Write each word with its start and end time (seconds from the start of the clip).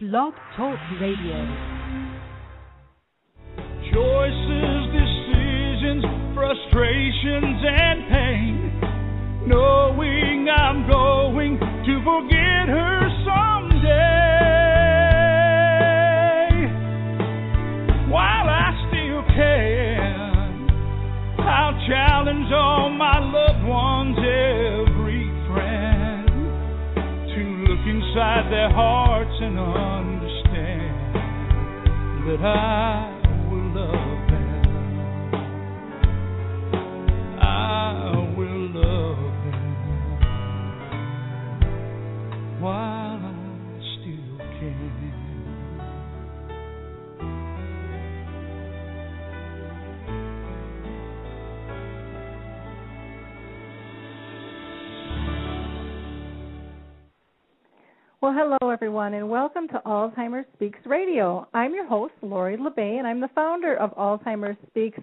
Blog 0.00 0.34
Talk 0.56 0.76
Radio. 1.00 1.38
Choices, 3.94 4.90
decisions, 4.90 6.02
frustrations, 6.34 7.62
and 7.62 8.02
pain. 8.10 8.74
Knowing 9.46 10.48
I'm 10.50 10.90
going 10.90 11.60
to 11.60 12.02
forget 12.02 12.66
her 12.74 13.08
someday. 13.22 13.86
While 18.10 18.48
I 18.50 18.74
still 18.90 19.22
can, 19.30 20.66
I'll 21.38 21.78
challenge 21.86 22.52
all 22.52 22.90
my 22.90 23.20
loved 23.20 23.64
ones, 23.64 24.18
every 24.18 25.30
friend, 25.46 26.26
to 27.30 27.40
look 27.70 27.86
inside 27.86 28.50
their 28.50 28.72
hearts 28.74 29.38
and 29.40 29.56
understand 29.56 29.83
that 32.36 32.46
I 32.46 33.13
Well, 58.24 58.32
hello 58.32 58.70
everyone, 58.70 59.12
and 59.12 59.28
welcome 59.28 59.68
to 59.68 59.82
Alzheimer's 59.84 60.46
Speaks 60.54 60.78
Radio. 60.86 61.46
I'm 61.52 61.74
your 61.74 61.86
host, 61.86 62.14
Lori 62.22 62.56
La 62.56 62.70
Bey, 62.70 62.96
and 62.96 63.06
I'm 63.06 63.20
the 63.20 63.28
founder 63.34 63.76
of 63.76 63.94
Alzheimer's 63.96 64.56
Speaks 64.66 64.98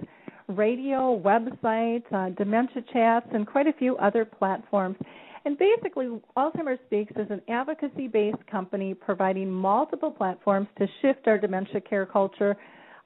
Radio 0.48 1.22
website, 1.24 2.02
uh, 2.12 2.30
Dementia 2.30 2.82
Chats, 2.92 3.28
and 3.32 3.46
quite 3.46 3.68
a 3.68 3.74
few 3.74 3.96
other 3.98 4.26
platforms. 4.26 4.98
And 5.46 5.56
basically, 5.56 6.08
Alzheimer's 6.36 6.80
Speaks 6.88 7.12
is 7.16 7.30
an 7.30 7.44
advocacy 7.48 8.08
based 8.08 8.44
company 8.50 8.96
providing 8.96 9.52
multiple 9.52 10.10
platforms 10.10 10.68
to 10.80 10.88
shift 11.04 11.28
our 11.28 11.38
dementia 11.38 11.80
care 11.80 12.08
culture 12.08 12.58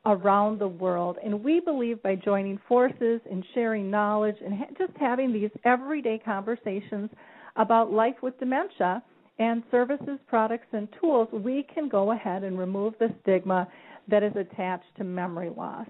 around 0.06 0.60
the 0.60 0.68
world. 0.70 1.18
And 1.26 1.44
we 1.44 1.60
believe 1.60 2.02
by 2.02 2.16
joining 2.16 2.58
forces 2.70 3.20
and 3.30 3.46
sharing 3.54 3.92
knowledge 3.92 4.38
and 4.42 4.54
ha- 4.54 4.74
just 4.78 4.94
having 4.98 5.34
these 5.34 5.52
everyday 5.66 6.20
conversations 6.20 7.10
about 7.58 7.92
life 7.92 8.16
with 8.22 8.40
dementia 8.40 9.04
and 9.40 9.64
services, 9.70 10.20
products, 10.28 10.68
and 10.72 10.88
tools, 11.00 11.28
we 11.32 11.66
can 11.74 11.90
go 11.90 12.12
ahead 12.12 12.44
and 12.44 12.58
remove 12.58 12.94
the 13.00 13.14
stigma 13.22 13.68
that 14.08 14.24
is 14.24 14.34
attached 14.36 14.86
to 14.98 15.04
memory 15.04 15.52
loss. 15.56 15.88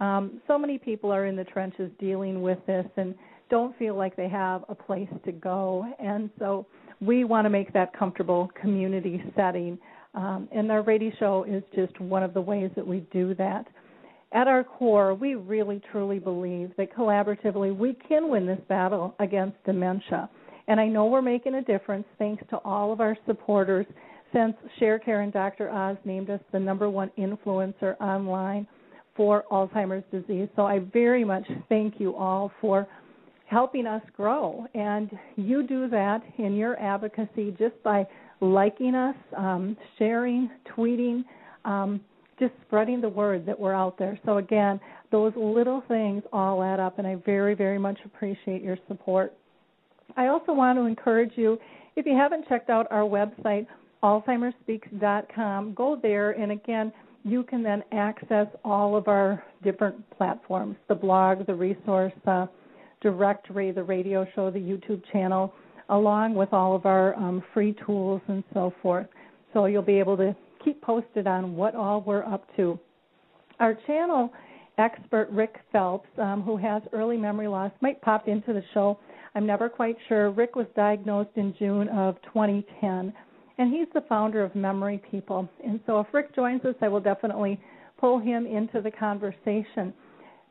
Um, 0.00 0.40
so 0.46 0.58
many 0.58 0.78
people 0.78 1.12
are 1.12 1.26
in 1.26 1.36
the 1.36 1.44
trenches 1.44 1.90
dealing 1.98 2.42
with 2.42 2.58
this 2.66 2.86
and 2.96 3.14
don't 3.50 3.76
feel 3.78 3.96
like 3.96 4.16
they 4.16 4.28
have 4.28 4.64
a 4.68 4.74
place 4.74 5.08
to 5.24 5.32
go. 5.32 5.86
And 5.98 6.30
so 6.38 6.66
we 7.00 7.24
want 7.24 7.44
to 7.46 7.50
make 7.50 7.72
that 7.72 7.96
comfortable 7.96 8.50
community 8.60 9.22
setting. 9.36 9.78
Um, 10.14 10.48
and 10.52 10.70
our 10.70 10.82
radio 10.82 11.12
show 11.18 11.44
is 11.48 11.62
just 11.74 11.98
one 12.00 12.22
of 12.22 12.34
the 12.34 12.40
ways 12.40 12.70
that 12.76 12.86
we 12.86 13.00
do 13.12 13.34
that. 13.36 13.66
At 14.32 14.46
our 14.46 14.62
core, 14.62 15.14
we 15.14 15.36
really 15.36 15.80
truly 15.90 16.18
believe 16.18 16.72
that 16.76 16.94
collaboratively 16.94 17.76
we 17.76 17.96
can 18.08 18.28
win 18.28 18.46
this 18.46 18.60
battle 18.68 19.14
against 19.20 19.56
dementia. 19.64 20.28
And 20.68 20.78
I 20.78 20.86
know 20.86 21.06
we're 21.06 21.22
making 21.22 21.54
a 21.54 21.62
difference 21.62 22.06
thanks 22.18 22.42
to 22.50 22.58
all 22.58 22.92
of 22.92 23.00
our 23.00 23.16
supporters 23.26 23.86
since 24.32 24.54
ShareCare 24.80 25.22
and 25.22 25.32
Dr. 25.32 25.70
Oz 25.70 25.96
named 26.04 26.28
us 26.28 26.40
the 26.52 26.60
number 26.60 26.90
one 26.90 27.10
influencer 27.18 27.98
online 28.00 28.66
for 29.16 29.44
Alzheimer's 29.50 30.04
disease. 30.12 30.48
So 30.54 30.66
I 30.66 30.80
very 30.92 31.24
much 31.24 31.44
thank 31.70 31.98
you 31.98 32.14
all 32.14 32.52
for 32.60 32.86
helping 33.46 33.86
us 33.86 34.02
grow. 34.14 34.66
And 34.74 35.10
you 35.36 35.66
do 35.66 35.88
that 35.88 36.22
in 36.36 36.54
your 36.54 36.78
advocacy 36.78 37.56
just 37.58 37.82
by 37.82 38.06
liking 38.40 38.94
us, 38.94 39.16
um, 39.36 39.74
sharing, 39.98 40.50
tweeting, 40.76 41.24
um, 41.64 42.00
just 42.38 42.52
spreading 42.66 43.00
the 43.00 43.08
word 43.08 43.46
that 43.46 43.58
we're 43.58 43.74
out 43.74 43.98
there. 43.98 44.18
So 44.26 44.36
again, 44.36 44.78
those 45.10 45.32
little 45.34 45.82
things 45.88 46.22
all 46.32 46.62
add 46.62 46.78
up, 46.78 46.98
and 46.98 47.06
I 47.06 47.16
very, 47.16 47.54
very 47.54 47.78
much 47.78 47.98
appreciate 48.04 48.62
your 48.62 48.76
support. 48.86 49.32
I 50.16 50.26
also 50.26 50.52
want 50.52 50.78
to 50.78 50.84
encourage 50.84 51.32
you, 51.36 51.58
if 51.96 52.06
you 52.06 52.16
haven't 52.16 52.48
checked 52.48 52.70
out 52.70 52.86
our 52.90 53.02
website, 53.02 53.66
alzheimersspeaks.com, 54.02 55.74
go 55.74 55.98
there, 56.00 56.32
and 56.32 56.52
again, 56.52 56.92
you 57.24 57.42
can 57.42 57.62
then 57.62 57.82
access 57.92 58.46
all 58.64 58.96
of 58.96 59.08
our 59.08 59.42
different 59.62 60.08
platforms 60.16 60.76
the 60.88 60.94
blog, 60.94 61.46
the 61.46 61.54
resource 61.54 62.12
uh, 62.26 62.46
directory, 63.00 63.70
the 63.72 63.82
radio 63.82 64.26
show, 64.34 64.50
the 64.50 64.58
YouTube 64.58 65.02
channel, 65.12 65.52
along 65.90 66.34
with 66.34 66.52
all 66.52 66.74
of 66.74 66.86
our 66.86 67.14
um, 67.16 67.42
free 67.52 67.76
tools 67.84 68.20
and 68.28 68.44
so 68.54 68.72
forth. 68.82 69.06
So 69.52 69.66
you'll 69.66 69.82
be 69.82 69.98
able 69.98 70.16
to 70.18 70.34
keep 70.64 70.80
posted 70.82 71.26
on 71.26 71.56
what 71.56 71.74
all 71.74 72.02
we're 72.02 72.24
up 72.24 72.44
to. 72.56 72.78
Our 73.60 73.76
channel 73.86 74.32
expert, 74.78 75.28
Rick 75.30 75.56
Phelps, 75.72 76.08
um, 76.18 76.42
who 76.42 76.56
has 76.56 76.82
early 76.92 77.16
memory 77.16 77.48
loss, 77.48 77.72
might 77.80 78.00
pop 78.00 78.28
into 78.28 78.52
the 78.52 78.62
show. 78.72 78.98
I'm 79.34 79.46
never 79.46 79.68
quite 79.68 79.96
sure. 80.08 80.30
Rick 80.30 80.56
was 80.56 80.66
diagnosed 80.74 81.30
in 81.36 81.54
June 81.58 81.88
of 81.88 82.16
2010, 82.32 83.12
and 83.58 83.72
he's 83.72 83.88
the 83.94 84.02
founder 84.08 84.42
of 84.42 84.54
Memory 84.54 85.02
People. 85.10 85.48
And 85.64 85.80
so 85.86 86.00
if 86.00 86.06
Rick 86.12 86.34
joins 86.34 86.64
us, 86.64 86.74
I 86.80 86.88
will 86.88 87.00
definitely 87.00 87.60
pull 87.98 88.18
him 88.18 88.46
into 88.46 88.80
the 88.80 88.90
conversation. 88.90 89.92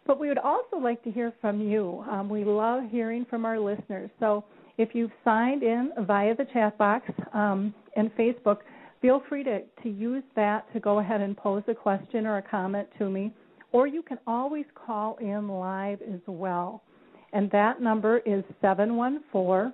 But 0.05 0.19
we 0.19 0.29
would 0.29 0.37
also 0.37 0.77
like 0.77 1.03
to 1.03 1.11
hear 1.11 1.33
from 1.41 1.61
you. 1.61 2.03
Um, 2.09 2.29
we 2.29 2.45
love 2.45 2.83
hearing 2.89 3.25
from 3.29 3.45
our 3.45 3.59
listeners. 3.59 4.09
So 4.19 4.45
if 4.77 4.89
you've 4.93 5.11
signed 5.23 5.63
in 5.63 5.91
via 6.01 6.35
the 6.35 6.45
chat 6.53 6.77
box 6.77 7.09
um, 7.33 7.73
and 7.95 8.09
Facebook, 8.15 8.59
feel 9.01 9.21
free 9.27 9.43
to, 9.43 9.61
to 9.83 9.89
use 9.89 10.23
that 10.35 10.71
to 10.73 10.79
go 10.79 10.99
ahead 10.99 11.21
and 11.21 11.35
pose 11.35 11.63
a 11.67 11.75
question 11.75 12.25
or 12.25 12.37
a 12.37 12.41
comment 12.41 12.87
to 12.99 13.09
me. 13.09 13.33
Or 13.73 13.85
you 13.85 14.01
can 14.01 14.17
always 14.25 14.65
call 14.75 15.17
in 15.17 15.49
live 15.49 16.01
as 16.01 16.21
well. 16.25 16.83
And 17.33 17.51
that 17.51 17.81
number 17.81 18.19
is 18.19 18.43
714 18.61 19.73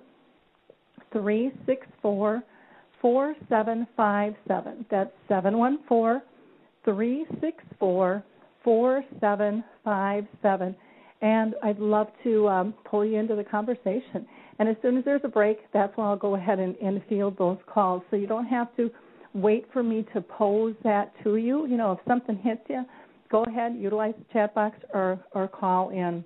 364 1.12 2.42
4757. 3.00 4.86
That's 4.90 5.10
714 5.28 6.22
364 6.84 8.24
4757. 8.64 10.76
And 11.22 11.54
I'd 11.62 11.78
love 11.78 12.08
to 12.24 12.48
um, 12.48 12.74
pull 12.84 13.04
you 13.04 13.18
into 13.18 13.36
the 13.36 13.44
conversation. 13.44 14.26
And 14.58 14.68
as 14.68 14.76
soon 14.82 14.96
as 14.96 15.04
there's 15.04 15.22
a 15.24 15.28
break, 15.28 15.58
that's 15.72 15.96
when 15.96 16.06
I'll 16.06 16.16
go 16.16 16.34
ahead 16.34 16.58
and, 16.58 16.76
and 16.76 17.02
field 17.08 17.36
those 17.38 17.58
calls. 17.66 18.02
So 18.10 18.16
you 18.16 18.26
don't 18.26 18.46
have 18.46 18.74
to 18.76 18.90
wait 19.32 19.66
for 19.72 19.82
me 19.82 20.06
to 20.14 20.20
pose 20.20 20.74
that 20.84 21.12
to 21.24 21.36
you. 21.36 21.66
You 21.66 21.76
know, 21.76 21.92
if 21.92 21.98
something 22.06 22.36
hits 22.36 22.62
you, 22.68 22.84
go 23.30 23.44
ahead, 23.44 23.74
utilize 23.76 24.14
the 24.18 24.24
chat 24.32 24.54
box 24.54 24.76
or, 24.92 25.18
or 25.32 25.48
call 25.48 25.90
in. 25.90 26.24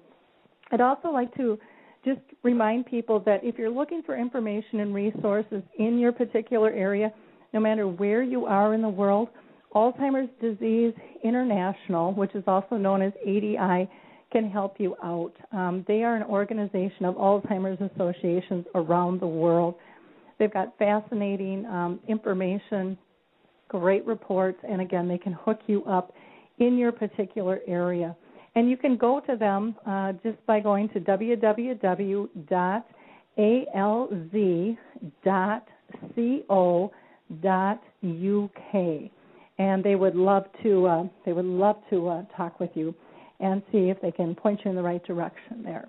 I'd 0.70 0.80
also 0.80 1.08
like 1.08 1.34
to 1.36 1.58
just 2.04 2.20
remind 2.42 2.86
people 2.86 3.20
that 3.20 3.42
if 3.42 3.58
you're 3.58 3.70
looking 3.70 4.02
for 4.02 4.16
information 4.16 4.80
and 4.80 4.94
resources 4.94 5.62
in 5.78 5.98
your 5.98 6.12
particular 6.12 6.70
area, 6.70 7.12
no 7.52 7.60
matter 7.60 7.88
where 7.88 8.22
you 8.22 8.46
are 8.46 8.74
in 8.74 8.82
the 8.82 8.88
world, 8.88 9.28
Alzheimer's 9.74 10.30
Disease 10.40 10.94
International, 11.22 12.12
which 12.12 12.34
is 12.34 12.44
also 12.46 12.76
known 12.76 13.02
as 13.02 13.12
ADI, 13.22 13.88
can 14.32 14.50
help 14.50 14.76
you 14.78 14.94
out. 15.02 15.32
Um, 15.52 15.84
they 15.88 16.02
are 16.02 16.14
an 16.14 16.22
organization 16.22 17.04
of 17.04 17.14
Alzheimer's 17.16 17.80
associations 17.94 18.66
around 18.74 19.20
the 19.20 19.26
world. 19.26 19.74
They've 20.38 20.52
got 20.52 20.76
fascinating 20.78 21.66
um, 21.66 22.00
information, 22.08 22.96
great 23.68 24.04
reports, 24.06 24.58
and 24.68 24.80
again, 24.80 25.08
they 25.08 25.18
can 25.18 25.32
hook 25.32 25.60
you 25.66 25.84
up 25.84 26.12
in 26.58 26.76
your 26.76 26.92
particular 26.92 27.60
area. 27.66 28.16
And 28.58 28.68
you 28.68 28.76
can 28.76 28.96
go 28.96 29.20
to 29.20 29.36
them 29.36 29.76
uh, 29.86 30.14
just 30.24 30.44
by 30.44 30.58
going 30.58 30.88
to 30.88 30.98
www.alz.co.uk, 30.98 32.30
and 39.60 39.84
they 39.84 39.94
would 39.94 40.16
love 40.16 40.44
to 40.64 40.86
uh, 40.88 41.04
they 41.24 41.32
would 41.32 41.44
love 41.44 41.76
to 41.90 42.08
uh, 42.08 42.24
talk 42.36 42.58
with 42.58 42.70
you 42.74 42.92
and 43.38 43.62
see 43.70 43.90
if 43.90 44.00
they 44.02 44.10
can 44.10 44.34
point 44.34 44.62
you 44.64 44.70
in 44.70 44.76
the 44.76 44.82
right 44.82 45.04
direction 45.04 45.62
there. 45.62 45.86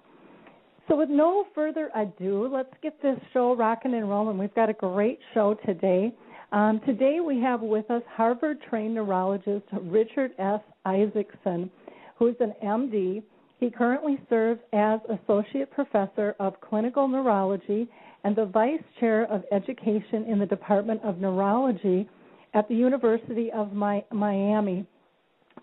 So, 0.87 0.95
with 0.95 1.09
no 1.09 1.45
further 1.55 1.89
ado, 1.95 2.47
let's 2.53 2.69
get 2.83 3.01
this 3.01 3.17
show 3.33 3.55
rocking 3.55 3.95
and 3.95 4.07
rolling. 4.07 4.37
We've 4.37 4.53
got 4.53 4.69
a 4.69 4.73
great 4.73 5.17
show 5.33 5.55
today. 5.65 6.13
Um, 6.51 6.79
today, 6.85 7.19
we 7.19 7.41
have 7.41 7.61
with 7.61 7.89
us 7.89 8.03
Harvard 8.15 8.59
trained 8.69 8.93
neurologist 8.93 9.65
Richard 9.81 10.33
S. 10.37 10.61
Isaacson, 10.85 11.71
who's 12.19 12.35
an 12.41 12.53
MD. 12.63 13.23
He 13.59 13.71
currently 13.71 14.19
serves 14.29 14.59
as 14.73 14.99
Associate 15.23 15.71
Professor 15.71 16.35
of 16.39 16.59
Clinical 16.61 17.07
Neurology 17.07 17.87
and 18.25 18.35
the 18.35 18.45
Vice 18.45 18.83
Chair 18.99 19.23
of 19.31 19.43
Education 19.51 20.25
in 20.25 20.37
the 20.37 20.45
Department 20.45 21.01
of 21.03 21.19
Neurology 21.19 22.07
at 22.53 22.67
the 22.67 22.75
University 22.75 23.49
of 23.51 23.71
Miami, 23.73 24.85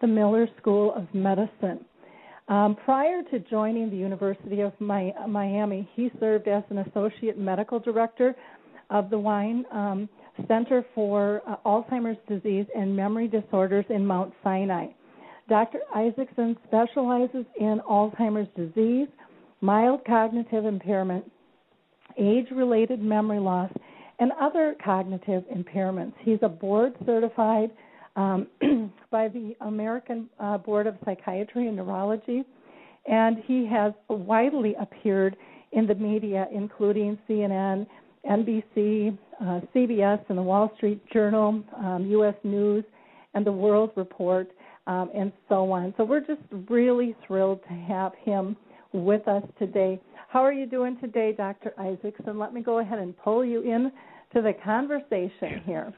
the 0.00 0.06
Miller 0.06 0.48
School 0.58 0.94
of 0.94 1.06
Medicine. 1.14 1.84
Um, 2.48 2.76
prior 2.84 3.22
to 3.30 3.40
joining 3.40 3.90
the 3.90 3.96
University 3.96 4.60
of 4.60 4.72
Miami, 4.80 5.88
he 5.94 6.10
served 6.20 6.48
as 6.48 6.62
an 6.70 6.78
associate 6.78 7.36
medical 7.36 7.80
director 7.80 8.34
of 8.88 9.10
the 9.10 9.18
Wien 9.18 9.64
um, 9.72 10.08
Center 10.46 10.84
for 10.94 11.42
uh, 11.46 11.56
Alzheimer's 11.66 12.18
Disease 12.28 12.66
and 12.76 12.94
Memory 12.94 13.26
Disorders 13.26 13.84
in 13.90 14.06
Mount 14.06 14.32
Sinai. 14.44 14.86
Dr. 15.48 15.78
Isaacson 15.94 16.56
specializes 16.66 17.44
in 17.58 17.80
Alzheimer's 17.88 18.48
disease, 18.56 19.08
mild 19.60 20.04
cognitive 20.04 20.64
impairment, 20.64 21.30
age 22.18 22.46
related 22.50 23.00
memory 23.00 23.38
loss, 23.38 23.70
and 24.18 24.32
other 24.40 24.74
cognitive 24.84 25.44
impairments. 25.54 26.14
He's 26.20 26.38
a 26.42 26.48
board 26.48 26.94
certified 27.04 27.70
um, 28.16 28.46
by 29.10 29.28
the 29.28 29.54
American 29.60 30.28
uh, 30.40 30.58
Board 30.58 30.86
of 30.86 30.96
Psychiatry 31.04 31.68
and 31.68 31.76
Neurology, 31.76 32.44
and 33.06 33.36
he 33.46 33.66
has 33.66 33.92
widely 34.08 34.74
appeared 34.80 35.36
in 35.72 35.86
the 35.86 35.94
media, 35.94 36.46
including 36.52 37.18
CNN, 37.28 37.86
NBC, 38.28 39.16
uh, 39.40 39.60
CBS, 39.74 40.20
and 40.28 40.38
the 40.38 40.42
Wall 40.42 40.72
Street 40.76 41.00
Journal, 41.12 41.62
um, 41.76 42.06
U.S. 42.10 42.34
News, 42.42 42.84
and 43.34 43.46
the 43.46 43.52
World 43.52 43.90
Report, 43.96 44.48
um, 44.86 45.10
and 45.14 45.32
so 45.48 45.70
on. 45.72 45.94
So 45.96 46.04
we're 46.04 46.20
just 46.20 46.42
really 46.68 47.16
thrilled 47.26 47.62
to 47.64 47.74
have 47.74 48.12
him 48.22 48.56
with 48.92 49.26
us 49.28 49.42
today. 49.58 50.00
How 50.28 50.40
are 50.40 50.52
you 50.52 50.66
doing 50.66 50.98
today, 51.00 51.32
Dr. 51.36 51.72
Isaacson? 51.78 52.38
Let 52.38 52.52
me 52.54 52.60
go 52.60 52.78
ahead 52.78 52.98
and 52.98 53.16
pull 53.18 53.44
you 53.44 53.62
in 53.62 53.92
to 54.34 54.42
the 54.42 54.52
conversation 54.64 55.62
here. 55.64 55.92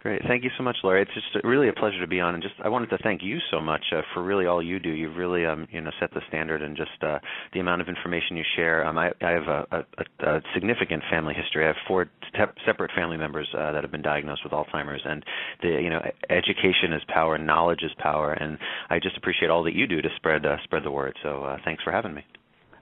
Great. 0.00 0.22
Thank 0.28 0.44
you 0.44 0.50
so 0.56 0.62
much, 0.62 0.76
Lori. 0.84 1.02
It's 1.02 1.10
just 1.12 1.44
really 1.44 1.68
a 1.68 1.72
pleasure 1.72 2.00
to 2.00 2.06
be 2.06 2.20
on, 2.20 2.34
and 2.34 2.42
just 2.42 2.54
I 2.62 2.68
wanted 2.68 2.88
to 2.90 2.98
thank 2.98 3.20
you 3.20 3.38
so 3.50 3.60
much 3.60 3.82
uh, 3.92 4.02
for 4.14 4.22
really 4.22 4.46
all 4.46 4.62
you 4.62 4.78
do. 4.78 4.90
You've 4.90 5.16
really, 5.16 5.44
um, 5.44 5.66
you 5.72 5.80
know, 5.80 5.90
set 5.98 6.12
the 6.14 6.20
standard, 6.28 6.62
and 6.62 6.76
just 6.76 7.02
uh, 7.02 7.18
the 7.52 7.58
amount 7.58 7.82
of 7.82 7.88
information 7.88 8.36
you 8.36 8.44
share. 8.54 8.86
Um, 8.86 8.96
I, 8.96 9.10
I 9.20 9.30
have 9.30 9.48
a, 9.48 9.66
a, 9.72 10.24
a 10.24 10.40
significant 10.54 11.02
family 11.10 11.34
history. 11.34 11.64
I 11.64 11.68
have 11.68 11.76
four 11.88 12.04
te- 12.04 12.62
separate 12.64 12.92
family 12.94 13.16
members 13.16 13.48
uh, 13.58 13.72
that 13.72 13.82
have 13.82 13.90
been 13.90 14.02
diagnosed 14.02 14.42
with 14.44 14.52
Alzheimer's, 14.52 15.02
and 15.04 15.24
the, 15.62 15.68
you 15.68 15.90
know, 15.90 16.00
education 16.30 16.92
is 16.92 17.02
power, 17.08 17.36
knowledge 17.36 17.82
is 17.82 17.90
power, 17.98 18.34
and 18.34 18.56
I 18.90 19.00
just 19.00 19.16
appreciate 19.16 19.50
all 19.50 19.64
that 19.64 19.74
you 19.74 19.88
do 19.88 20.00
to 20.00 20.08
spread 20.14 20.46
uh, 20.46 20.58
spread 20.62 20.84
the 20.84 20.92
word. 20.92 21.16
So 21.24 21.42
uh, 21.42 21.56
thanks 21.64 21.82
for 21.82 21.90
having 21.90 22.14
me. 22.14 22.24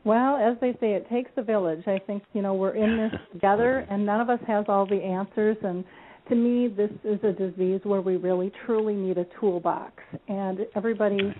Well, 0.04 0.36
as 0.36 0.56
they 0.60 0.72
say, 0.80 0.92
it 0.92 1.08
takes 1.08 1.30
a 1.38 1.42
village. 1.42 1.82
I 1.86 1.98
think 2.06 2.24
you 2.34 2.42
know 2.42 2.52
we're 2.52 2.76
in 2.76 2.98
this 2.98 3.20
together, 3.32 3.86
and 3.88 4.04
none 4.04 4.20
of 4.20 4.28
us 4.28 4.40
has 4.46 4.66
all 4.68 4.86
the 4.86 5.02
answers 5.02 5.56
and 5.62 5.82
to 6.28 6.34
me, 6.34 6.69
this 6.69 6.90
is 7.05 7.23
a 7.23 7.32
disease 7.32 7.81
where 7.84 8.00
we 8.00 8.17
really 8.17 8.52
truly 8.64 8.94
need 8.94 9.19
a 9.19 9.26
toolbox, 9.38 9.93
and 10.28 10.61
everybody, 10.75 11.34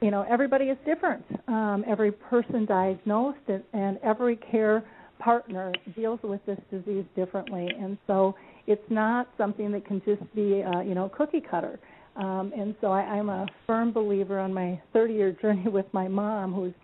you 0.00 0.10
know, 0.10 0.24
everybody 0.28 0.66
is 0.66 0.78
different. 0.86 1.24
Um, 1.48 1.84
every 1.86 2.12
person 2.12 2.64
diagnosed 2.64 3.38
and, 3.48 3.62
and 3.72 3.98
every 4.02 4.36
care 4.36 4.84
partner 5.18 5.72
deals 5.94 6.20
with 6.22 6.40
this 6.46 6.58
disease 6.70 7.04
differently, 7.14 7.68
and 7.78 7.98
so 8.06 8.34
it's 8.66 8.82
not 8.90 9.28
something 9.36 9.70
that 9.72 9.86
can 9.86 10.00
just 10.04 10.22
be, 10.34 10.62
uh, 10.62 10.80
you 10.80 10.94
know, 10.94 11.10
cookie 11.16 11.42
cutter. 11.42 11.78
Um, 12.16 12.52
and 12.56 12.74
so 12.80 12.88
I, 12.88 13.00
I'm 13.00 13.28
a 13.28 13.46
firm 13.66 13.92
believer 13.92 14.38
on 14.38 14.52
my 14.52 14.80
30-year 14.94 15.32
journey 15.42 15.68
with 15.68 15.86
my 15.92 16.08
mom, 16.08 16.52
who's 16.52 16.74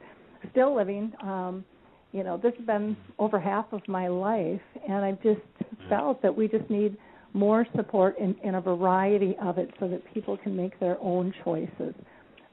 still 0.51 0.77
living. 0.77 1.13
Um, 1.23 1.65
you 2.13 2.25
know, 2.25 2.39
this 2.39 2.53
has 2.57 2.67
been 2.67 2.97
over 3.19 3.39
half 3.39 3.67
of 3.73 3.81
my 3.87 4.09
life, 4.09 4.61
and 4.89 5.05
I've 5.05 5.23
just 5.23 5.41
felt 5.89 6.23
that 6.23 6.35
we 6.35 6.49
just 6.49 6.69
need 6.71 6.97
more 7.39 7.67
support 7.77 8.19
in, 8.19 8.35
in 8.43 8.57
a 8.57 8.61
variety 8.61 9.37
of 9.41 9.59
it 9.59 9.71
so 9.79 9.89
that 9.89 10.03
people 10.13 10.37
can 10.37 10.57
make 10.57 10.79
their 10.81 10.99
own 11.01 11.33
choices 11.45 11.95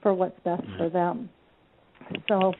for 0.01 0.13
what's 0.13 0.39
best 0.45 0.61
mm-hmm. 0.61 0.77
for 0.77 0.89
them. 0.89 1.29
So 2.27 2.53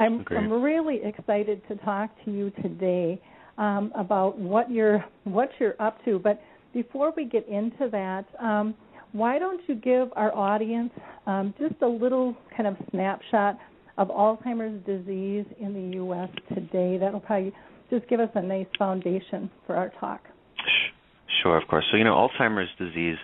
I'm, 0.00 0.24
I'm 0.30 0.52
really 0.52 1.00
excited 1.04 1.62
to 1.68 1.76
talk 1.76 2.10
to 2.24 2.32
you 2.32 2.50
today 2.62 3.20
um, 3.58 3.92
about 3.94 4.38
what 4.38 4.70
you're 4.70 5.04
what 5.24 5.50
you're 5.60 5.80
up 5.80 6.04
to. 6.04 6.18
But 6.18 6.40
before 6.74 7.12
we 7.16 7.24
get 7.24 7.46
into 7.48 7.88
that, 7.90 8.24
um, 8.40 8.74
why 9.12 9.38
don't 9.38 9.60
you 9.68 9.74
give 9.76 10.08
our 10.16 10.34
audience 10.34 10.90
um, 11.26 11.54
just 11.58 11.80
a 11.82 11.86
little 11.86 12.36
kind 12.56 12.66
of 12.66 12.76
snapshot 12.90 13.56
of 13.96 14.08
Alzheimer's 14.08 14.84
disease 14.84 15.46
in 15.60 15.74
the 15.74 15.96
U.S. 15.96 16.28
today? 16.54 16.98
That'll 16.98 17.20
probably 17.20 17.52
just 17.90 18.08
give 18.08 18.20
us 18.20 18.30
a 18.34 18.42
nice 18.42 18.66
foundation 18.78 19.50
for 19.66 19.76
our 19.76 19.90
talk. 20.00 20.20
Sure, 21.42 21.56
of 21.56 21.68
course. 21.68 21.84
So, 21.90 21.96
you 21.96 22.04
know, 22.04 22.14
Alzheimer's 22.14 22.70
disease 22.78 23.16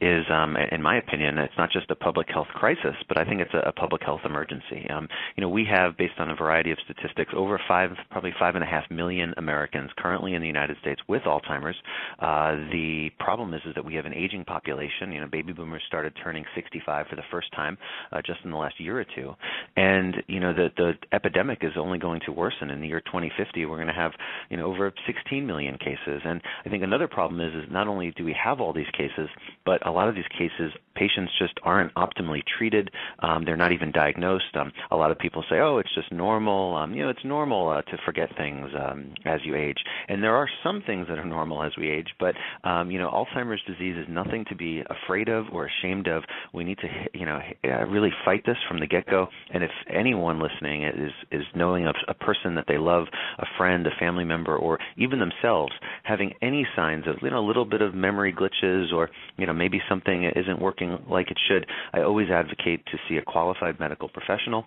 is, 0.00 0.24
um, 0.30 0.56
in 0.56 0.82
my 0.82 0.96
opinion, 0.96 1.38
it's 1.38 1.54
not 1.58 1.70
just 1.70 1.90
a 1.90 1.94
public 1.94 2.28
health 2.28 2.48
crisis, 2.54 2.94
but 3.08 3.18
I 3.18 3.24
think 3.24 3.40
it's 3.40 3.54
a, 3.54 3.68
a 3.68 3.72
public 3.72 4.02
health 4.02 4.20
emergency. 4.24 4.86
Um, 4.90 5.08
you 5.36 5.40
know, 5.40 5.48
we 5.48 5.64
have, 5.70 5.96
based 5.96 6.14
on 6.18 6.30
a 6.30 6.36
variety 6.36 6.70
of 6.70 6.78
statistics, 6.84 7.32
over 7.36 7.60
five, 7.68 7.90
probably 8.10 8.32
five 8.38 8.54
and 8.54 8.64
a 8.64 8.66
half 8.66 8.90
million 8.90 9.34
Americans 9.36 9.90
currently 9.98 10.34
in 10.34 10.40
the 10.40 10.46
United 10.46 10.76
States 10.80 11.00
with 11.08 11.22
Alzheimer's. 11.22 11.76
Uh, 12.18 12.56
the 12.70 13.10
problem 13.18 13.54
is, 13.54 13.60
is 13.66 13.74
that 13.74 13.84
we 13.84 13.94
have 13.94 14.06
an 14.06 14.14
aging 14.14 14.44
population. 14.44 15.12
You 15.12 15.20
know, 15.20 15.26
baby 15.26 15.52
boomers 15.52 15.82
started 15.86 16.12
turning 16.22 16.44
65 16.54 17.06
for 17.08 17.16
the 17.16 17.22
first 17.30 17.52
time 17.54 17.78
uh, 18.12 18.20
just 18.24 18.40
in 18.44 18.50
the 18.50 18.56
last 18.56 18.80
year 18.80 19.00
or 19.00 19.06
two, 19.14 19.34
and 19.76 20.16
you 20.26 20.40
know, 20.40 20.52
the 20.52 20.68
the 20.76 20.92
epidemic 21.12 21.58
is 21.62 21.72
only 21.76 21.98
going 21.98 22.20
to 22.26 22.32
worsen. 22.32 22.70
In 22.70 22.80
the 22.80 22.88
year 22.88 23.00
2050, 23.00 23.66
we're 23.66 23.76
going 23.76 23.88
to 23.88 23.92
have, 23.92 24.12
you 24.50 24.56
know, 24.56 24.66
over 24.66 24.92
16 25.06 25.46
million 25.46 25.76
cases. 25.78 26.22
And 26.24 26.40
I 26.64 26.68
think 26.68 26.82
another 26.82 27.08
problem 27.08 27.40
is, 27.40 27.54
is 27.54 27.70
not 27.70 27.88
only 27.88 28.12
do 28.16 28.24
we 28.24 28.34
have 28.42 28.60
all 28.60 28.72
these 28.72 28.90
cases, 28.92 29.28
but 29.64 29.84
a 29.88 29.92
lot 29.92 30.08
of 30.08 30.14
these 30.14 30.28
cases, 30.28 30.72
patients 30.98 31.32
just 31.38 31.54
aren't 31.62 31.94
optimally 31.94 32.42
treated. 32.58 32.90
Um, 33.20 33.44
they're 33.44 33.56
not 33.56 33.72
even 33.72 33.92
diagnosed. 33.92 34.54
Um, 34.54 34.72
a 34.90 34.96
lot 34.96 35.10
of 35.10 35.18
people 35.18 35.44
say, 35.48 35.58
"Oh, 35.60 35.78
it's 35.78 35.94
just 35.94 36.10
normal." 36.12 36.74
Um, 36.76 36.94
you 36.94 37.02
know, 37.02 37.10
it's 37.10 37.24
normal 37.24 37.68
uh, 37.68 37.82
to 37.82 37.96
forget 38.04 38.28
things 38.36 38.70
um, 38.78 39.14
as 39.24 39.40
you 39.44 39.54
age, 39.54 39.78
and 40.08 40.22
there 40.22 40.34
are 40.34 40.48
some 40.64 40.82
things 40.86 41.06
that 41.08 41.18
are 41.18 41.24
normal 41.24 41.62
as 41.62 41.72
we 41.78 41.88
age. 41.90 42.08
But 42.18 42.34
um, 42.64 42.90
you 42.90 42.98
know, 42.98 43.10
Alzheimer's 43.10 43.62
disease 43.66 43.96
is 43.96 44.06
nothing 44.08 44.44
to 44.48 44.56
be 44.56 44.82
afraid 44.90 45.28
of 45.28 45.46
or 45.52 45.68
ashamed 45.68 46.08
of. 46.08 46.24
We 46.52 46.64
need 46.64 46.78
to, 46.78 46.88
you 47.14 47.26
know, 47.26 47.40
uh, 47.64 47.86
really 47.86 48.10
fight 48.24 48.42
this 48.46 48.56
from 48.68 48.80
the 48.80 48.86
get-go. 48.86 49.28
And 49.52 49.62
if 49.62 49.70
anyone 49.88 50.40
listening 50.40 50.84
is 50.84 51.12
is 51.30 51.44
knowing 51.54 51.86
of 51.86 51.94
a 52.08 52.14
person 52.14 52.54
that 52.56 52.66
they 52.68 52.78
love, 52.78 53.06
a 53.38 53.46
friend, 53.56 53.86
a 53.86 53.90
family 53.98 54.24
member, 54.24 54.56
or 54.56 54.78
even 54.96 55.18
themselves 55.18 55.72
having 56.02 56.32
any 56.42 56.66
signs 56.74 57.06
of, 57.06 57.16
you 57.22 57.30
know, 57.30 57.38
a 57.38 57.46
little 57.46 57.64
bit 57.64 57.82
of 57.82 57.94
memory 57.94 58.32
glitches 58.32 58.92
or, 58.92 59.10
you 59.36 59.46
know, 59.46 59.52
maybe 59.52 59.80
something 59.88 60.24
isn't 60.34 60.60
working 60.60 60.87
like 61.08 61.30
it 61.30 61.38
should, 61.48 61.66
I 61.92 62.02
always 62.02 62.28
advocate 62.30 62.84
to 62.86 62.98
see 63.08 63.16
a 63.16 63.22
qualified 63.22 63.78
medical 63.80 64.08
professional 64.08 64.66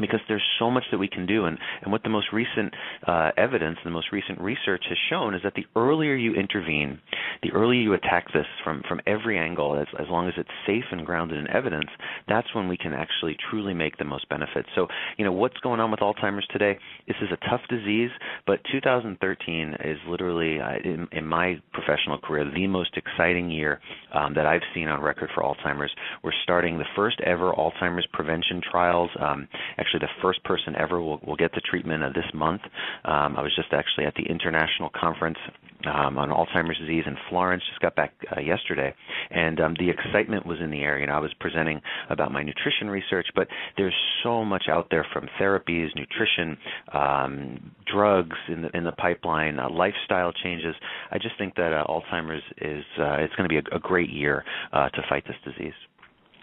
because 0.00 0.20
there's 0.28 0.46
so 0.58 0.70
much 0.70 0.84
that 0.90 0.98
we 0.98 1.08
can 1.08 1.26
do. 1.26 1.44
And, 1.44 1.58
and 1.82 1.92
what 1.92 2.02
the 2.02 2.08
most 2.08 2.28
recent 2.32 2.74
uh, 3.06 3.30
evidence 3.36 3.78
and 3.82 3.90
the 3.90 3.94
most 3.94 4.12
recent 4.12 4.40
research 4.40 4.84
has 4.88 4.98
shown 5.08 5.34
is 5.34 5.42
that 5.42 5.54
the 5.54 5.66
earlier 5.76 6.14
you 6.14 6.34
intervene 6.34 6.98
the 7.42 7.52
earlier 7.52 7.80
you 7.80 7.94
attack 7.94 8.26
this 8.32 8.46
from 8.62 8.82
from 8.88 9.00
every 9.06 9.38
angle 9.38 9.78
as, 9.80 9.86
as 9.98 10.06
long 10.10 10.28
as 10.28 10.34
it's 10.36 10.50
safe 10.66 10.84
and 10.92 11.06
grounded 11.06 11.38
in 11.38 11.48
evidence 11.48 11.88
that's 12.28 12.54
when 12.54 12.68
we 12.68 12.76
can 12.76 12.92
actually 12.92 13.36
truly 13.50 13.74
make 13.74 13.96
the 13.98 14.04
most 14.04 14.28
benefit. 14.28 14.66
So 14.74 14.86
you 15.16 15.24
know 15.24 15.32
what's 15.32 15.56
going 15.58 15.80
on 15.80 15.90
with 15.90 16.00
alzheimer's 16.00 16.46
today? 16.50 16.78
This 17.06 17.16
is 17.22 17.28
a 17.32 17.48
tough 17.48 17.62
disease 17.68 18.10
but 18.46 18.60
2013 18.72 19.76
is 19.84 19.98
literally 20.08 20.60
uh, 20.60 20.76
in, 20.84 21.08
in, 21.12 21.26
my 21.26 21.60
professional 21.72 22.18
career 22.18 22.50
the 22.52 22.66
most 22.66 22.96
exciting 22.96 23.50
year 23.50 23.80
um, 24.14 24.34
that 24.34 24.46
I've 24.46 24.62
seen 24.74 24.88
on 24.88 25.00
record 25.00 25.30
for 25.34 25.42
Alzheimer's. 25.42 25.92
We're 26.24 26.32
starting 26.42 26.78
the 26.78 26.84
first 26.96 27.20
ever 27.20 27.52
Alzheimer's 27.52 28.06
prevention 28.12 28.60
trials 28.70 29.10
um, 29.20 29.46
actually 29.78 29.89
the 29.98 30.08
first 30.22 30.42
person 30.44 30.74
ever 30.76 31.00
will, 31.00 31.18
will 31.26 31.36
get 31.36 31.52
the 31.52 31.60
treatment 31.60 32.02
of 32.02 32.14
this 32.14 32.24
month. 32.34 32.62
Um, 33.04 33.36
I 33.36 33.42
was 33.42 33.52
just 33.56 33.72
actually 33.72 34.06
at 34.06 34.14
the 34.14 34.24
international 34.24 34.90
conference 34.98 35.38
um, 35.86 36.18
on 36.18 36.28
Alzheimer's 36.28 36.78
disease 36.78 37.04
in 37.06 37.16
Florence. 37.28 37.62
Just 37.68 37.80
got 37.80 37.96
back 37.96 38.12
uh, 38.36 38.40
yesterday, 38.40 38.94
and 39.30 39.60
um, 39.60 39.74
the 39.78 39.88
excitement 39.88 40.46
was 40.46 40.58
in 40.60 40.70
the 40.70 40.80
air. 40.80 40.98
You 40.98 41.06
know, 41.06 41.14
I 41.14 41.20
was 41.20 41.32
presenting 41.40 41.80
about 42.10 42.32
my 42.32 42.42
nutrition 42.42 42.90
research, 42.90 43.26
but 43.34 43.48
there's 43.76 43.94
so 44.22 44.44
much 44.44 44.64
out 44.68 44.88
there 44.90 45.06
from 45.12 45.28
therapies, 45.40 45.88
nutrition, 45.94 46.58
um, 46.92 47.70
drugs 47.90 48.36
in 48.48 48.62
the 48.62 48.76
in 48.76 48.84
the 48.84 48.92
pipeline, 48.92 49.58
uh, 49.58 49.70
lifestyle 49.70 50.32
changes. 50.32 50.74
I 51.10 51.18
just 51.18 51.36
think 51.38 51.54
that 51.56 51.72
uh, 51.72 51.84
Alzheimer's 51.88 52.42
is 52.58 52.84
uh, 52.98 53.16
it's 53.20 53.34
going 53.36 53.48
to 53.48 53.52
be 53.52 53.58
a, 53.58 53.76
a 53.76 53.80
great 53.80 54.10
year 54.10 54.44
uh, 54.72 54.88
to 54.90 55.02
fight 55.08 55.24
this 55.26 55.36
disease. 55.44 55.74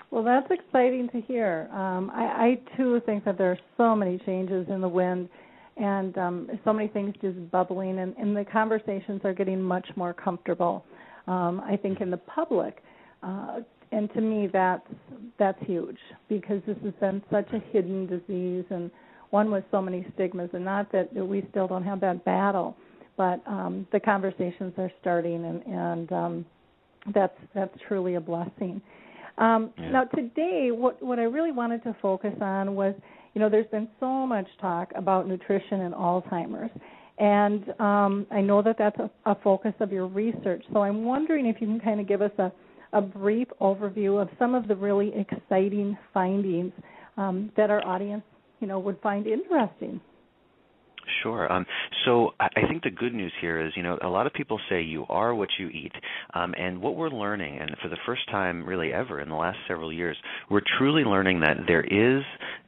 Well, 0.09 0.23
that's 0.23 0.47
exciting 0.49 1.09
to 1.09 1.21
hear. 1.21 1.69
Um, 1.71 2.09
I, 2.13 2.23
I 2.23 2.77
too 2.77 3.01
think 3.05 3.25
that 3.25 3.37
there 3.37 3.51
are 3.51 3.59
so 3.75 3.95
many 3.95 4.17
changes 4.25 4.65
in 4.69 4.79
the 4.81 4.87
wind, 4.87 5.27
and 5.75 6.17
um, 6.17 6.49
so 6.63 6.71
many 6.71 6.87
things 6.87 7.13
just 7.21 7.51
bubbling, 7.51 7.99
and, 7.99 8.15
and 8.17 8.35
the 8.35 8.45
conversations 8.45 9.21
are 9.25 9.33
getting 9.33 9.61
much 9.61 9.87
more 9.95 10.13
comfortable. 10.13 10.85
Um, 11.27 11.61
I 11.65 11.75
think 11.75 11.99
in 11.99 12.09
the 12.09 12.17
public, 12.17 12.81
uh, 13.21 13.59
and 13.91 14.11
to 14.13 14.21
me 14.21 14.47
that's 14.51 14.87
that's 15.39 15.57
huge 15.65 15.97
because 16.29 16.61
this 16.65 16.77
has 16.83 16.93
been 16.99 17.21
such 17.31 17.47
a 17.53 17.59
hidden 17.71 18.05
disease 18.05 18.65
and 18.69 18.89
one 19.29 19.51
with 19.51 19.63
so 19.71 19.81
many 19.81 20.05
stigmas. 20.13 20.49
And 20.53 20.63
not 20.63 20.91
that 20.93 21.13
we 21.13 21.45
still 21.51 21.67
don't 21.67 21.83
have 21.83 21.99
that 22.01 22.23
battle, 22.23 22.75
but 23.17 23.41
um, 23.45 23.87
the 23.91 23.99
conversations 23.99 24.73
are 24.77 24.91
starting, 25.01 25.43
and, 25.45 25.61
and 25.65 26.11
um, 26.13 26.45
that's 27.13 27.37
that's 27.53 27.77
truly 27.87 28.15
a 28.15 28.21
blessing. 28.21 28.81
Um, 29.37 29.71
Yeah. 29.77 29.91
Now 29.91 30.03
today, 30.05 30.71
what 30.71 31.01
what 31.01 31.19
I 31.19 31.23
really 31.23 31.51
wanted 31.51 31.83
to 31.83 31.95
focus 32.01 32.33
on 32.41 32.75
was, 32.75 32.95
you 33.33 33.41
know, 33.41 33.49
there's 33.49 33.67
been 33.67 33.87
so 33.99 34.25
much 34.25 34.47
talk 34.59 34.91
about 34.95 35.27
nutrition 35.27 35.81
and 35.81 35.93
Alzheimer's, 35.93 36.71
and 37.19 37.69
um, 37.79 38.25
I 38.31 38.41
know 38.41 38.61
that 38.63 38.77
that's 38.77 38.97
a, 38.99 39.09
a 39.25 39.35
focus 39.43 39.73
of 39.79 39.91
your 39.91 40.07
research. 40.07 40.63
So 40.73 40.81
I'm 40.81 41.05
wondering 41.05 41.45
if 41.45 41.61
you 41.61 41.67
can 41.67 41.79
kind 41.79 41.99
of 41.99 42.07
give 42.07 42.21
us 42.21 42.31
a 42.39 42.51
a 42.93 43.01
brief 43.01 43.47
overview 43.61 44.21
of 44.21 44.29
some 44.39 44.55
of 44.55 44.67
the 44.67 44.75
really 44.75 45.11
exciting 45.15 45.97
findings 46.13 46.71
um, 47.17 47.51
that 47.57 47.69
our 47.69 47.85
audience, 47.85 48.23
you 48.59 48.67
know, 48.67 48.79
would 48.79 48.99
find 49.01 49.27
interesting. 49.27 49.99
Sure. 51.23 51.51
Um, 51.51 51.65
so 52.05 52.31
I 52.39 52.67
think 52.67 52.83
the 52.83 52.89
good 52.89 53.13
news 53.13 53.31
here 53.41 53.65
is, 53.65 53.73
you 53.75 53.83
know, 53.83 53.97
a 54.01 54.07
lot 54.07 54.27
of 54.27 54.33
people 54.33 54.59
say 54.69 54.81
you 54.81 55.05
are 55.09 55.33
what 55.33 55.49
you 55.57 55.67
eat, 55.69 55.93
um, 56.33 56.53
and 56.57 56.81
what 56.81 56.95
we're 56.95 57.09
learning, 57.09 57.57
and 57.59 57.71
for 57.81 57.89
the 57.89 57.97
first 58.05 58.29
time 58.29 58.65
really 58.65 58.93
ever 58.93 59.19
in 59.21 59.29
the 59.29 59.35
last 59.35 59.57
several 59.67 59.91
years, 59.91 60.17
we're 60.49 60.61
truly 60.77 61.03
learning 61.03 61.39
that 61.41 61.57
there 61.67 61.83
is 61.83 62.23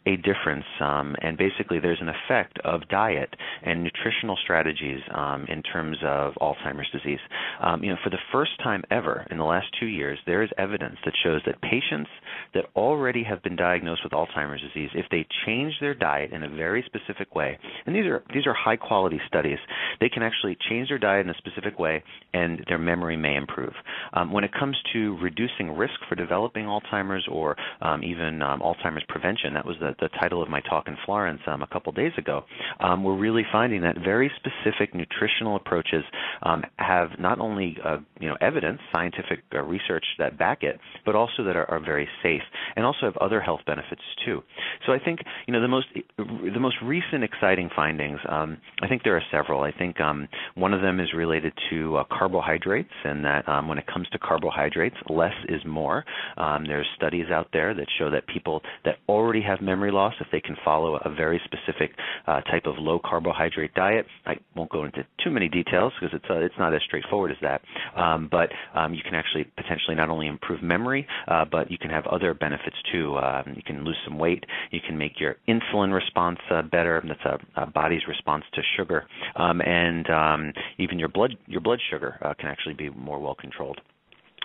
a 0.05 0.15
difference, 0.17 0.65
um, 0.81 1.15
and 1.21 1.37
basically 1.37 1.79
there's 1.79 2.01
an 2.01 2.09
effect 2.09 2.57
of 2.63 2.87
diet 2.89 3.29
and 3.63 3.83
nutritional 3.83 4.37
strategies 4.41 4.99
um, 5.13 5.45
in 5.47 5.61
terms 5.61 5.97
of 6.03 6.33
Alzheimer's 6.41 6.89
disease. 6.91 7.19
Um, 7.61 7.83
you 7.83 7.89
know, 7.89 7.97
for 8.03 8.09
the 8.09 8.17
first 8.31 8.51
time 8.63 8.83
ever 8.89 9.27
in 9.29 9.37
the 9.37 9.43
last 9.43 9.67
two 9.79 9.85
years, 9.85 10.17
there 10.25 10.41
is 10.41 10.49
evidence 10.57 10.95
that 11.05 11.13
shows 11.23 11.41
that 11.45 11.61
patients 11.61 12.09
that 12.53 12.65
already 12.75 13.23
have 13.23 13.43
been 13.43 13.55
diagnosed 13.55 14.01
with 14.03 14.13
Alzheimer's 14.13 14.61
disease, 14.61 14.89
if 14.95 15.05
they 15.11 15.27
change 15.45 15.73
their 15.79 15.93
diet 15.93 16.31
in 16.31 16.43
a 16.43 16.49
very 16.49 16.83
specific 16.85 17.35
way, 17.35 17.57
and 17.85 17.95
these 17.95 18.05
are 18.05 18.23
these 18.33 18.45
are 18.45 18.53
high 18.53 18.75
quality 18.75 19.19
studies, 19.27 19.59
they 19.99 20.09
can 20.09 20.23
actually 20.23 20.57
change 20.69 20.89
their 20.89 20.99
diet 20.99 21.25
in 21.25 21.29
a 21.29 21.37
specific 21.37 21.79
way, 21.79 22.03
and 22.33 22.63
their 22.67 22.77
memory 22.77 23.17
may 23.17 23.35
improve. 23.35 23.73
Um, 24.13 24.31
when 24.31 24.43
it 24.43 24.51
comes 24.57 24.77
to 24.93 25.17
reducing 25.21 25.71
risk 25.75 25.93
for 26.07 26.15
developing 26.15 26.65
Alzheimer's 26.65 27.27
or 27.31 27.55
um, 27.81 28.03
even 28.03 28.41
um, 28.41 28.61
Alzheimer's 28.61 29.03
prevention, 29.07 29.53
that 29.53 29.65
was 29.65 29.77
the, 29.79 29.95
the 29.99 30.09
title 30.19 30.41
of 30.41 30.49
my 30.49 30.61
talk 30.61 30.87
in 30.87 30.97
Florence 31.05 31.41
um, 31.47 31.61
a 31.61 31.67
couple 31.67 31.91
days 31.91 32.13
ago. 32.17 32.43
Um, 32.79 33.03
we're 33.03 33.17
really 33.17 33.43
finding 33.51 33.81
that 33.81 33.97
very 34.03 34.31
specific 34.37 34.93
nutritional 34.93 35.55
approaches 35.55 36.03
um, 36.43 36.63
have 36.77 37.09
not 37.19 37.39
only 37.39 37.77
uh, 37.83 37.97
you 38.19 38.27
know 38.27 38.37
evidence, 38.41 38.79
scientific 38.91 39.39
uh, 39.53 39.61
research 39.61 40.05
that 40.17 40.37
back 40.37 40.63
it, 40.63 40.79
but 41.05 41.15
also 41.15 41.43
that 41.43 41.55
are, 41.55 41.69
are 41.69 41.79
very 41.79 42.07
safe 42.23 42.41
and 42.75 42.85
also 42.85 42.99
have 43.03 43.17
other 43.17 43.41
health 43.41 43.61
benefits 43.65 44.01
too. 44.25 44.41
So 44.85 44.93
I 44.93 44.99
think 44.99 45.19
you 45.47 45.53
know 45.53 45.61
the 45.61 45.67
most 45.67 45.87
the 46.17 46.59
most 46.59 46.75
recent 46.83 47.23
exciting 47.23 47.69
findings. 47.75 48.18
Um, 48.27 48.57
I 48.81 48.87
think 48.87 49.03
there 49.03 49.15
are 49.15 49.23
several. 49.31 49.61
I 49.61 49.71
think 49.71 49.99
um, 50.01 50.27
one 50.55 50.73
of 50.73 50.81
them 50.81 50.99
is 50.99 51.13
related 51.15 51.53
to 51.69 51.97
uh, 51.97 52.03
carbohydrates, 52.11 52.89
and 53.03 53.23
that 53.25 53.47
um, 53.47 53.67
when 53.67 53.77
it 53.77 53.85
comes 53.87 54.07
to 54.09 54.19
carbohydrates, 54.19 54.95
less 55.09 55.33
is 55.47 55.61
more. 55.65 56.03
Um, 56.37 56.65
there's 56.67 56.87
studies 56.95 57.27
out 57.31 57.47
there 57.53 57.73
that 57.73 57.87
show 57.97 58.09
that 58.11 58.27
people 58.27 58.61
that 58.85 58.97
already 59.07 59.41
have 59.41 59.61
memory 59.61 59.91
loss, 59.91 60.13
if 60.19 60.27
they 60.31 60.41
can 60.41 60.55
follow 60.63 60.97
a 60.97 61.09
very 61.13 61.41
specific 61.45 61.91
uh, 62.27 62.41
type 62.41 62.65
of 62.65 62.75
low 62.77 62.99
carbohydrate 63.03 63.73
diet, 63.73 64.05
I 64.25 64.35
won't 64.55 64.71
go 64.71 64.85
into 64.85 65.05
too 65.23 65.31
many 65.31 65.49
details 65.49 65.93
because 65.99 66.15
it's 66.15 66.29
uh, 66.29 66.39
it's 66.39 66.55
not 66.57 66.73
as 66.73 66.81
straightforward 66.85 67.31
as 67.31 67.37
that. 67.41 67.61
Um, 67.95 68.27
but 68.31 68.49
um, 68.75 68.93
you 68.93 69.01
can 69.03 69.15
actually 69.15 69.45
potentially 69.55 69.95
not 69.95 70.09
only 70.09 70.27
improve 70.27 70.61
memory, 70.61 71.07
uh, 71.27 71.45
but 71.49 71.71
you 71.71 71.77
can 71.77 71.89
have 71.89 72.05
other 72.07 72.33
benefits 72.33 72.75
too. 72.91 73.17
Um, 73.17 73.53
you 73.55 73.63
can 73.63 73.83
lose 73.83 73.97
some 74.05 74.17
weight. 74.17 74.43
You 74.71 74.79
can 74.85 74.97
make 74.97 75.19
your 75.19 75.35
insulin 75.47 75.93
response 75.93 76.39
uh, 76.51 76.61
better. 76.63 77.03
That's 77.07 77.41
a, 77.57 77.61
a 77.61 77.65
body's 77.65 78.01
response 78.15 78.45
to 78.55 78.61
sugar, 78.75 78.99
um, 79.43 79.61
and 79.61 80.05
um, 80.09 80.41
even 80.83 80.99
your 80.99 81.11
blood 81.17 81.31
your 81.53 81.61
blood 81.61 81.79
sugar 81.89 82.11
uh, 82.21 82.33
can 82.39 82.49
actually 82.49 82.75
be 82.83 82.89
more 82.89 83.19
well 83.25 83.35
controlled. 83.45 83.79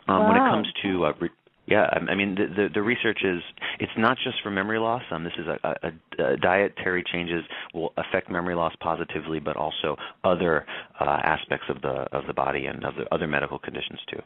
Um, 0.07 0.29
When 0.29 0.37
it 0.37 0.47
comes 0.53 0.69
to 0.83 1.07
uh, 1.07 1.13
re- 1.21 1.39
yeah, 1.67 1.85
I 1.95 1.99
I 2.13 2.15
mean 2.15 2.31
the, 2.41 2.47
the 2.59 2.69
the 2.77 2.83
research 2.83 3.21
is 3.25 3.41
it's 3.81 3.97
not 3.97 4.17
just 4.23 4.37
for 4.43 4.51
memory 4.51 4.79
loss. 4.79 5.03
Um, 5.11 5.25
this 5.25 5.33
is 5.39 5.47
a, 5.47 5.57
a, 5.65 5.91
a 6.33 6.37
dietary 6.37 7.03
changes 7.13 7.43
will 7.73 7.93
affect 7.97 8.31
memory 8.31 8.55
loss 8.55 8.75
positively, 8.81 9.41
but 9.41 9.57
also 9.57 9.97
other 10.33 10.67
uh, 11.01 11.19
aspects 11.35 11.67
of 11.69 11.81
the 11.87 11.97
of 12.19 12.23
the 12.27 12.35
body 12.35 12.67
and 12.67 12.85
of 12.85 12.95
the 12.97 13.05
other 13.15 13.27
medical 13.27 13.59
conditions 13.59 14.01
too. 14.11 14.23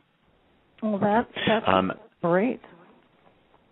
Well, 0.82 0.98
that's 0.98 1.34
that's 1.46 1.66
Um, 1.68 1.92
great. 2.22 2.60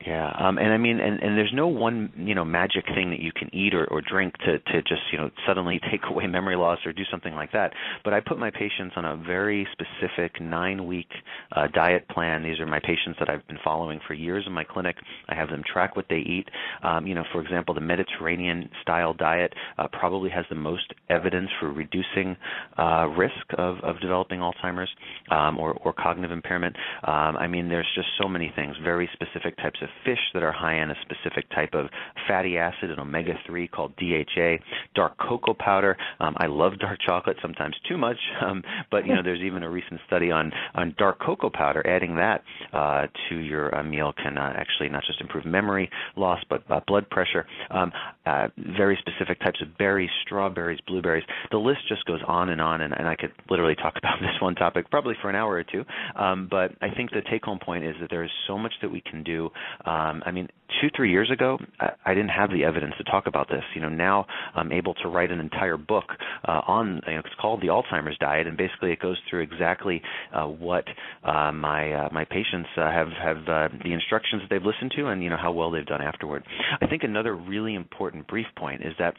Yeah, 0.04 0.30
um, 0.38 0.58
and 0.58 0.72
I 0.72 0.76
mean, 0.76 1.00
and, 1.00 1.20
and 1.20 1.38
there's 1.38 1.52
no 1.54 1.66
one 1.68 2.12
you 2.16 2.34
know 2.34 2.44
magic 2.44 2.84
thing 2.94 3.10
that 3.10 3.18
you 3.20 3.32
can 3.32 3.52
eat 3.54 3.74
or, 3.74 3.86
or 3.86 4.02
drink 4.02 4.34
to 4.44 4.58
to 4.58 4.82
just 4.82 5.00
you 5.10 5.18
know 5.18 5.30
suddenly 5.48 5.80
take 5.90 6.02
away 6.08 6.26
memory 6.26 6.54
loss 6.54 6.78
or 6.84 6.92
do 6.92 7.02
something 7.10 7.34
like 7.34 7.50
that. 7.52 7.72
But 8.04 8.12
I 8.12 8.20
put 8.20 8.38
my 8.38 8.50
patients 8.50 8.92
on 8.96 9.04
a 9.06 9.16
very 9.16 9.66
specific 9.72 10.40
nine 10.40 10.86
week 10.86 11.08
uh, 11.56 11.68
diet 11.72 12.06
plan. 12.08 12.42
These 12.42 12.60
are 12.60 12.66
my 12.66 12.78
patients 12.78 13.16
that 13.18 13.30
I've 13.30 13.46
been 13.48 13.58
following 13.64 13.98
for 14.06 14.12
years 14.12 14.44
in 14.46 14.52
my 14.52 14.64
clinic. 14.64 14.96
I 15.28 15.34
have 15.34 15.48
them 15.48 15.62
track 15.66 15.96
what 15.96 16.06
they 16.10 16.18
eat. 16.18 16.48
Um, 16.82 17.06
you 17.06 17.14
know, 17.14 17.24
for 17.32 17.40
example, 17.40 17.74
the 17.74 17.80
Mediterranean 17.80 18.68
style 18.82 19.14
diet 19.14 19.54
uh, 19.78 19.88
probably 19.98 20.30
has 20.30 20.44
the 20.50 20.56
most 20.56 20.92
evidence 21.08 21.48
for 21.58 21.72
reducing 21.72 22.36
uh, 22.78 23.06
risk 23.16 23.34
of, 23.56 23.78
of 23.82 23.98
developing 24.00 24.40
Alzheimer's 24.40 24.90
um, 25.30 25.58
or, 25.58 25.72
or 25.72 25.92
cognitive 25.94 26.32
impairment. 26.32 26.76
Um, 27.02 27.36
I 27.38 27.46
mean, 27.48 27.68
there's 27.68 27.88
just 27.94 28.08
so 28.20 28.28
many 28.28 28.52
things, 28.54 28.76
very 28.84 29.08
specific 29.14 29.56
types 29.56 29.78
of 29.82 29.85
fish 30.04 30.18
that 30.34 30.42
are 30.42 30.52
high 30.52 30.82
in 30.82 30.90
a 30.90 30.94
specific 31.02 31.48
type 31.50 31.74
of 31.74 31.86
fatty 32.28 32.58
acid 32.58 32.90
and 32.90 32.98
omega 32.98 33.34
3 33.46 33.68
called 33.68 33.92
DHA, 33.96 34.56
dark 34.94 35.16
cocoa 35.18 35.54
powder. 35.54 35.96
Um, 36.20 36.34
I 36.38 36.46
love 36.46 36.78
dark 36.78 36.98
chocolate, 37.04 37.36
sometimes 37.42 37.76
too 37.88 37.96
much, 37.96 38.18
um, 38.40 38.62
but 38.90 39.06
you 39.06 39.14
know, 39.14 39.22
there's 39.22 39.40
even 39.40 39.62
a 39.62 39.70
recent 39.70 40.00
study 40.06 40.30
on, 40.30 40.52
on 40.74 40.94
dark 40.98 41.20
cocoa 41.20 41.50
powder. 41.50 41.86
Adding 41.86 42.16
that 42.16 42.42
uh, 42.72 43.06
to 43.28 43.36
your 43.36 43.74
uh, 43.74 43.82
meal 43.82 44.12
can 44.12 44.38
uh, 44.38 44.52
actually 44.56 44.88
not 44.88 45.04
just 45.06 45.20
improve 45.20 45.44
memory 45.44 45.90
loss, 46.16 46.40
but 46.48 46.62
uh, 46.70 46.80
blood 46.86 47.08
pressure. 47.10 47.46
Um, 47.70 47.92
uh, 48.24 48.48
very 48.76 48.98
specific 49.00 49.40
types 49.40 49.60
of 49.62 49.76
berries, 49.78 50.10
strawberries, 50.24 50.80
blueberries. 50.86 51.24
The 51.50 51.58
list 51.58 51.80
just 51.88 52.04
goes 52.06 52.20
on 52.26 52.50
and 52.50 52.60
on, 52.60 52.80
and, 52.80 52.92
and 52.96 53.08
I 53.08 53.16
could 53.16 53.32
literally 53.48 53.74
talk 53.76 53.94
about 53.98 54.20
this 54.20 54.40
one 54.40 54.54
topic 54.54 54.90
probably 54.90 55.14
for 55.20 55.30
an 55.30 55.36
hour 55.36 55.54
or 55.54 55.64
two. 55.64 55.84
Um, 56.16 56.48
but 56.50 56.72
I 56.82 56.90
think 56.94 57.10
the 57.10 57.22
take-home 57.30 57.58
point 57.64 57.84
is 57.84 57.94
that 58.00 58.10
there 58.10 58.24
is 58.24 58.30
so 58.46 58.58
much 58.58 58.72
that 58.82 58.90
we 58.90 59.00
can 59.00 59.22
do. 59.22 59.50
Um, 59.84 60.22
I 60.24 60.30
mean, 60.30 60.48
two, 60.80 60.88
three 60.94 61.10
years 61.10 61.30
ago, 61.30 61.58
I, 61.80 61.90
I 62.04 62.14
didn't 62.14 62.30
have 62.30 62.50
the 62.50 62.64
evidence 62.64 62.94
to 62.98 63.04
talk 63.04 63.26
about 63.26 63.48
this. 63.48 63.62
You 63.74 63.82
know, 63.82 63.88
now 63.88 64.26
I'm 64.54 64.72
able 64.72 64.94
to 64.94 65.08
write 65.08 65.30
an 65.30 65.40
entire 65.40 65.76
book 65.76 66.04
uh, 66.46 66.62
on. 66.66 67.00
You 67.06 67.14
know, 67.14 67.20
it's 67.20 67.34
called 67.40 67.60
the 67.62 67.68
Alzheimer's 67.68 68.18
Diet, 68.18 68.46
and 68.46 68.56
basically 68.56 68.92
it 68.92 69.00
goes 69.00 69.18
through 69.28 69.42
exactly 69.42 70.02
uh, 70.34 70.46
what 70.46 70.84
uh, 71.24 71.52
my 71.52 71.92
uh, 71.92 72.08
my 72.12 72.24
patients 72.24 72.68
uh, 72.76 72.90
have 72.90 73.08
have 73.08 73.36
uh, 73.48 73.68
the 73.84 73.92
instructions 73.92 74.42
that 74.42 74.48
they've 74.50 74.64
listened 74.64 74.92
to, 74.96 75.06
and 75.06 75.22
you 75.22 75.30
know 75.30 75.38
how 75.40 75.52
well 75.52 75.70
they've 75.70 75.86
done 75.86 76.02
afterward. 76.02 76.44
I 76.80 76.86
think 76.86 77.02
another 77.02 77.34
really 77.34 77.74
important 77.74 78.26
brief 78.26 78.46
point 78.56 78.82
is 78.82 78.92
that 78.98 79.14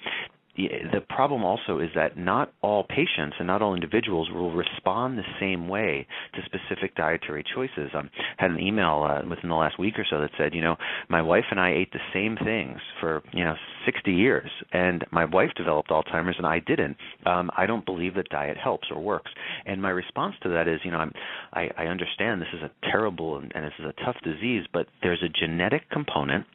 the 0.58 1.02
problem 1.10 1.44
also 1.44 1.80
is 1.80 1.90
that 1.96 2.18
not 2.18 2.52
all 2.62 2.84
patients 2.84 3.36
and 3.38 3.48
not 3.48 3.62
all 3.62 3.76
individuals 3.76 4.30
will 4.32 4.52
respond 4.52 5.18
the 5.18 5.24
same 5.40 5.68
way 5.68 6.08
to 6.34 6.42
specific 6.46 6.96
dietary 6.96 7.44
choices. 7.56 7.92
I 7.94 8.00
um, 8.00 8.10
had 8.38 8.52
an 8.52 8.60
email 8.60 9.06
uh, 9.08 9.28
within 9.28 9.50
the 9.50 9.56
last 9.56 9.78
week 9.80 10.00
or 10.00 10.06
so 10.10 10.20
that 10.20 10.32
said, 10.38 10.54
you 10.54 10.62
know, 10.62 10.76
my 11.10 11.22
wife 11.22 11.46
and 11.52 11.60
I 11.60 11.74
ate 11.74 11.92
the 11.94 12.00
same 12.14 12.38
things 12.44 12.80
for 13.00 13.22
you 13.34 13.44
know 13.44 13.56
60 13.86 14.12
years, 14.12 14.50
and 14.74 15.06
my 15.12 15.26
wife 15.26 15.52
developed 15.56 15.90
Alzheimer's 15.90 16.36
and 16.38 16.48
I 16.48 16.60
didn't. 16.60 16.98
Um, 17.26 17.52
I 17.56 17.66
don't 17.66 17.86
believe 17.86 18.16
that 18.16 18.30
diet 18.30 18.58
helps 18.58 18.88
or 18.92 19.02
works. 19.02 19.32
And 19.66 19.82
my 19.82 19.90
response 19.90 20.36
to 20.44 20.50
that 20.50 20.68
is, 20.68 20.80
you 20.84 20.92
know, 20.92 20.98
I'm, 20.98 21.14
I, 21.54 21.70
I 21.78 21.86
understand 21.86 22.42
this 22.42 22.48
is 22.54 22.62
a 22.64 22.72
terrible 22.92 23.38
and, 23.38 23.52
and 23.56 23.64
this 23.66 23.74
is 23.80 23.86
a 23.86 24.06
tough 24.06 24.18
disease, 24.24 24.64
but 24.74 24.88
there's 25.02 25.24
a 25.24 25.30
genetic 25.30 25.90
component 25.90 26.46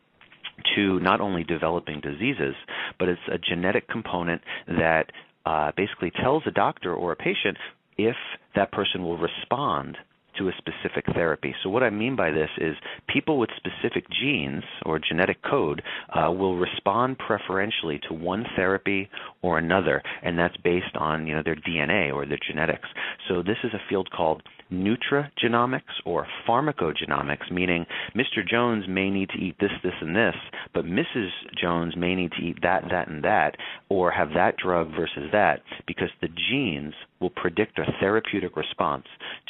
to 0.77 1.01
not 1.01 1.21
only 1.21 1.45
developing 1.45 2.01
diseases, 2.01 2.55
but 2.99 3.09
it's 3.09 3.21
a 3.31 3.39
genetic 3.39 3.89
component 3.89 4.43
that 4.67 5.11
uh, 5.45 5.73
basically 5.77 6.11
tells 6.11 6.43
a 6.47 6.51
doctor 6.51 6.95
or 6.95 7.13
a 7.13 7.17
patient 7.17 7.57
if 7.99 8.17
that 8.55 8.73
person 8.73 9.03
will 9.03 9.19
respond 9.19 9.97
to 10.39 10.49
a 10.49 10.53
specific 10.59 11.05
therapy. 11.15 11.55
So, 11.63 11.71
what 11.71 11.83
I 11.83 11.91
mean 11.91 12.17
by 12.17 12.31
this 12.31 12.51
is 12.59 12.75
people 13.09 13.39
with 13.39 13.51
specific 13.57 14.05
genes 14.11 14.65
or 14.85 14.99
genetic 14.99 15.43
code 15.43 15.83
uh, 16.11 16.31
will 16.31 16.57
respond 16.57 17.19
preferentially 17.19 18.01
to 18.09 18.15
one 18.15 18.45
therapy 18.57 19.09
or 19.43 19.59
another, 19.59 20.03
and 20.23 20.39
that's 20.39 20.57
based 20.59 20.97
on 20.97 21.27
you 21.27 21.35
know 21.35 21.43
their 21.45 21.57
DNA 21.57 22.13
or 22.13 22.27
their 22.27 22.39
genetics. 22.47 22.89
So, 23.29 23.43
this 23.43 23.59
is 23.65 23.73
a 23.75 23.89
field 23.89 24.11
called 24.11 24.43
nutrigenomics 24.73 26.01
or 26.05 26.27
pharmacogenomics, 26.49 27.51
meaning 27.51 27.85
Mr. 28.17 28.47
Jones 28.47 28.85
may 28.89 29.11
need 29.11 29.29
to 29.31 29.39
eat 29.39 29.57
this, 29.61 29.71
this, 29.83 29.93
and 30.01 30.17
this, 30.17 30.35
but 30.73 30.85
Mrs. 30.85 31.29
Jones 31.61 31.95
may 31.97 32.15
need 32.15 32.33
to 32.33 32.43
eat 32.43 32.57
that, 32.63 32.85
that, 32.91 33.09
and 33.09 33.23
that, 33.23 33.57
or 33.89 34.11
have 34.11 34.31
that 34.35 34.57
drug 34.57 34.91
versus 34.91 35.31
that, 35.33 35.63
because 35.87 36.09
the 36.21 36.29
genes 36.29 36.95
will 37.23 37.31
predict 37.31 37.79
a 37.79 37.85
therapeutic 38.01 38.57
response 38.57 39.07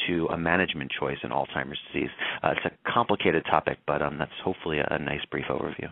to 0.07 0.27
a 0.27 0.39
management 0.39 0.93
choice 0.99 1.19
in 1.25 1.31
Alzheimer's 1.31 1.79
disease. 1.93 2.11
Uh, 2.43 2.53
it's 2.57 2.67
a 2.67 2.93
complicated 2.93 3.45
topic, 3.51 3.79
but 3.87 4.03
um, 4.03 4.19
that's 4.19 4.31
hopefully 4.45 4.79
a, 4.79 4.87
a 4.91 4.99
nice 4.99 5.25
brief 5.31 5.47
overview. 5.51 5.91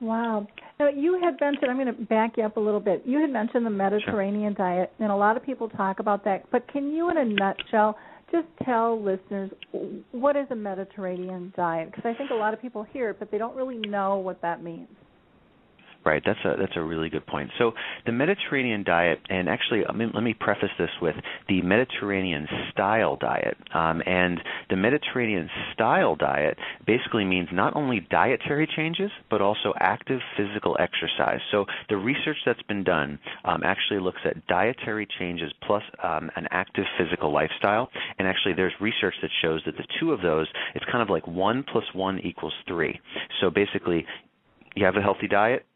Wow. 0.00 0.46
Now 0.78 0.88
you 0.88 1.20
had 1.22 1.38
mentioned 1.40 1.70
I'm 1.70 1.76
going 1.76 1.94
to 1.94 2.04
back 2.04 2.36
you 2.36 2.44
up 2.44 2.56
a 2.56 2.60
little 2.60 2.80
bit. 2.80 3.02
You 3.04 3.20
had 3.20 3.30
mentioned 3.30 3.66
the 3.66 3.70
Mediterranean 3.70 4.54
diet 4.54 4.92
and 4.98 5.10
a 5.10 5.16
lot 5.16 5.36
of 5.36 5.44
people 5.44 5.68
talk 5.68 6.00
about 6.00 6.24
that, 6.24 6.50
but 6.50 6.66
can 6.68 6.90
you 6.90 7.10
in 7.10 7.18
a 7.18 7.24
nutshell 7.24 7.98
just 8.32 8.46
tell 8.64 9.02
listeners 9.02 9.50
what 10.12 10.36
is 10.36 10.46
a 10.50 10.54
Mediterranean 10.54 11.52
diet? 11.56 11.90
Because 11.90 12.04
I 12.06 12.16
think 12.16 12.30
a 12.30 12.34
lot 12.34 12.54
of 12.54 12.62
people 12.62 12.82
hear 12.82 13.10
it, 13.10 13.18
but 13.18 13.30
they 13.30 13.38
don't 13.38 13.56
really 13.56 13.76
know 13.76 14.16
what 14.16 14.40
that 14.40 14.62
means. 14.62 14.88
Right, 16.02 16.22
that's 16.24 16.38
a 16.46 16.56
that's 16.58 16.76
a 16.76 16.82
really 16.82 17.10
good 17.10 17.26
point. 17.26 17.50
So 17.58 17.72
the 18.06 18.12
Mediterranean 18.12 18.84
diet, 18.84 19.18
and 19.28 19.50
actually, 19.50 19.84
I 19.86 19.92
mean, 19.92 20.10
let 20.14 20.22
me 20.22 20.32
preface 20.32 20.70
this 20.78 20.88
with 21.02 21.14
the 21.46 21.60
Mediterranean 21.60 22.48
style 22.72 23.16
diet. 23.16 23.58
Um, 23.74 24.02
and 24.06 24.40
the 24.70 24.76
Mediterranean 24.76 25.50
style 25.74 26.16
diet 26.16 26.56
basically 26.86 27.26
means 27.26 27.48
not 27.52 27.76
only 27.76 28.00
dietary 28.10 28.66
changes, 28.74 29.10
but 29.28 29.42
also 29.42 29.74
active 29.78 30.20
physical 30.38 30.74
exercise. 30.80 31.40
So 31.50 31.66
the 31.90 31.98
research 31.98 32.38
that's 32.46 32.62
been 32.62 32.82
done 32.82 33.18
um, 33.44 33.60
actually 33.62 34.00
looks 34.00 34.20
at 34.24 34.46
dietary 34.46 35.06
changes 35.18 35.52
plus 35.66 35.82
um, 36.02 36.30
an 36.34 36.46
active 36.50 36.86
physical 36.98 37.30
lifestyle. 37.30 37.90
And 38.18 38.26
actually, 38.26 38.54
there's 38.54 38.72
research 38.80 39.14
that 39.20 39.30
shows 39.42 39.60
that 39.66 39.76
the 39.76 39.86
two 40.00 40.12
of 40.12 40.22
those, 40.22 40.46
it's 40.74 40.84
kind 40.90 41.02
of 41.02 41.10
like 41.10 41.26
one 41.26 41.62
plus 41.70 41.84
one 41.92 42.20
equals 42.20 42.54
three. 42.66 42.98
So 43.42 43.50
basically, 43.50 44.06
you 44.76 44.86
have 44.86 44.96
a 44.96 45.02
healthy 45.02 45.28
diet, 45.28 45.66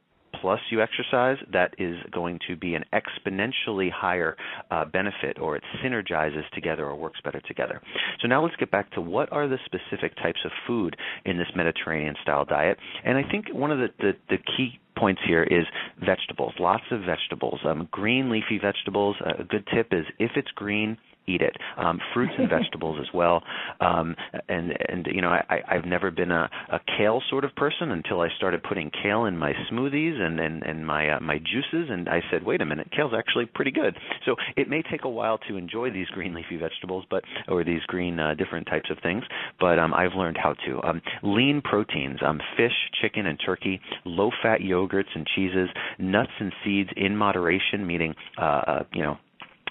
plus 0.40 0.60
you 0.70 0.82
exercise, 0.82 1.36
that 1.52 1.74
is 1.78 1.96
going 2.10 2.38
to 2.48 2.56
be 2.56 2.74
an 2.74 2.84
exponentially 2.92 3.90
higher 3.90 4.36
uh, 4.70 4.84
benefit, 4.84 5.38
or 5.40 5.56
it 5.56 5.62
synergizes 5.82 6.48
together 6.52 6.84
or 6.86 6.96
works 6.96 7.20
better 7.24 7.40
together. 7.46 7.80
So 8.20 8.28
now 8.28 8.42
let's 8.42 8.56
get 8.56 8.70
back 8.70 8.90
to 8.92 9.00
what 9.00 9.30
are 9.32 9.48
the 9.48 9.58
specific 9.64 10.16
types 10.16 10.40
of 10.44 10.50
food 10.66 10.96
in 11.24 11.36
this 11.36 11.48
Mediterranean 11.54 12.14
style 12.22 12.44
diet. 12.44 12.78
And 13.04 13.18
I 13.18 13.22
think 13.30 13.46
one 13.52 13.70
of 13.70 13.78
the, 13.78 13.88
the, 13.98 14.12
the 14.28 14.38
key 14.56 14.78
points 14.96 15.20
here 15.26 15.42
is 15.42 15.64
vegetables, 16.04 16.54
lots 16.58 16.84
of 16.90 17.00
vegetables. 17.00 17.60
Um, 17.64 17.88
green 17.90 18.30
leafy 18.30 18.58
vegetables, 18.58 19.16
a 19.24 19.44
good 19.44 19.66
tip 19.74 19.88
is 19.92 20.04
if 20.18 20.32
it's 20.36 20.50
green, 20.54 20.96
eat 21.26 21.40
it. 21.40 21.56
Um, 21.76 21.98
fruits 22.12 22.32
and 22.38 22.48
vegetables 22.58 22.98
as 23.00 23.12
well. 23.14 23.42
Um, 23.80 24.14
and 24.48 24.72
and 24.88 25.06
you 25.06 25.22
know 25.22 25.28
I, 25.28 25.60
I've 25.68 25.84
never 25.84 26.10
been 26.10 26.30
a, 26.30 26.50
a 26.70 26.80
kale 26.98 27.22
sort 27.30 27.44
of 27.44 27.54
person 27.56 27.90
until 27.90 28.20
I 28.20 28.28
started 28.36 28.62
putting 28.62 28.90
kale 29.02 29.24
in 29.26 29.36
my 29.36 29.52
smoothies 29.70 30.20
and 30.20 30.40
and, 30.40 30.62
and 30.62 30.86
my 30.86 31.10
uh, 31.10 31.20
my 31.20 31.38
juices. 31.38 31.88
And 31.90 32.08
I 32.08 32.20
said, 32.30 32.44
wait 32.44 32.60
a 32.60 32.66
minute, 32.66 32.88
kale's 32.94 33.12
actually 33.16 33.46
pretty 33.46 33.70
good. 33.70 33.96
So 34.24 34.36
it 34.56 34.68
may 34.68 34.82
take 34.82 35.04
a 35.04 35.08
while 35.08 35.38
to 35.48 35.56
enjoy 35.56 35.90
these 35.90 36.08
green 36.08 36.34
leafy 36.34 36.56
vegetables, 36.56 37.04
but 37.10 37.24
or 37.48 37.64
these 37.64 37.82
green 37.86 38.18
uh, 38.18 38.34
different 38.34 38.66
types 38.66 38.90
of 38.90 38.98
things. 39.02 39.22
But 39.60 39.78
um, 39.78 39.94
I've 39.94 40.14
learned 40.16 40.38
how 40.42 40.54
to. 40.66 40.82
Um, 40.82 41.02
lean 41.22 41.62
proteins, 41.62 42.18
um, 42.26 42.40
fish, 42.56 42.72
chicken, 43.00 43.26
and 43.26 43.38
turkey. 43.44 43.80
Low 44.04 44.30
fat 44.42 44.60
yogurts 44.60 45.14
and 45.14 45.26
cheeses. 45.34 45.68
Nuts 45.98 46.32
and 46.40 46.52
seeds 46.64 46.90
in 46.96 47.16
moderation, 47.16 47.86
meaning 47.86 48.14
uh, 48.38 48.62
uh 48.66 48.82
you 48.92 49.02
know 49.02 49.18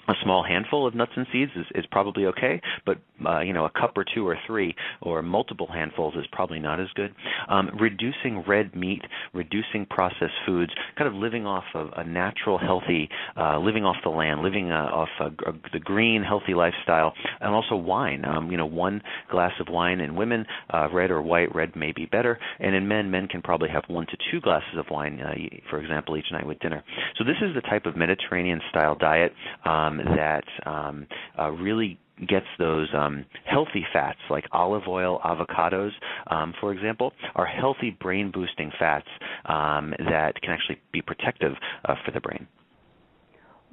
a 0.08 0.14
small 0.22 0.44
handful 0.44 0.86
of 0.86 0.94
nuts 0.94 1.12
and 1.16 1.26
seeds 1.32 1.52
is, 1.56 1.66
is 1.74 1.84
probably 1.90 2.26
okay, 2.26 2.60
but 2.84 2.98
uh, 3.26 3.40
you 3.40 3.52
know 3.52 3.64
a 3.64 3.70
cup 3.70 3.96
or 3.96 4.04
two 4.14 4.26
or 4.26 4.36
three 4.46 4.74
or 5.00 5.22
multiple 5.22 5.68
handfuls 5.72 6.14
is 6.16 6.26
probably 6.32 6.58
not 6.58 6.80
as 6.80 6.88
good. 6.94 7.14
Um, 7.48 7.70
reducing 7.80 8.44
red 8.46 8.74
meat, 8.74 9.02
reducing 9.32 9.86
processed 9.88 10.34
foods, 10.46 10.72
kind 10.96 11.08
of 11.08 11.14
living 11.14 11.46
off 11.46 11.64
of 11.74 11.90
a 11.96 12.04
natural, 12.04 12.58
healthy, 12.58 13.08
uh, 13.36 13.58
living 13.58 13.84
off 13.84 13.96
the 14.04 14.10
land, 14.10 14.40
living 14.42 14.72
uh, 14.72 14.88
off 14.92 15.08
a, 15.20 15.30
the 15.72 15.80
green, 15.80 16.22
healthy 16.22 16.54
lifestyle, 16.54 17.12
and 17.40 17.54
also 17.54 17.76
wine. 17.76 18.24
Um, 18.24 18.50
you 18.50 18.56
know, 18.56 18.66
one 18.66 19.02
glass 19.30 19.52
of 19.60 19.68
wine 19.68 20.00
in 20.00 20.14
women, 20.14 20.46
uh, 20.72 20.88
red 20.92 21.10
or 21.10 21.22
white, 21.22 21.54
red 21.54 21.76
may 21.76 21.92
be 21.92 22.06
better, 22.06 22.38
and 22.58 22.74
in 22.74 22.86
men, 22.88 23.10
men 23.10 23.28
can 23.28 23.42
probably 23.42 23.68
have 23.70 23.84
one 23.88 24.06
to 24.06 24.16
two 24.30 24.40
glasses 24.40 24.76
of 24.78 24.86
wine, 24.90 25.20
uh, 25.20 25.34
for 25.70 25.80
example, 25.80 26.16
each 26.16 26.30
night 26.32 26.46
with 26.46 26.58
dinner. 26.60 26.82
So 27.18 27.24
this 27.24 27.36
is 27.42 27.54
the 27.54 27.62
type 27.62 27.86
of 27.86 27.96
Mediterranean 27.96 28.60
style 28.70 28.96
diet. 28.96 29.32
Um, 29.64 29.93
um, 30.00 30.16
that 30.16 30.44
um, 30.66 31.06
uh, 31.38 31.50
really 31.50 31.98
gets 32.28 32.46
those 32.58 32.88
um, 32.96 33.24
healthy 33.44 33.84
fats 33.92 34.18
like 34.30 34.44
olive 34.52 34.84
oil, 34.86 35.20
avocados, 35.24 35.90
um, 36.28 36.54
for 36.60 36.72
example, 36.72 37.12
are 37.34 37.46
healthy 37.46 37.96
brain 38.00 38.30
boosting 38.32 38.70
fats 38.78 39.08
um, 39.46 39.92
that 39.98 40.40
can 40.40 40.50
actually 40.50 40.80
be 40.92 41.02
protective 41.02 41.52
uh, 41.86 41.94
for 42.04 42.12
the 42.12 42.20
brain. 42.20 42.46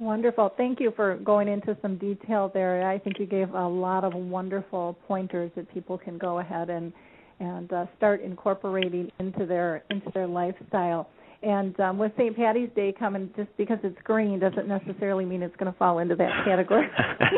Wonderful. 0.00 0.52
Thank 0.56 0.80
you 0.80 0.92
for 0.96 1.16
going 1.18 1.46
into 1.46 1.76
some 1.80 1.96
detail 1.96 2.50
there. 2.52 2.88
I 2.88 2.98
think 2.98 3.20
you 3.20 3.26
gave 3.26 3.54
a 3.54 3.68
lot 3.68 4.02
of 4.02 4.14
wonderful 4.14 4.98
pointers 5.06 5.52
that 5.54 5.72
people 5.72 5.96
can 5.96 6.18
go 6.18 6.40
ahead 6.40 6.70
and 6.70 6.92
and 7.38 7.72
uh, 7.72 7.86
start 7.96 8.20
incorporating 8.22 9.10
into 9.18 9.46
their 9.46 9.84
into 9.90 10.10
their 10.12 10.26
lifestyle. 10.26 11.08
And 11.42 11.78
um, 11.80 11.98
with 11.98 12.12
St. 12.16 12.36
Patty's 12.36 12.70
Day 12.76 12.94
coming, 12.96 13.28
just 13.36 13.48
because 13.56 13.78
it's 13.82 13.98
green 14.04 14.38
doesn't 14.38 14.68
necessarily 14.68 15.24
mean 15.24 15.42
it's 15.42 15.56
going 15.56 15.72
to 15.72 15.76
fall 15.76 15.98
into 15.98 16.14
that 16.14 16.44
category. 16.44 16.86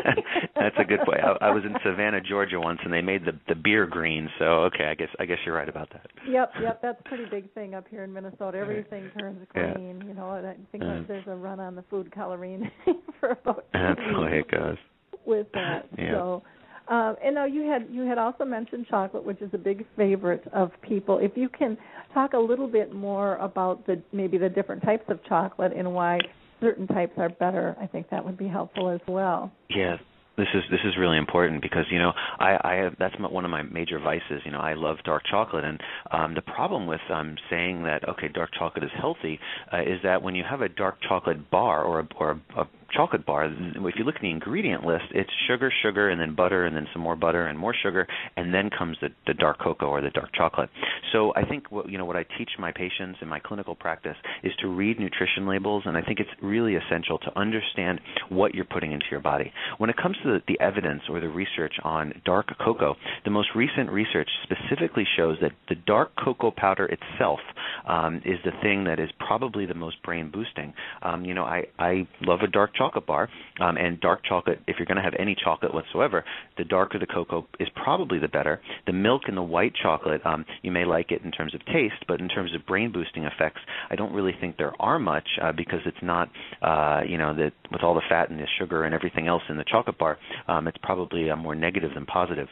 That's 0.55 0.75
a 0.77 0.83
good 0.83 0.99
point. 1.05 1.21
I, 1.21 1.47
I 1.47 1.49
was 1.49 1.63
in 1.65 1.75
Savannah, 1.83 2.21
Georgia 2.21 2.59
once, 2.59 2.79
and 2.83 2.93
they 2.93 3.01
made 3.01 3.25
the 3.25 3.31
the 3.47 3.55
beer 3.55 3.87
green. 3.87 4.29
So 4.37 4.45
okay, 4.65 4.85
I 4.85 4.93
guess 4.93 5.09
I 5.19 5.25
guess 5.25 5.37
you're 5.45 5.55
right 5.55 5.69
about 5.69 5.89
that. 5.93 6.05
Yep, 6.27 6.51
yep, 6.61 6.81
that's 6.81 6.99
a 6.99 7.09
pretty 7.09 7.25
big 7.25 7.51
thing 7.53 7.73
up 7.73 7.87
here 7.89 8.03
in 8.03 8.13
Minnesota. 8.13 8.59
Everything 8.59 9.09
turns 9.17 9.45
green. 9.53 10.01
Yeah. 10.01 10.07
You 10.07 10.13
know, 10.13 10.31
and 10.31 10.47
I 10.47 10.55
think 10.71 10.83
mm. 10.83 11.07
there's 11.07 11.27
a 11.27 11.35
run 11.35 11.59
on 11.59 11.75
the 11.75 11.83
food 11.89 12.11
coloring 12.13 12.69
for 13.19 13.31
about. 13.31 13.65
That's 13.73 13.99
the 14.11 14.21
way 14.21 14.39
it 14.39 14.51
goes. 14.51 14.77
With 15.25 15.47
that, 15.53 15.87
yeah. 15.97 16.11
so 16.11 16.43
um, 16.87 17.15
and 17.23 17.33
now 17.33 17.45
you 17.45 17.63
had 17.63 17.87
you 17.91 18.05
had 18.05 18.17
also 18.17 18.45
mentioned 18.45 18.85
chocolate, 18.89 19.23
which 19.23 19.41
is 19.41 19.49
a 19.53 19.57
big 19.57 19.85
favorite 19.97 20.43
of 20.53 20.71
people. 20.81 21.17
If 21.17 21.31
you 21.35 21.49
can 21.49 21.77
talk 22.13 22.33
a 22.33 22.39
little 22.39 22.67
bit 22.67 22.93
more 22.93 23.35
about 23.37 23.85
the 23.87 24.01
maybe 24.11 24.37
the 24.37 24.49
different 24.49 24.83
types 24.83 25.05
of 25.07 25.23
chocolate 25.25 25.73
and 25.75 25.93
why 25.93 26.19
certain 26.61 26.87
types 26.87 27.13
are 27.17 27.29
better, 27.29 27.75
I 27.81 27.87
think 27.87 28.09
that 28.09 28.23
would 28.23 28.37
be 28.37 28.47
helpful 28.47 28.89
as 28.89 29.01
well. 29.07 29.51
Yes, 29.69 29.99
this 30.37 30.47
is 30.53 30.63
this 30.69 30.81
is 30.83 30.97
really 30.97 31.17
important 31.17 31.61
because 31.61 31.85
you 31.89 31.99
know 31.99 32.11
I 32.39 32.57
I 32.63 32.73
have 32.75 32.95
that's 32.99 33.15
my, 33.19 33.29
one 33.29 33.45
of 33.45 33.51
my 33.51 33.63
major 33.63 33.99
vices. 33.99 34.41
You 34.43 34.51
know 34.51 34.59
I 34.59 34.73
love 34.73 34.97
dark 35.05 35.23
chocolate, 35.29 35.63
and 35.63 35.81
um, 36.11 36.35
the 36.35 36.41
problem 36.41 36.87
with 36.87 37.01
um, 37.11 37.35
saying 37.49 37.83
that 37.83 38.07
okay 38.09 38.27
dark 38.27 38.51
chocolate 38.57 38.83
is 38.83 38.91
healthy 38.99 39.39
uh, 39.73 39.81
is 39.81 39.99
that 40.03 40.21
when 40.21 40.35
you 40.35 40.43
have 40.47 40.61
a 40.61 40.69
dark 40.69 40.97
chocolate 41.07 41.49
bar 41.49 41.83
or 41.83 42.01
a, 42.01 42.07
or 42.19 42.31
a, 42.31 42.61
a 42.61 42.67
chocolate 42.95 43.25
bar, 43.25 43.45
if 43.45 43.95
you 43.97 44.03
look 44.03 44.15
at 44.15 44.21
the 44.21 44.29
ingredient 44.29 44.85
list, 44.85 45.05
it's 45.11 45.29
sugar, 45.47 45.71
sugar, 45.83 46.09
and 46.09 46.19
then 46.19 46.35
butter, 46.35 46.65
and 46.65 46.75
then 46.75 46.87
some 46.93 47.01
more 47.01 47.15
butter 47.15 47.47
and 47.47 47.57
more 47.57 47.75
sugar, 47.83 48.07
and 48.37 48.53
then 48.53 48.69
comes 48.75 48.97
the, 49.01 49.09
the 49.27 49.33
dark 49.33 49.59
cocoa 49.59 49.87
or 49.87 50.01
the 50.01 50.09
dark 50.09 50.29
chocolate. 50.33 50.69
So 51.11 51.33
I 51.35 51.43
think 51.45 51.71
what 51.71 51.89
you 51.89 51.97
know 51.97 52.05
what 52.05 52.15
I 52.15 52.25
teach 52.37 52.49
my 52.59 52.71
patients 52.71 53.19
in 53.21 53.27
my 53.27 53.39
clinical 53.39 53.75
practice 53.75 54.15
is 54.43 54.51
to 54.61 54.67
read 54.67 54.99
nutrition 54.99 55.47
labels, 55.47 55.83
and 55.85 55.97
I 55.97 56.01
think 56.01 56.19
it's 56.19 56.29
really 56.41 56.75
essential 56.75 57.17
to 57.19 57.39
understand 57.39 57.99
what 58.29 58.55
you're 58.55 58.65
putting 58.65 58.91
into 58.91 59.05
your 59.11 59.19
body. 59.19 59.51
When 59.77 59.89
it 59.89 59.97
comes 59.97 60.17
to 60.23 60.33
the, 60.33 60.41
the 60.47 60.59
evidence 60.63 61.03
or 61.09 61.19
the 61.19 61.29
research 61.29 61.73
on 61.83 62.13
dark 62.25 62.47
cocoa, 62.63 62.95
the 63.23 63.31
most 63.31 63.49
recent 63.55 63.91
research 63.91 64.29
specifically 64.43 65.05
shows 65.17 65.37
that 65.41 65.51
the 65.69 65.75
dark 65.75 66.11
cocoa 66.23 66.51
powder 66.55 66.85
itself 66.85 67.39
um, 67.87 68.17
is 68.25 68.39
the 68.43 68.51
thing 68.61 68.85
that 68.85 68.99
is 68.99 69.09
probably 69.19 69.65
the 69.65 69.73
most 69.73 70.01
brain 70.03 70.31
boosting. 70.31 70.73
Um, 71.01 71.25
you 71.25 71.33
know, 71.33 71.43
I 71.43 71.65
I 71.77 72.07
love 72.21 72.39
a 72.41 72.47
dark 72.47 72.71
chocolate 72.75 72.84
bar, 73.05 73.29
um, 73.59 73.77
and 73.77 73.99
dark 73.99 74.21
chocolate, 74.27 74.59
if 74.67 74.77
you're 74.77 74.85
going 74.85 74.97
to 74.97 75.03
have 75.03 75.13
any 75.17 75.35
chocolate 75.35 75.73
whatsoever, 75.73 76.23
the 76.57 76.63
darker 76.63 76.99
the 76.99 77.05
cocoa 77.05 77.47
is 77.59 77.67
probably 77.75 78.19
the 78.19 78.27
better. 78.27 78.61
The 78.85 78.93
milk 78.93 79.23
and 79.27 79.37
the 79.37 79.43
white 79.43 79.73
chocolate, 79.81 80.25
um, 80.25 80.45
you 80.61 80.71
may 80.71 80.85
like 80.85 81.11
it 81.11 81.23
in 81.23 81.31
terms 81.31 81.53
of 81.53 81.65
taste, 81.65 82.05
but 82.07 82.19
in 82.19 82.29
terms 82.29 82.53
of 82.53 82.65
brain 82.65 82.91
boosting 82.91 83.23
effects, 83.23 83.61
I 83.89 83.95
don't 83.95 84.13
really 84.13 84.33
think 84.39 84.57
there 84.57 84.73
are 84.79 84.99
much 84.99 85.27
uh, 85.41 85.51
because 85.51 85.79
it's 85.85 85.97
not, 86.01 86.29
uh, 86.61 87.01
you 87.07 87.17
know, 87.17 87.33
that 87.35 87.53
with 87.71 87.83
all 87.83 87.95
the 87.95 88.01
fat 88.09 88.29
and 88.29 88.39
the 88.39 88.47
sugar 88.59 88.83
and 88.83 88.93
everything 88.93 89.27
else 89.27 89.43
in 89.49 89.57
the 89.57 89.65
chocolate 89.65 89.97
bar, 89.97 90.17
um, 90.47 90.67
it's 90.67 90.77
probably 90.81 91.29
uh, 91.29 91.35
more 91.35 91.55
negative 91.55 91.91
than 91.93 92.05
positive. 92.05 92.47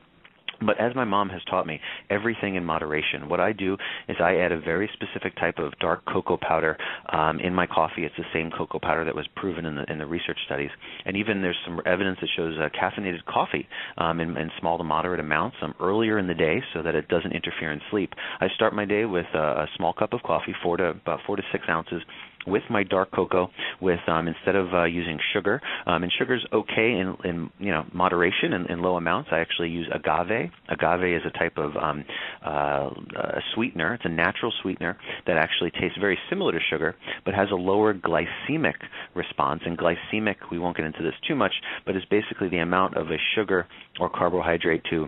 But 0.66 0.80
as 0.80 0.96
my 0.96 1.04
mom 1.04 1.30
has 1.30 1.42
taught 1.50 1.68
me, 1.68 1.80
everything 2.10 2.56
in 2.56 2.64
moderation. 2.64 3.30
What 3.30 3.40
I 3.40 3.54
do 3.54 3.78
is 4.08 4.18
I 4.20 4.38
add 4.38 4.52
a 4.52 4.60
very 4.60 4.90
specific 4.94 5.36
type 5.36 5.58
of 5.58 5.78
dark 5.80 6.06
cocoa 6.06 6.38
powder 6.38 6.78
um, 7.12 7.40
in 7.40 7.54
my 7.54 7.68
coffee. 7.68 8.04
It's 8.04 8.16
the 8.18 8.24
same 8.34 8.52
cocoa 8.52 8.80
powder 8.80 9.04
that 9.06 9.16
was 9.16 9.28
proven 9.36 9.66
in 9.66 9.76
the 9.76 9.92
in 9.92 9.98
the 9.98 10.06
research 10.06 10.38
studies, 10.46 10.70
and 11.06 11.18
even 11.18 11.42
there's 11.42 11.58
some 11.66 11.80
evidence 11.86 12.18
that 12.22 12.30
shows 12.36 12.56
uh, 12.60 12.70
caffeinated 12.70 13.24
coffee 13.26 13.68
um, 13.98 14.20
in, 14.20 14.38
in 14.38 14.50
small 14.60 14.78
to 14.78 14.84
moderate 14.84 15.20
amounts 15.20 15.58
um, 15.62 15.74
earlier 15.80 16.18
in 16.18 16.28
the 16.28 16.34
day 16.34 16.62
so 16.74 16.82
that 16.82 16.96
it 16.96 17.08
doesn't 17.08 17.32
interfere 17.32 17.72
in 17.72 17.82
sleep. 17.92 18.12
I 18.40 18.48
start 18.56 18.74
my 18.74 18.86
day 18.86 19.06
with 19.06 19.26
a, 19.34 19.38
a 19.38 19.68
small 19.78 19.94
cup 19.94 20.14
of 20.14 20.22
coffee, 20.24 20.56
four 20.64 20.78
to 20.78 20.86
about 20.86 21.20
four 21.26 21.36
to 21.36 21.44
six 21.52 21.66
ounces 21.70 22.02
with 22.48 22.64
my 22.70 22.84
dark 22.84 23.12
cocoa 23.12 23.50
with 23.82 24.00
um, 24.08 24.28
instead 24.28 24.56
of 24.56 24.74
uh, 24.74 24.84
using 24.86 25.20
sugar 25.34 25.62
um, 25.86 26.04
and 26.04 26.12
sugar's 26.18 26.46
okay 26.54 26.92
in, 26.92 27.16
in 27.24 27.50
you 27.60 27.72
know 27.72 27.84
moderation 27.94 28.54
and 28.54 28.66
in, 28.68 28.74
in 28.74 28.82
low 28.82 28.96
amounts. 28.96 29.30
I 29.32 29.40
actually 29.40 29.70
use 29.70 29.88
agave. 29.94 30.50
Agave 30.70 31.16
is 31.16 31.22
a 31.26 31.38
type 31.38 31.58
of 31.58 31.76
um, 31.76 32.04
uh, 32.46 32.90
a 33.16 33.42
sweetener. 33.56 33.94
It's 33.94 34.06
a 34.06 34.10
natural 34.10 34.52
sweetener 34.62 34.98
that 35.28 35.38
actually 35.38 35.72
tastes 35.72 35.98
very 36.00 36.18
similar 36.30 36.52
to 36.52 36.60
sugar 36.70 36.96
but 37.26 37.34
has 37.34 37.50
a 37.52 37.56
lower 37.56 37.94
glycemic 37.94 38.76
response. 39.16 39.62
And 39.66 39.78
glycemic 39.78 40.36
we 40.52 40.60
won't 40.60 40.78
get 40.78 40.86
into 40.86 41.04
this 41.04 41.14
too 41.28 41.36
much 41.36 41.54
but 41.86 41.96
is 41.96 42.04
basically 42.10 42.50
the 42.50 42.60
amount 42.60 42.98
of 42.98 43.08
a 43.08 43.18
sugar 43.36 43.68
or 44.00 44.10
carbohydrate 44.10 44.84
to 44.90 45.08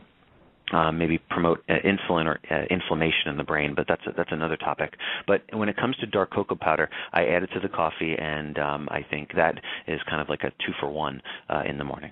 um, 0.75 0.97
maybe 0.97 1.17
promote 1.29 1.63
uh, 1.69 1.73
insulin 1.85 2.25
or 2.25 2.39
uh, 2.51 2.65
inflammation 2.69 3.29
in 3.29 3.38
the 3.38 3.43
brain, 3.43 3.73
but 3.75 3.85
that's 3.88 4.01
a, 4.07 4.11
that's 4.15 4.31
another 4.31 4.57
topic. 4.57 4.93
But 5.25 5.43
when 5.53 5.69
it 5.69 5.77
comes 5.77 5.95
to 5.97 6.05
dark 6.05 6.33
cocoa 6.33 6.55
powder, 6.55 6.89
I 7.13 7.25
add 7.27 7.43
it 7.43 7.49
to 7.53 7.61
the 7.61 7.69
coffee, 7.69 8.15
and 8.17 8.59
um, 8.59 8.89
I 8.91 8.99
think 9.09 9.29
that 9.35 9.55
is 9.88 10.01
kind 10.09 10.21
of 10.21 10.27
like 10.27 10.43
a 10.43 10.49
two 10.49 10.73
for 10.79 10.89
one 10.89 11.21
uh, 11.49 11.63
in 11.67 11.77
the 11.77 11.85
morning. 11.85 12.11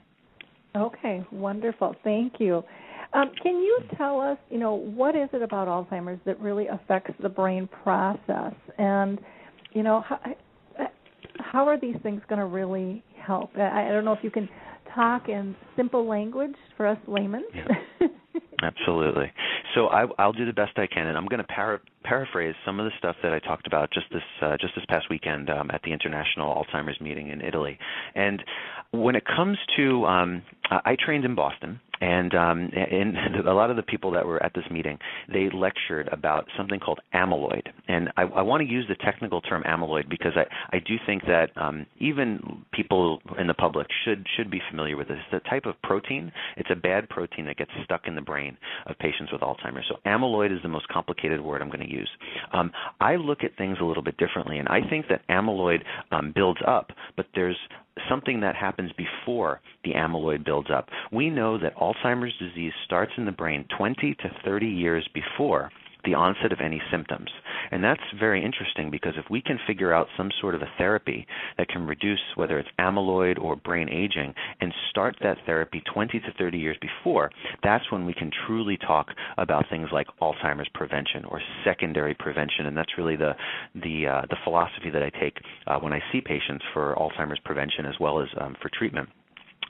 Okay, 0.76 1.26
wonderful. 1.32 1.96
Thank 2.04 2.36
you. 2.40 2.64
Um, 3.14 3.32
can 3.44 3.58
you 3.58 3.80
tell 3.98 4.22
us, 4.22 4.38
you 4.50 4.58
know, 4.58 4.74
what 4.74 5.16
is 5.16 5.30
it 5.34 5.42
about 5.44 5.68
Alzheimer's 5.68 6.20
that 6.26 6.40
really 6.40 6.68
affects 6.68 7.14
the 7.22 7.30
brain 7.30 7.68
process, 7.84 8.54
and 8.78 9.20
you 9.74 9.84
know, 9.84 10.04
how, 10.08 10.20
how 11.40 11.68
are 11.68 11.80
these 11.80 11.96
things 12.02 12.22
going 12.30 12.40
to 12.40 12.46
really 12.46 13.04
help? 13.24 13.52
I, 13.58 13.90
I 13.90 13.92
don't 13.92 14.06
know 14.06 14.14
if 14.14 14.24
you 14.24 14.32
can 14.32 14.48
talk 14.96 15.28
in 15.28 15.56
simple 15.76 16.08
language 16.08 16.56
for 16.78 16.88
us 16.88 16.98
laymen. 17.08 17.44
Yeah. 17.54 18.08
Absolutely. 18.64 19.32
So 19.76 19.88
I, 19.88 20.06
will 20.26 20.34
do 20.34 20.46
the 20.46 20.54
best 20.54 20.78
I 20.78 20.88
can, 20.88 21.08
and 21.08 21.18
I'm 21.18 21.26
going 21.26 21.42
to 21.42 21.48
para- 21.48 21.82
paraphrase 22.14 22.54
some 22.64 22.80
of 22.80 22.86
the 22.86 22.92
stuff 23.00 23.16
that 23.24 23.34
I 23.34 23.40
talked 23.40 23.66
about 23.66 23.92
just 23.92 24.06
this 24.12 24.22
uh, 24.44 24.56
just 24.62 24.76
this 24.76 24.86
past 24.88 25.08
weekend 25.10 25.50
um, 25.50 25.72
at 25.74 25.82
the 25.82 25.92
International 25.92 26.54
Alzheimer's 26.54 27.02
meeting 27.02 27.30
in 27.30 27.42
Italy. 27.42 27.80
And 28.14 28.44
when 28.92 29.16
it 29.16 29.24
comes 29.26 29.58
to, 29.78 30.06
um, 30.06 30.44
I 30.70 30.96
trained 31.04 31.26
in 31.26 31.34
Boston, 31.34 31.80
and 32.04 32.36
um, 32.36 32.72
a 33.48 33.54
lot 33.54 33.70
of 33.70 33.78
the 33.78 33.82
people 33.82 34.12
that 34.12 34.26
were 34.26 34.42
at 34.44 34.54
this 34.54 34.66
meeting, 34.70 35.00
they 35.32 35.50
lectured 35.54 36.10
about 36.12 36.48
something 36.58 36.80
called 36.80 37.00
amyloid. 37.14 37.64
And 37.88 38.10
I, 38.18 38.24
I 38.24 38.42
want 38.42 38.62
to 38.62 38.70
use 38.70 38.86
the 38.90 38.96
technical 38.96 39.42
term 39.42 39.64
amyloid 39.64 40.10
because 40.10 40.34
I, 40.36 40.44
I 40.76 40.80
do 40.80 40.96
think 41.06 41.24
that 41.28 41.50
um, 41.56 41.86
even 42.00 42.66
people 42.74 43.20
in 43.40 43.48
the 43.48 43.54
public 43.54 43.88
should 44.04 44.28
should 44.36 44.52
be 44.52 44.62
familiar 44.70 44.98
with 44.98 45.08
this. 45.08 45.18
It's 45.32 45.46
a 45.46 45.50
type 45.50 45.66
of 45.66 45.82
protein. 45.82 46.32
It's 46.58 46.70
a 46.72 46.76
bad 46.76 47.08
protein 47.10 47.46
that 47.46 47.58
gets 47.58 47.72
stuck 47.86 48.02
in 48.06 48.16
the 48.16 48.22
brain 48.22 48.58
of 48.86 48.98
patients 49.00 49.32
with 49.32 49.42
Alzheimer's. 49.42 49.86
So 49.88 49.96
amyloid 50.06 50.54
is 50.54 50.62
the 50.62 50.70
most 50.70 50.88
complicated 50.90 51.40
word 51.40 51.62
I'm 51.62 51.70
going 51.70 51.88
to 51.88 51.92
use. 51.92 52.03
Um, 52.52 52.72
I 53.00 53.16
look 53.16 53.44
at 53.44 53.58
things 53.58 53.78
a 53.82 53.86
little 53.86 54.04
bit 54.04 54.18
differently, 54.18 54.58
and 54.60 54.68
I 54.68 54.82
think 54.90 55.08
that 55.10 55.28
amyloid 55.30 55.80
um, 56.12 56.32
builds 56.36 56.60
up, 56.66 56.92
but 57.16 57.28
there's 57.36 57.58
something 58.10 58.40
that 58.42 58.56
happens 58.56 58.92
before 58.94 59.62
the 59.84 59.92
amyloid 59.92 60.46
builds 60.46 60.70
up. 60.72 60.88
We 61.12 61.30
know 61.30 61.58
that 61.60 61.76
Alzheimer's 61.76 62.34
disease 62.40 62.74
starts 62.86 63.12
in 63.18 63.26
the 63.26 63.32
brain 63.32 63.66
20 63.78 64.16
to 64.16 64.30
30 64.44 64.66
years 64.66 65.08
before 65.14 65.70
the 66.04 66.14
onset 66.14 66.52
of 66.52 66.60
any 66.60 66.82
symptoms. 66.92 67.30
And 67.72 67.84
that's 67.84 68.02
very 68.20 68.44
interesting 68.44 68.92
because 68.92 69.14
if 69.18 69.30
we 69.30 69.42
can 69.42 69.60
figure 69.66 69.94
out 69.94 70.08
some 70.18 70.30
sort 70.42 70.56
of 70.56 70.62
a 70.62 70.72
therapy 70.78 71.26
that 71.58 71.70
can 71.70 71.88
reduce 71.88 72.20
whether 72.36 72.60
it's 72.60 72.70
amyloid 72.80 73.40
or 73.40 73.56
brain 73.56 73.90
aging 73.90 74.34
and 74.60 74.74
start 74.90 75.16
that 75.22 75.38
therapy 75.46 75.82
20 75.94 76.20
to 76.20 76.34
30 76.38 76.58
years 76.58 76.78
before, 76.82 77.32
that's 77.64 77.92
when 77.92 78.06
we 78.06 78.14
can 78.14 78.32
truly 78.46 78.78
talk 78.78 79.08
about 79.38 79.66
things 79.70 79.90
like 79.92 80.08
Alzheimer's 80.22 80.70
prevention 80.74 81.26
or 81.26 81.42
secondary 81.64 82.14
prevention. 82.14 82.66
And 82.66 82.78
that's 82.78 82.98
really 82.98 83.16
the 83.16 83.34
the 83.76 84.08
uh, 84.08 84.22
the 84.30 84.38
philosophy 84.44 84.90
that 84.92 85.04
I 85.04 85.10
take 85.20 85.38
uh, 85.68 85.80
when 85.80 85.94
I 85.94 86.00
see 86.12 86.22
patients 86.22 86.64
for 86.74 86.96
Alzheimer's 86.96 87.40
prevention 87.44 87.86
as 87.86 87.96
well 88.00 88.22
as 88.22 88.28
um, 88.40 88.56
for 88.62 88.70
treatment. 88.70 89.10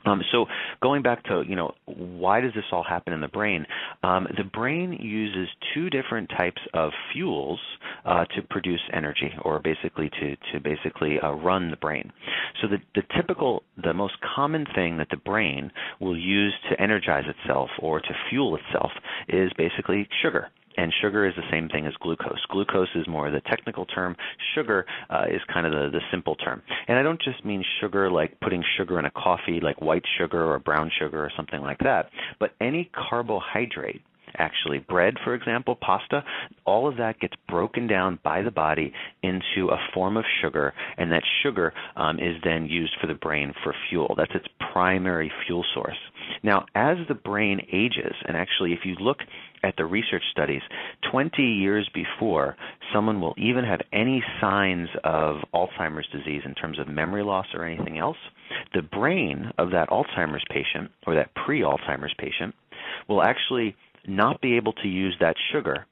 Um, 0.04 0.22
so 0.32 0.46
going 0.82 1.02
back 1.02 1.24
to 1.24 1.42
you 1.46 1.56
know 1.56 1.72
why 1.86 2.40
does 2.40 2.52
this 2.54 2.64
all 2.72 2.84
happen 2.84 3.12
in 3.12 3.20
the 3.20 3.28
brain? 3.28 3.66
Um, 4.02 4.26
the 4.36 4.44
brain 4.44 4.92
uses 5.00 5.48
two 5.74 5.90
different 5.90 6.30
types 6.30 6.60
of 6.72 6.90
fuels 7.12 7.60
uh, 8.04 8.24
to 8.36 8.42
produce 8.50 8.80
energy, 8.92 9.32
or 9.42 9.60
basically 9.60 10.10
to 10.20 10.36
to 10.52 10.60
basically 10.62 11.18
uh, 11.20 11.32
run 11.32 11.70
the 11.70 11.76
brain. 11.76 12.12
So 12.60 12.68
the 12.68 12.78
the 12.94 13.06
typical, 13.16 13.62
the 13.82 13.94
most 13.94 14.14
common 14.34 14.66
thing 14.74 14.98
that 14.98 15.08
the 15.10 15.16
brain 15.16 15.70
will 16.00 16.16
use 16.16 16.54
to 16.70 16.80
energize 16.80 17.24
itself 17.26 17.70
or 17.78 18.00
to 18.00 18.14
fuel 18.30 18.56
itself 18.56 18.90
is 19.28 19.50
basically 19.56 20.08
sugar 20.22 20.48
and 20.76 20.92
sugar 21.00 21.26
is 21.26 21.34
the 21.36 21.42
same 21.50 21.68
thing 21.68 21.86
as 21.86 21.94
glucose. 22.00 22.44
Glucose 22.50 22.88
is 22.94 23.06
more 23.08 23.30
the 23.30 23.40
technical 23.40 23.86
term. 23.86 24.16
Sugar 24.54 24.86
uh, 25.10 25.24
is 25.28 25.40
kind 25.52 25.66
of 25.66 25.72
the, 25.72 25.90
the 25.90 26.00
simple 26.10 26.34
term. 26.36 26.62
And 26.88 26.98
I 26.98 27.02
don't 27.02 27.20
just 27.22 27.44
mean 27.44 27.64
sugar 27.80 28.10
like 28.10 28.38
putting 28.40 28.62
sugar 28.76 28.98
in 28.98 29.04
a 29.04 29.10
coffee, 29.10 29.60
like 29.62 29.80
white 29.80 30.04
sugar 30.18 30.44
or 30.44 30.58
brown 30.58 30.90
sugar 30.98 31.24
or 31.24 31.30
something 31.36 31.60
like 31.60 31.78
that, 31.80 32.10
but 32.38 32.52
any 32.60 32.90
carbohydrate 33.08 34.02
actually. 34.38 34.78
Bread, 34.78 35.14
for 35.24 35.34
example, 35.34 35.76
pasta, 35.80 36.24
all 36.64 36.88
of 36.88 36.96
that 36.96 37.20
gets 37.20 37.34
broken 37.48 37.86
down 37.86 38.18
by 38.22 38.42
the 38.42 38.50
body 38.50 38.92
into 39.22 39.68
a 39.70 39.78
form 39.92 40.16
of 40.16 40.24
sugar, 40.42 40.72
and 40.96 41.10
that 41.12 41.22
sugar 41.42 41.72
um, 41.96 42.18
is 42.18 42.36
then 42.44 42.66
used 42.66 42.96
for 43.00 43.06
the 43.06 43.14
brain 43.14 43.52
for 43.62 43.74
fuel. 43.88 44.14
That's 44.16 44.34
its 44.34 44.46
primary 44.72 45.30
fuel 45.46 45.64
source. 45.74 45.96
Now, 46.42 46.66
as 46.74 46.96
the 47.08 47.14
brain 47.14 47.60
ages, 47.72 48.14
and 48.26 48.36
actually, 48.36 48.72
if 48.72 48.80
you 48.84 48.94
look 48.96 49.18
at 49.64 49.76
the 49.76 49.84
research 49.84 50.22
studies, 50.30 50.62
20 51.10 51.42
years 51.42 51.88
before 51.94 52.56
someone 52.92 53.20
will 53.20 53.34
even 53.38 53.64
have 53.64 53.80
any 53.92 54.22
signs 54.40 54.88
of 55.02 55.36
Alzheimer's 55.54 56.06
disease 56.12 56.42
in 56.44 56.54
terms 56.54 56.78
of 56.78 56.86
memory 56.86 57.24
loss 57.24 57.46
or 57.54 57.64
anything 57.64 57.98
else, 57.98 58.18
the 58.74 58.82
brain 58.82 59.50
of 59.58 59.70
that 59.70 59.88
Alzheimer's 59.88 60.44
patient 60.50 60.90
or 61.06 61.14
that 61.14 61.34
pre 61.34 61.62
Alzheimer's 61.62 62.14
patient 62.18 62.54
will 63.08 63.22
actually 63.22 63.74
not 64.06 64.40
be 64.40 64.56
able 64.56 64.74
to 64.74 64.88
use 64.88 65.16
that 65.20 65.36
sugar 65.50 65.86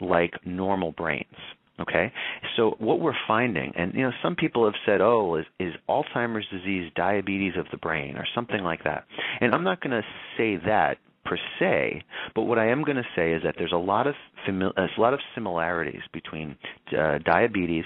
like 0.00 0.34
normal 0.46 0.92
brains. 0.92 1.26
Okay, 1.80 2.12
so 2.56 2.74
what 2.80 2.98
we're 2.98 3.12
finding, 3.28 3.72
and 3.76 3.94
you 3.94 4.02
know, 4.02 4.10
some 4.20 4.34
people 4.34 4.64
have 4.64 4.74
said, 4.84 5.00
"Oh, 5.00 5.36
is, 5.36 5.46
is 5.60 5.74
Alzheimer's 5.88 6.46
disease 6.50 6.90
diabetes 6.96 7.52
of 7.56 7.66
the 7.70 7.76
brain 7.76 8.16
or 8.16 8.26
something 8.34 8.64
like 8.64 8.82
that?" 8.82 9.04
And 9.40 9.54
I'm 9.54 9.62
not 9.62 9.80
going 9.80 9.92
to 9.92 10.02
say 10.36 10.56
that 10.66 10.98
per 11.28 11.38
se, 11.58 12.02
but 12.34 12.42
what 12.42 12.58
I 12.58 12.68
am 12.68 12.82
going 12.82 12.96
to 12.96 13.06
say 13.14 13.32
is 13.32 13.42
that 13.42 13.56
there's 13.58 13.72
a 13.72 13.76
lot 13.76 14.06
of 14.06 14.14
fami- 14.46 14.72
a 14.76 15.00
lot 15.00 15.14
of 15.14 15.20
similarities 15.34 16.02
between 16.12 16.56
uh, 16.98 17.18
diabetes 17.18 17.84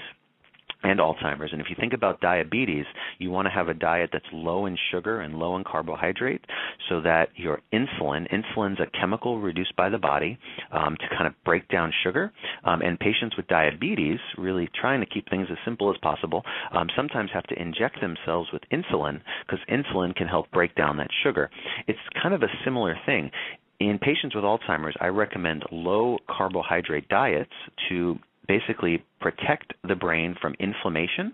and 0.83 0.99
Alzheimer's. 0.99 1.51
And 1.51 1.61
if 1.61 1.67
you 1.69 1.75
think 1.79 1.93
about 1.93 2.21
diabetes, 2.21 2.85
you 3.17 3.31
want 3.31 3.45
to 3.45 3.51
have 3.51 3.69
a 3.69 3.73
diet 3.73 4.09
that's 4.11 4.25
low 4.31 4.65
in 4.65 4.77
sugar 4.91 5.21
and 5.21 5.35
low 5.35 5.55
in 5.55 5.63
carbohydrate 5.63 6.41
so 6.89 7.01
that 7.01 7.29
your 7.35 7.61
insulin, 7.73 8.27
insulin's 8.31 8.79
a 8.79 8.99
chemical 8.99 9.39
reduced 9.39 9.75
by 9.75 9.89
the 9.89 9.97
body 9.97 10.37
um, 10.71 10.95
to 10.97 11.15
kind 11.15 11.27
of 11.27 11.33
break 11.45 11.67
down 11.69 11.91
sugar. 12.03 12.31
Um, 12.63 12.81
and 12.81 12.99
patients 12.99 13.35
with 13.37 13.47
diabetes, 13.47 14.19
really 14.37 14.69
trying 14.79 14.99
to 14.99 15.05
keep 15.05 15.29
things 15.29 15.47
as 15.49 15.57
simple 15.65 15.89
as 15.89 15.97
possible, 16.01 16.43
um, 16.73 16.87
sometimes 16.95 17.31
have 17.33 17.43
to 17.45 17.61
inject 17.61 17.99
themselves 18.01 18.49
with 18.51 18.61
insulin 18.71 19.21
because 19.45 19.59
insulin 19.71 20.15
can 20.15 20.27
help 20.27 20.51
break 20.51 20.75
down 20.75 20.97
that 20.97 21.09
sugar. 21.23 21.49
It's 21.87 21.99
kind 22.21 22.33
of 22.33 22.43
a 22.43 22.47
similar 22.65 22.95
thing. 23.05 23.31
In 23.79 23.99
patients 23.99 24.35
with 24.35 24.43
Alzheimer's, 24.43 24.95
I 25.01 25.07
recommend 25.07 25.63
low 25.71 26.17
carbohydrate 26.29 27.09
diets 27.09 27.51
to 27.89 28.17
basically 28.47 29.03
protect 29.19 29.73
the 29.87 29.95
brain 29.95 30.35
from 30.39 30.55
inflammation. 30.59 31.33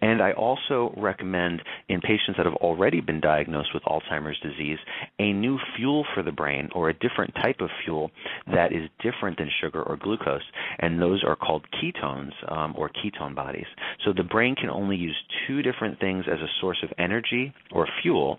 And 0.00 0.22
I 0.22 0.32
also 0.32 0.92
recommend 0.96 1.62
in 1.88 2.00
patients 2.00 2.36
that 2.36 2.46
have 2.46 2.56
already 2.56 3.00
been 3.00 3.20
diagnosed 3.20 3.70
with 3.72 3.82
Alzheimer's 3.84 4.38
disease 4.40 4.78
a 5.18 5.32
new 5.32 5.58
fuel 5.76 6.04
for 6.14 6.22
the 6.22 6.32
brain 6.32 6.68
or 6.74 6.90
a 6.90 6.94
different 6.94 7.34
type 7.36 7.60
of 7.60 7.70
fuel 7.84 8.10
that 8.52 8.72
is 8.72 8.88
different 9.02 9.38
than 9.38 9.50
sugar 9.60 9.82
or 9.82 9.96
glucose, 9.96 10.42
and 10.78 11.00
those 11.00 11.24
are 11.24 11.36
called 11.36 11.64
ketones 11.82 12.32
um, 12.52 12.74
or 12.76 12.90
ketone 12.90 13.34
bodies. 13.34 13.66
So 14.04 14.12
the 14.12 14.22
brain 14.22 14.54
can 14.54 14.70
only 14.70 14.96
use 14.96 15.16
two 15.46 15.62
different 15.62 15.98
things 16.00 16.26
as 16.30 16.38
a 16.40 16.52
source 16.60 16.78
of 16.82 16.92
energy 16.98 17.52
or 17.72 17.88
fuel 18.02 18.38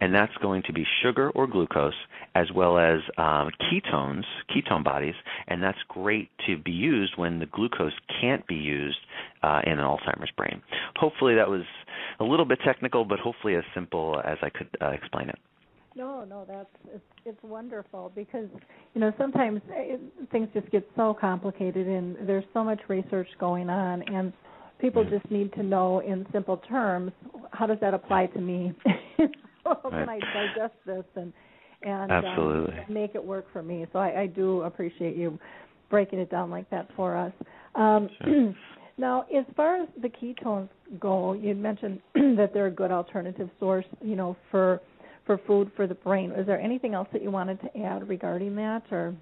and 0.00 0.14
that's 0.14 0.34
going 0.40 0.62
to 0.66 0.72
be 0.72 0.84
sugar 1.02 1.30
or 1.30 1.46
glucose 1.46 1.94
as 2.34 2.46
well 2.54 2.78
as 2.78 3.00
um, 3.16 3.50
ketones, 3.70 4.24
ketone 4.50 4.84
bodies, 4.84 5.14
and 5.48 5.62
that's 5.62 5.78
great 5.88 6.30
to 6.46 6.56
be 6.56 6.70
used 6.70 7.14
when 7.16 7.38
the 7.38 7.46
glucose 7.46 7.92
can't 8.20 8.46
be 8.46 8.54
used 8.54 8.98
uh, 9.42 9.60
in 9.64 9.72
an 9.72 9.78
Alzheimer's 9.78 10.30
brain. 10.36 10.62
Hopefully, 10.96 11.34
that 11.34 11.48
was 11.48 11.62
a 12.20 12.24
little 12.24 12.44
bit 12.44 12.58
technical, 12.64 13.04
but 13.04 13.18
hopefully 13.18 13.54
as 13.54 13.64
simple 13.74 14.20
as 14.24 14.38
I 14.42 14.50
could 14.50 14.68
uh, 14.80 14.88
explain 14.88 15.28
it. 15.28 15.38
No, 15.98 16.24
no, 16.24 16.44
that's 16.46 16.94
it's, 16.94 17.04
it's 17.24 17.42
wonderful 17.42 18.12
because 18.14 18.46
you 18.94 19.00
know 19.00 19.12
sometimes 19.18 19.60
it, 19.70 20.00
things 20.30 20.48
just 20.54 20.70
get 20.70 20.88
so 20.94 21.16
complicated 21.20 21.88
and 21.88 22.16
there's 22.28 22.44
so 22.54 22.62
much 22.62 22.78
research 22.86 23.26
going 23.40 23.68
on 23.68 24.02
and 24.02 24.32
people 24.80 25.02
mm-hmm. 25.02 25.16
just 25.18 25.28
need 25.28 25.52
to 25.54 25.64
know 25.64 25.98
in 25.98 26.24
simple 26.32 26.58
terms 26.68 27.10
how 27.50 27.66
does 27.66 27.78
that 27.80 27.94
apply 27.94 28.26
to 28.26 28.40
me 28.40 28.72
how 29.82 29.90
can 29.90 30.08
I 30.08 30.18
digest 30.18 30.74
this 30.86 31.04
and 31.16 31.32
and 31.82 32.10
um, 32.10 32.66
make 32.88 33.14
it 33.14 33.24
work 33.24 33.46
for 33.52 33.62
me? 33.62 33.86
So 33.92 33.98
I, 34.00 34.22
I 34.22 34.26
do 34.26 34.62
appreciate 34.62 35.16
you 35.16 35.38
breaking 35.90 36.18
it 36.18 36.30
down 36.30 36.50
like 36.50 36.68
that 36.70 36.88
for 36.96 37.16
us. 37.16 37.32
Um, 37.74 38.08
sure. 38.24 38.54
now, 38.98 39.26
as 39.34 39.44
far 39.56 39.82
as 39.82 39.88
the 40.02 40.08
ketones 40.08 40.68
go, 40.98 41.34
you 41.34 41.54
mentioned 41.54 42.00
that 42.14 42.50
they're 42.52 42.66
a 42.66 42.70
good 42.70 42.90
alternative 42.90 43.48
source, 43.60 43.86
you 44.02 44.16
know, 44.16 44.36
for 44.50 44.80
for 45.24 45.38
food 45.46 45.70
for 45.76 45.86
the 45.86 45.94
brain. 45.94 46.32
Is 46.32 46.46
there 46.46 46.60
anything 46.60 46.94
else 46.94 47.08
that 47.12 47.22
you 47.22 47.30
wanted 47.30 47.60
to 47.60 47.78
add 47.78 48.08
regarding 48.08 48.56
that, 48.56 48.82
or? 48.90 49.14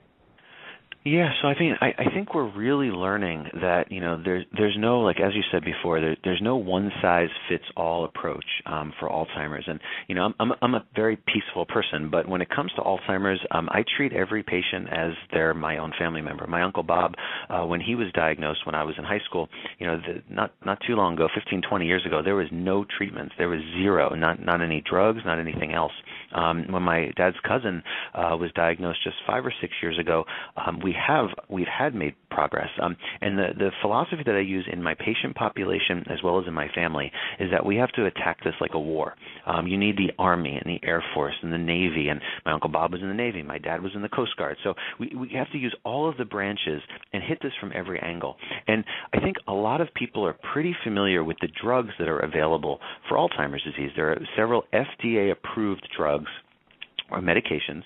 Yeah, 1.06 1.30
so 1.40 1.46
I 1.46 1.54
think 1.54 1.78
I, 1.80 1.92
I 1.98 2.12
think 2.12 2.34
we're 2.34 2.52
really 2.52 2.88
learning 2.88 3.46
that 3.62 3.92
you 3.92 4.00
know 4.00 4.20
there's 4.20 4.44
there's 4.58 4.74
no 4.76 5.02
like 5.02 5.20
as 5.20 5.36
you 5.36 5.42
said 5.52 5.62
before 5.64 6.00
there, 6.00 6.16
there's 6.24 6.40
no 6.42 6.56
one 6.56 6.90
size 7.00 7.28
fits 7.48 7.62
all 7.76 8.04
approach 8.04 8.44
um, 8.66 8.92
for 8.98 9.08
Alzheimer's. 9.08 9.62
And 9.68 9.78
you 10.08 10.16
know 10.16 10.22
I'm, 10.24 10.34
I'm 10.40 10.52
I'm 10.60 10.74
a 10.74 10.84
very 10.96 11.16
peaceful 11.16 11.64
person 11.64 12.10
but 12.10 12.28
when 12.28 12.40
it 12.40 12.48
comes 12.50 12.72
to 12.74 12.82
Alzheimer's 12.82 13.38
um, 13.52 13.68
I 13.70 13.84
treat 13.96 14.14
every 14.14 14.42
patient 14.42 14.88
as 14.90 15.12
they're 15.32 15.54
my 15.54 15.78
own 15.78 15.92
family 15.96 16.22
member. 16.22 16.44
My 16.48 16.62
uncle 16.62 16.82
Bob 16.82 17.14
uh, 17.50 17.64
when 17.64 17.80
he 17.80 17.94
was 17.94 18.08
diagnosed 18.12 18.66
when 18.66 18.74
I 18.74 18.82
was 18.82 18.96
in 18.98 19.04
high 19.04 19.22
school 19.26 19.48
you 19.78 19.86
know 19.86 19.98
the, 19.98 20.34
not 20.34 20.54
not 20.64 20.78
too 20.88 20.96
long 20.96 21.14
ago 21.14 21.28
15 21.32 21.62
20 21.70 21.86
years 21.86 22.04
ago 22.04 22.20
there 22.20 22.34
was 22.34 22.48
no 22.50 22.84
treatments. 22.98 23.32
There 23.38 23.48
was 23.48 23.60
zero 23.80 24.16
not 24.16 24.44
not 24.44 24.60
any 24.60 24.82
drugs 24.84 25.20
not 25.24 25.38
anything 25.38 25.72
else 25.72 25.92
Um, 26.36 26.66
when 26.70 26.82
my 26.82 27.10
dad's 27.16 27.36
cousin 27.46 27.82
uh, 28.14 28.36
was 28.38 28.50
diagnosed 28.54 29.02
just 29.02 29.16
five 29.26 29.44
or 29.46 29.52
six 29.60 29.72
years 29.82 29.98
ago, 29.98 30.24
um, 30.56 30.80
we 30.80 30.94
have 31.06 31.28
we've 31.48 31.66
had 31.66 31.94
made 31.94 32.14
progress. 32.36 32.68
Um, 32.82 32.96
and 33.22 33.38
the 33.38 33.48
the 33.56 33.70
philosophy 33.80 34.22
that 34.26 34.34
I 34.34 34.40
use 34.40 34.68
in 34.70 34.82
my 34.82 34.94
patient 34.94 35.34
population 35.34 36.04
as 36.10 36.22
well 36.22 36.38
as 36.38 36.46
in 36.46 36.52
my 36.52 36.68
family 36.74 37.10
is 37.40 37.50
that 37.50 37.64
we 37.64 37.76
have 37.76 37.90
to 37.92 38.04
attack 38.04 38.44
this 38.44 38.52
like 38.60 38.74
a 38.74 38.78
war. 38.78 39.14
Um, 39.46 39.66
you 39.66 39.78
need 39.78 39.96
the 39.96 40.12
Army 40.18 40.60
and 40.62 40.66
the 40.66 40.86
Air 40.86 41.02
Force 41.14 41.34
and 41.42 41.50
the 41.50 41.58
Navy, 41.58 42.08
and 42.08 42.20
my 42.44 42.52
uncle 42.52 42.68
Bob 42.68 42.92
was 42.92 43.00
in 43.00 43.08
the 43.08 43.14
Navy, 43.14 43.42
my 43.42 43.56
dad 43.56 43.80
was 43.80 43.92
in 43.94 44.02
the 44.02 44.10
Coast 44.10 44.36
Guard. 44.36 44.58
So 44.62 44.74
we 45.00 45.10
we 45.16 45.30
have 45.34 45.50
to 45.52 45.58
use 45.58 45.74
all 45.82 46.06
of 46.08 46.18
the 46.18 46.26
branches 46.26 46.82
and 47.14 47.22
hit 47.22 47.38
this 47.42 47.52
from 47.58 47.72
every 47.74 47.98
angle. 48.00 48.36
And 48.68 48.84
I 49.14 49.20
think 49.20 49.36
a 49.48 49.54
lot 49.54 49.80
of 49.80 49.88
people 49.94 50.26
are 50.26 50.36
pretty 50.52 50.76
familiar 50.84 51.24
with 51.24 51.38
the 51.40 51.48
drugs 51.62 51.92
that 51.98 52.08
are 52.08 52.20
available 52.20 52.80
for 53.08 53.16
Alzheimer's 53.16 53.64
disease. 53.64 53.92
There 53.96 54.10
are 54.10 54.20
several 54.36 54.64
FDA 54.74 55.32
approved 55.32 55.88
drugs 55.96 56.30
or 57.10 57.20
medications 57.20 57.84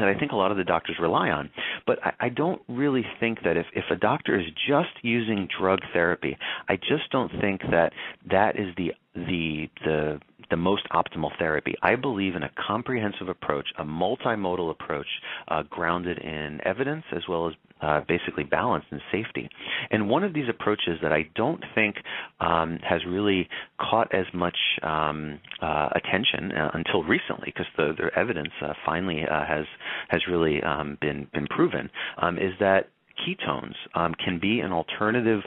that 0.00 0.08
I 0.08 0.18
think 0.18 0.32
a 0.32 0.36
lot 0.36 0.50
of 0.50 0.56
the 0.56 0.64
doctors 0.64 0.96
rely 1.00 1.30
on. 1.30 1.50
But 1.86 1.98
I, 2.04 2.12
I 2.20 2.28
don't 2.28 2.60
really 2.68 3.04
think 3.18 3.42
that 3.44 3.56
if, 3.56 3.66
if 3.74 3.84
a 3.90 3.96
doctor 3.96 4.38
is 4.38 4.46
just 4.68 4.90
using 5.02 5.48
drug 5.58 5.80
therapy, 5.92 6.36
I 6.68 6.76
just 6.76 7.10
don't 7.10 7.30
think 7.40 7.62
that 7.70 7.92
that 8.30 8.58
is 8.58 8.74
the 8.76 8.92
the 9.14 9.68
the 9.84 10.20
the 10.50 10.56
most 10.56 10.82
optimal 10.92 11.30
therapy. 11.38 11.74
I 11.82 11.94
believe 11.94 12.34
in 12.34 12.42
a 12.42 12.50
comprehensive 12.66 13.28
approach, 13.28 13.68
a 13.78 13.84
multimodal 13.84 14.70
approach, 14.70 15.06
uh, 15.48 15.62
grounded 15.70 16.18
in 16.18 16.60
evidence 16.64 17.04
as 17.12 17.22
well 17.28 17.48
as 17.48 17.54
uh, 17.82 18.00
basically 18.08 18.44
balance 18.44 18.84
and 18.90 19.00
safety. 19.10 19.48
And 19.90 20.08
one 20.08 20.24
of 20.24 20.34
these 20.34 20.48
approaches 20.48 20.98
that 21.02 21.12
I 21.12 21.28
don't 21.34 21.62
think 21.74 21.96
um, 22.40 22.78
has 22.82 23.00
really 23.06 23.48
caught 23.80 24.14
as 24.14 24.26
much 24.32 24.56
um, 24.82 25.40
uh, 25.62 25.88
attention 25.94 26.52
uh, 26.52 26.70
until 26.74 27.02
recently, 27.02 27.46
because 27.46 27.66
the, 27.76 27.94
the 27.96 28.18
evidence 28.18 28.52
uh, 28.62 28.72
finally 28.84 29.22
uh, 29.30 29.44
has 29.46 29.66
has 30.08 30.22
really 30.28 30.62
um, 30.62 30.98
been 31.00 31.26
been 31.32 31.46
proven, 31.46 31.90
um, 32.18 32.36
is 32.38 32.52
that 32.60 32.90
ketones 33.26 33.74
um, 33.94 34.14
can 34.22 34.38
be 34.40 34.60
an 34.60 34.72
alternative 34.72 35.40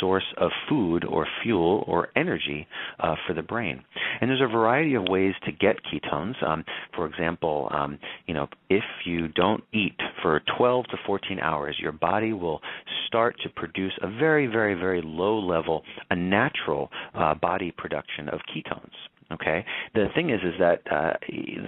source 0.00 0.24
of 0.36 0.50
food 0.68 1.04
or 1.04 1.26
fuel 1.42 1.84
or 1.86 2.08
energy 2.16 2.66
uh, 3.00 3.14
for 3.26 3.34
the 3.34 3.42
brain. 3.42 3.84
And 4.20 4.30
there's 4.30 4.42
a 4.42 4.52
variety 4.52 4.94
of 4.94 5.04
ways 5.08 5.34
to 5.44 5.52
get 5.52 5.76
ketones. 5.84 6.42
Um, 6.46 6.64
for 6.94 7.06
example, 7.06 7.68
um, 7.72 7.98
you 8.26 8.34
know, 8.34 8.48
if 8.70 8.84
you 9.04 9.28
don't 9.28 9.64
eat 9.72 9.96
for 10.22 10.40
12 10.56 10.86
to 10.86 10.96
14 11.06 11.38
hours, 11.40 11.76
your 11.80 11.92
body 11.92 12.32
will 12.32 12.60
start 13.06 13.36
to 13.42 13.48
produce 13.48 13.92
a 14.02 14.08
very, 14.08 14.46
very, 14.46 14.74
very 14.74 15.02
low 15.04 15.38
level, 15.38 15.82
a 16.10 16.16
natural 16.16 16.90
uh, 17.14 17.34
body 17.34 17.72
production 17.76 18.28
of 18.28 18.40
ketones. 18.54 18.92
Okay. 19.30 19.64
The 19.94 20.06
thing 20.14 20.30
is, 20.30 20.40
is 20.42 20.54
that 20.58 20.80
uh, 20.90 21.12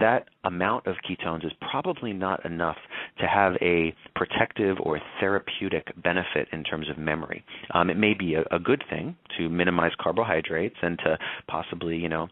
that 0.00 0.24
amount 0.44 0.86
of 0.86 0.96
ketones 1.08 1.44
is 1.44 1.52
probably 1.70 2.12
not 2.14 2.44
enough 2.46 2.78
to 3.18 3.26
have 3.26 3.52
a 3.60 3.94
protective 4.16 4.78
or 4.80 4.98
therapeutic 5.20 5.88
benefit 6.02 6.48
in 6.52 6.64
terms 6.64 6.88
of 6.88 6.96
memory. 6.96 7.44
Um, 7.74 7.90
it 7.90 7.98
may 7.98 8.14
be 8.14 8.34
a, 8.34 8.44
a 8.50 8.58
good 8.58 8.82
thing 8.88 9.14
to 9.36 9.50
minimize 9.50 9.92
carbohydrates 10.00 10.76
and 10.80 10.98
to 11.00 11.18
possibly, 11.48 11.96
you 11.96 12.08
know, 12.08 12.28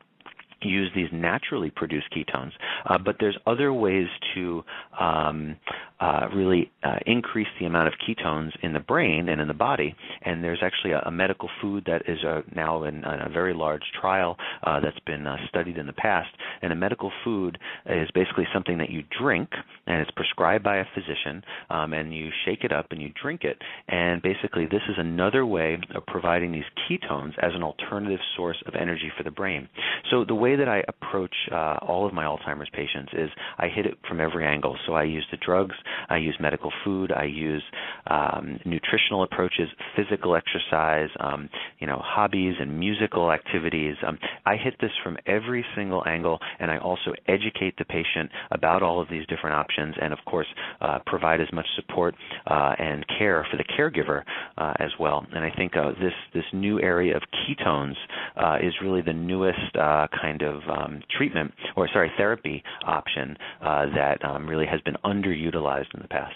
use 0.62 0.90
these 0.94 1.08
naturally 1.12 1.70
produced 1.70 2.06
ketones, 2.12 2.50
uh, 2.86 2.98
but 2.98 3.16
there's 3.20 3.36
other 3.46 3.72
ways 3.72 4.08
to 4.34 4.64
um, 4.98 5.56
uh, 6.00 6.28
really 6.34 6.70
uh, 6.84 6.96
increase 7.06 7.48
the 7.58 7.66
amount 7.66 7.88
of 7.88 7.94
ketones 8.06 8.52
in 8.62 8.72
the 8.72 8.80
brain 8.80 9.28
and 9.28 9.40
in 9.40 9.48
the 9.48 9.54
body. 9.54 9.94
And 10.22 10.42
there's 10.42 10.60
actually 10.62 10.92
a, 10.92 11.00
a 11.00 11.10
medical 11.10 11.48
food 11.60 11.84
that 11.86 12.02
is 12.08 12.18
uh, 12.24 12.42
now 12.54 12.84
in, 12.84 13.04
a 13.04 13.28
very 13.32 13.54
large 13.54 13.82
trial 14.00 14.36
uh, 14.64 14.80
that's 14.80 14.98
been 15.00 15.26
uh, 15.26 15.36
studied 15.48 15.76
in 15.76 15.86
the 15.86 15.92
past. 15.92 16.30
And 16.62 16.72
a 16.72 16.76
medical 16.76 17.10
food 17.24 17.58
is 17.86 18.08
basically 18.14 18.46
something 18.52 18.78
that 18.78 18.90
you 18.90 19.02
drink, 19.18 19.50
and 19.86 20.00
it's 20.00 20.10
prescribed 20.12 20.64
by 20.64 20.78
a 20.78 20.84
physician, 20.94 21.42
um, 21.70 21.92
and 21.92 22.14
you 22.14 22.30
shake 22.44 22.64
it 22.64 22.72
up 22.72 22.86
and 22.90 23.02
you 23.02 23.10
drink 23.20 23.44
it. 23.44 23.58
And 23.88 24.22
basically, 24.22 24.66
this 24.66 24.82
is 24.88 24.96
another 24.98 25.46
way 25.46 25.78
of 25.94 26.06
providing 26.06 26.52
these 26.52 26.64
ketones 26.88 27.32
as 27.42 27.52
an 27.54 27.62
alternative 27.62 28.20
source 28.36 28.62
of 28.66 28.74
energy 28.74 29.10
for 29.16 29.24
the 29.24 29.30
brain. 29.30 29.68
So 30.10 30.24
the 30.24 30.34
way 30.34 30.56
that 30.56 30.68
I 30.68 30.82
approach 30.88 31.34
uh, 31.52 31.76
all 31.82 32.06
of 32.06 32.12
my 32.12 32.24
Alzheimer's 32.24 32.70
patients 32.72 33.12
is 33.12 33.30
I 33.58 33.68
hit 33.68 33.86
it 33.86 33.98
from 34.08 34.20
every 34.20 34.46
angle. 34.46 34.76
So 34.86 34.94
I 34.94 35.04
use 35.04 35.26
the 35.30 35.38
drugs, 35.44 35.74
I 36.08 36.16
use 36.18 36.36
medical 36.40 36.72
food, 36.84 37.12
I 37.12 37.24
use 37.24 37.62
um, 38.06 38.58
nutritional 38.64 39.22
approaches, 39.22 39.68
physical 39.96 40.36
exercise, 40.36 41.08
um, 41.20 41.48
you 41.78 41.86
know, 41.86 42.00
hobbies 42.02 42.54
and 42.60 42.78
musical 42.78 43.30
activities. 43.32 43.96
Um, 44.06 44.18
I 44.46 44.56
hit 44.56 44.74
this 44.80 44.90
from 45.02 45.16
every 45.26 45.64
single 45.74 46.02
angle, 46.06 46.38
and 46.58 46.70
I 46.70 46.78
also 46.78 47.12
educate 47.26 47.74
the 47.78 47.84
patient 47.84 48.30
about 48.50 48.82
all 48.82 49.00
of 49.00 49.08
these 49.10 49.26
different 49.26 49.56
options, 49.56 49.94
and 50.00 50.12
of 50.12 50.18
course, 50.26 50.46
uh, 50.80 50.98
provide 51.06 51.40
as 51.40 51.48
much 51.52 51.66
support 51.76 52.14
uh, 52.46 52.74
and 52.78 53.04
care 53.18 53.46
for 53.50 53.56
the 53.56 53.64
caregiver 53.64 54.22
uh, 54.56 54.74
as 54.78 54.90
well. 54.98 55.24
And 55.34 55.44
I 55.44 55.50
think 55.56 55.76
uh, 55.76 55.90
this 56.00 56.12
this 56.34 56.44
new 56.52 56.80
area 56.80 57.16
of 57.16 57.22
ketones 57.22 57.94
uh, 58.36 58.56
is 58.62 58.72
really 58.82 59.02
the 59.02 59.12
newest 59.12 59.76
uh, 59.76 60.06
kind 60.20 60.42
of 60.42 60.62
um, 60.68 61.02
treatment 61.16 61.52
or 61.76 61.88
sorry 61.92 62.10
therapy 62.16 62.62
option 62.86 63.36
that 63.60 64.24
um, 64.24 64.46
really 64.46 64.66
has 64.66 64.80
been 64.82 64.96
underutilized 65.04 65.77
in 65.94 66.02
the 66.02 66.08
past. 66.08 66.34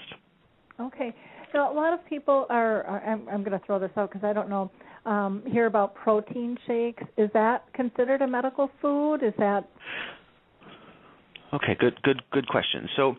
Okay. 0.81 1.15
So 1.53 1.59
a 1.59 1.75
lot 1.75 1.93
of 1.93 2.05
people 2.07 2.47
are. 2.51 2.83
are 2.85 3.03
I'm, 3.05 3.29
I'm 3.29 3.45
going 3.45 3.59
to 3.59 3.65
throw 3.67 3.79
this 3.79 3.91
out 3.97 4.11
because 4.11 4.25
I 4.25 4.33
don't 4.33 4.49
know. 4.49 4.71
Um, 5.05 5.43
hear 5.47 5.67
about 5.67 5.95
protein 5.95 6.57
shakes. 6.67 7.03
Is 7.17 7.29
that 7.35 7.65
considered 7.75 8.23
a 8.23 8.27
medical 8.27 8.71
food? 8.81 9.23
Is 9.23 9.35
that 9.39 9.69
Okay, 11.53 11.77
good, 11.79 12.01
good, 12.03 12.23
good 12.33 12.49
question. 12.49 12.89
So, 12.97 13.15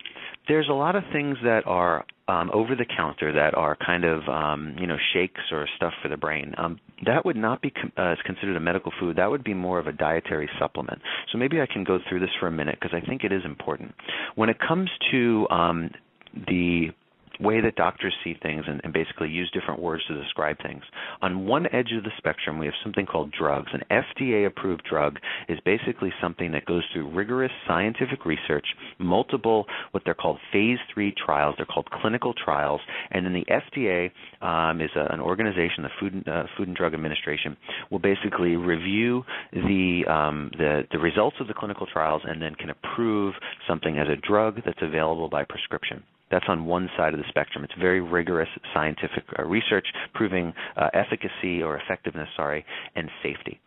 there's 0.47 0.67
a 0.67 0.73
lot 0.73 0.95
of 0.95 1.03
things 1.13 1.37
that 1.43 1.61
are 1.67 2.03
um, 2.27 2.49
over 2.51 2.75
the 2.75 2.85
counter 2.85 3.31
that 3.31 3.53
are 3.53 3.77
kind 3.85 4.03
of 4.03 4.27
um, 4.27 4.75
you 4.79 4.87
know 4.87 4.97
shakes 5.13 5.41
or 5.51 5.67
stuff 5.77 5.93
for 6.01 6.09
the 6.09 6.17
brain. 6.17 6.53
Um, 6.57 6.79
that 7.05 7.25
would 7.25 7.35
not 7.35 7.61
be 7.61 7.69
com- 7.69 7.91
uh, 7.95 8.15
considered 8.25 8.57
a 8.57 8.59
medical 8.59 8.91
food. 8.99 9.17
That 9.17 9.29
would 9.29 9.43
be 9.43 9.53
more 9.53 9.79
of 9.79 9.87
a 9.87 9.91
dietary 9.91 10.49
supplement. 10.59 11.01
So 11.31 11.37
maybe 11.37 11.61
I 11.61 11.65
can 11.65 11.83
go 11.83 11.99
through 12.09 12.21
this 12.21 12.29
for 12.39 12.47
a 12.47 12.51
minute 12.51 12.77
because 12.81 12.97
I 12.99 13.05
think 13.05 13.23
it 13.23 13.31
is 13.31 13.43
important. 13.45 13.93
When 14.35 14.49
it 14.49 14.57
comes 14.59 14.89
to 15.11 15.47
um, 15.49 15.91
the 16.33 16.91
way 17.39 17.61
that 17.61 17.75
doctors 17.75 18.13
see 18.23 18.35
things 18.41 18.63
and, 18.67 18.81
and, 18.83 18.93
basically 18.93 19.27
use 19.27 19.49
different 19.51 19.81
words 19.81 20.03
to 20.07 20.21
describe 20.21 20.55
things. 20.61 20.83
On 21.21 21.45
one 21.47 21.65
edge 21.73 21.91
of 21.97 22.03
the 22.03 22.11
spectrum, 22.17 22.59
we 22.59 22.67
have 22.67 22.75
something 22.83 23.05
called 23.05 23.31
drugs. 23.37 23.71
An 23.73 23.81
FDA 23.89 24.45
approved 24.45 24.83
drug 24.87 25.17
is 25.49 25.59
basically 25.65 26.13
something 26.21 26.51
that 26.51 26.65
goes 26.65 26.83
through 26.93 27.09
rigorous 27.09 27.51
scientific 27.67 28.25
research, 28.25 28.65
multiple 28.99 29.65
what 29.91 30.03
they're 30.05 30.13
called 30.13 30.37
phase 30.51 30.77
three 30.93 31.13
trials. 31.25 31.55
They're 31.57 31.65
called 31.65 31.89
clinical 31.89 32.33
trials. 32.33 32.81
And 33.09 33.25
then 33.25 33.33
the 33.33 33.45
FDA 33.45 34.11
um, 34.45 34.79
is 34.79 34.91
a, 34.95 35.11
an 35.11 35.19
organization, 35.19 35.83
the 35.83 35.89
Food, 35.99 36.27
uh, 36.27 36.43
Food 36.55 36.67
and 36.67 36.77
Drug 36.77 36.93
Administration, 36.93 37.57
will 37.89 37.99
basically 37.99 38.55
review 38.55 39.23
the, 39.51 40.03
um, 40.07 40.51
the, 40.57 40.83
the 40.91 40.99
results 40.99 41.37
of 41.39 41.47
the 41.47 41.53
clinical 41.53 41.87
trials 41.91 42.21
and 42.25 42.41
then 42.41 42.53
can 42.55 42.69
approve 42.69 43.33
something 43.67 43.97
as 43.97 44.07
a 44.07 44.15
drug 44.27 44.61
that's 44.65 44.81
available 44.81 45.29
by 45.29 45.43
prescription. 45.43 46.03
That's 46.33 46.45
on 46.47 46.65
one 46.65 46.89
side 46.97 47.13
of 47.13 47.19
the 47.19 47.27
spectrum. 47.29 47.63
It's 47.63 47.73
very 47.79 48.01
rigorous 48.01 48.49
scientific 48.73 49.23
uh, 49.37 49.43
research 49.43 49.85
proving 50.15 50.51
uh, 50.75 50.89
efficacy 50.91 51.61
or 51.61 51.77
effectiveness, 51.77 52.27
sorry, 52.35 52.65
and 52.95 53.07
safety. 53.21 53.59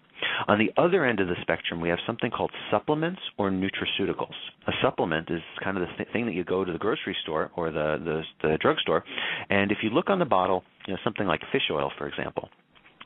On 0.49 0.59
the 0.59 0.73
other 0.77 1.05
end 1.05 1.21
of 1.21 1.29
the 1.29 1.37
spectrum, 1.43 1.81
we 1.81 1.89
have 1.91 2.01
something 2.09 2.29
called 2.29 2.51
supplements 2.69 3.21
or 3.39 3.51
nutraceuticals. 3.51 4.35
A 4.67 4.73
supplement 4.83 5.31
is 5.31 5.43
kind 5.63 5.77
of 5.77 5.87
the 5.87 5.95
th- 5.97 6.09
thing 6.13 6.27
that 6.27 6.35
you 6.35 6.43
go 6.43 6.65
to 6.65 6.73
the 6.73 6.79
grocery 6.79 7.17
store 7.23 7.53
or 7.55 7.71
the, 7.71 8.01
the 8.05 8.23
the 8.49 8.59
drugstore, 8.61 9.05
and 9.49 9.71
if 9.71 9.79
you 9.83 9.91
look 9.91 10.11
on 10.11 10.19
the 10.19 10.25
bottle, 10.25 10.65
you 10.89 10.95
know 10.95 10.99
something 11.05 11.27
like 11.27 11.43
fish 11.53 11.71
oil, 11.71 11.93
for 11.97 12.09
example, 12.09 12.49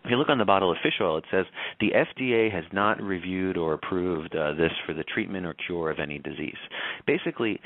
if 0.05 0.11
you 0.11 0.17
look 0.17 0.31
on 0.31 0.39
the 0.39 0.47
bottle 0.47 0.71
of 0.71 0.79
fish 0.83 0.95
oil, 1.01 1.19
it 1.19 1.25
says 1.31 1.45
the 1.79 1.91
FDA 1.91 2.51
has 2.51 2.65
not 2.73 3.03
reviewed 3.03 3.59
or 3.59 3.75
approved 3.75 4.35
uh, 4.35 4.55
this 4.55 4.73
for 4.87 4.95
the 4.95 5.05
treatment 5.05 5.45
or 5.45 5.55
cure 5.67 5.91
of 5.91 5.99
any 5.99 6.19
disease. 6.19 6.57
Basically, 7.07 7.61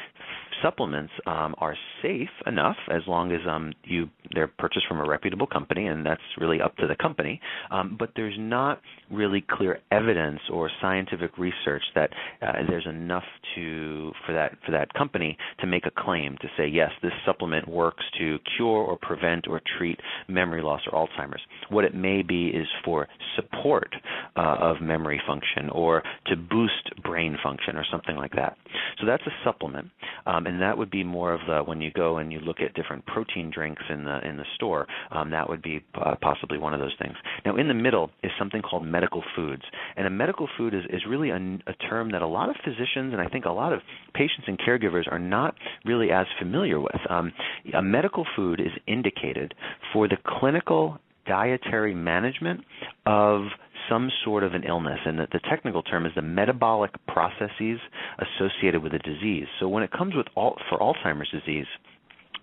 supplements 0.63 1.13
um, 1.27 1.55
are 1.59 1.77
safe 2.03 2.29
enough 2.47 2.77
as 2.91 3.03
long 3.07 3.33
as 3.33 3.41
um, 3.49 3.73
you 3.85 4.09
they're 4.35 4.49
purchased 4.49 4.87
from 4.89 4.99
a 4.99 5.07
reputable 5.09 5.47
company, 5.47 5.87
and 5.87 6.05
that's 6.05 6.21
really 6.39 6.61
up 6.61 6.77
to 6.77 6.87
the 6.87 6.97
company. 6.97 7.41
Um, 7.71 7.97
but 7.99 8.11
there's 8.17 8.37
not 8.39 8.81
really 9.11 9.45
clear 9.49 9.81
evidence 9.93 10.41
or 10.53 10.71
scientific 10.81 11.37
research 11.39 11.83
that 11.95 12.11
uh, 12.43 12.53
there's 12.69 12.87
enough 12.87 13.25
to 13.55 14.13
for 14.27 14.33
that 14.33 14.53
for 14.65 14.73
that 14.73 14.93
company 14.95 15.37
to 15.61 15.67
make 15.67 15.87
a 15.87 15.91
claim 15.97 16.37
to 16.41 16.49
say 16.57 16.67
yes, 16.67 16.91
this 17.03 17.13
supplement 17.25 17.69
works 17.69 18.05
to 18.19 18.39
cure 18.57 18.67
or 18.67 18.99
prevent 19.01 19.47
or 19.49 19.61
treat 19.79 19.99
memory 20.29 20.63
loss 20.63 20.81
or 20.91 21.07
Alzheimer's. 21.07 21.43
What 21.69 21.85
it 21.85 21.95
may 21.95 22.23
be 22.23 22.49
is 22.49 22.67
for 22.85 23.07
support 23.37 23.95
uh, 24.37 24.57
of 24.61 24.81
memory 24.81 25.21
function 25.27 25.71
or 25.71 26.03
to 26.27 26.37
boost 26.37 27.03
brain 27.03 27.37
function 27.43 27.77
or 27.77 27.85
something 27.91 28.17
like 28.17 28.33
that. 28.33 28.57
So 29.01 29.07
that's 29.07 29.23
a 29.27 29.31
supplement. 29.45 29.89
Um, 30.27 30.44
um, 30.45 30.53
and 30.53 30.63
that 30.63 30.77
would 30.79 30.91
be 30.91 31.05
more 31.05 31.33
of 31.33 31.41
the 31.47 31.63
when 31.63 31.81
you 31.81 31.91
go 31.91 32.19
and 32.19 32.33
you 32.33 32.41
look 32.41 32.59
at 32.61 32.75
different 32.75 33.05
protein 33.07 33.51
drinks 33.53 33.83
in 33.91 34.05
the 34.05 34.27
in 34.27 34.37
the 34.37 34.45
store. 34.55 34.87
Um, 35.11 35.31
that 35.31 35.49
would 35.49 35.63
be 35.63 35.85
uh, 35.95 36.15
possibly 36.21 36.59
one 36.59 36.75
of 36.75 36.81
those 36.81 36.95
things. 37.01 37.15
Now, 37.45 37.57
in 37.57 37.69
the 37.69 37.75
middle 37.75 38.11
is 38.23 38.31
something 38.39 38.63
called 38.63 38.87
medical 38.87 39.23
foods, 39.37 39.63
and 39.97 40.07
a 40.07 40.11
medical 40.11 40.49
food 40.57 40.75
is 40.75 40.85
is 40.91 41.03
really 41.09 41.31
a, 41.31 41.37
a 41.37 41.75
term 41.89 42.13
that 42.13 42.23
a 42.23 42.27
lot 42.27 42.49
of 42.49 42.57
physicians 42.65 43.13
and 43.13 43.21
I 43.21 43.29
think 43.29 43.45
a 43.45 43.51
lot 43.51 43.73
of 43.73 43.81
patients 44.15 44.45
and 44.47 44.59
caregivers 44.59 45.11
are 45.11 45.19
not 45.19 45.55
really 45.85 46.11
as 46.11 46.27
familiar 46.39 46.81
with. 46.81 47.01
Um, 47.09 47.33
a 47.75 47.83
medical 47.83 48.27
food 48.37 48.61
is 48.61 48.73
indicated 48.87 49.55
for 49.93 50.09
the 50.09 50.17
clinical 50.27 50.99
dietary 51.27 51.95
management 51.95 52.61
of 53.07 53.43
some 53.89 54.11
sort 54.25 54.45
of 54.45 54.55
an 54.55 54.65
illness, 54.65 54.99
and 55.05 55.19
the, 55.19 55.41
technical 55.49 55.83
term 55.83 56.07
is 56.07 56.13
the 56.15 56.23
metabolic 56.23 56.91
processes 57.07 57.79
associated 58.19 58.83
with 58.83 58.93
a 58.95 58.99
disease. 58.99 59.47
So 59.61 59.69
when 59.69 59.83
it 59.83 59.91
comes 59.93 60.15
with 60.15 60.27
all, 60.35 60.57
for 60.69 60.79
Alzheimer's 60.79 61.31
disease, 61.31 61.67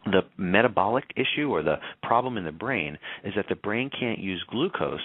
the 0.05 0.21
metabolic 0.37 1.05
issue 1.15 1.49
or 1.49 1.61
the 1.61 1.75
problem 2.01 2.37
in 2.37 2.43
the 2.43 2.51
brain 2.51 2.97
is 3.23 3.33
that 3.35 3.45
the 3.49 3.55
brain 3.55 3.89
can't 3.89 4.19
use 4.19 4.43
glucose 4.49 4.99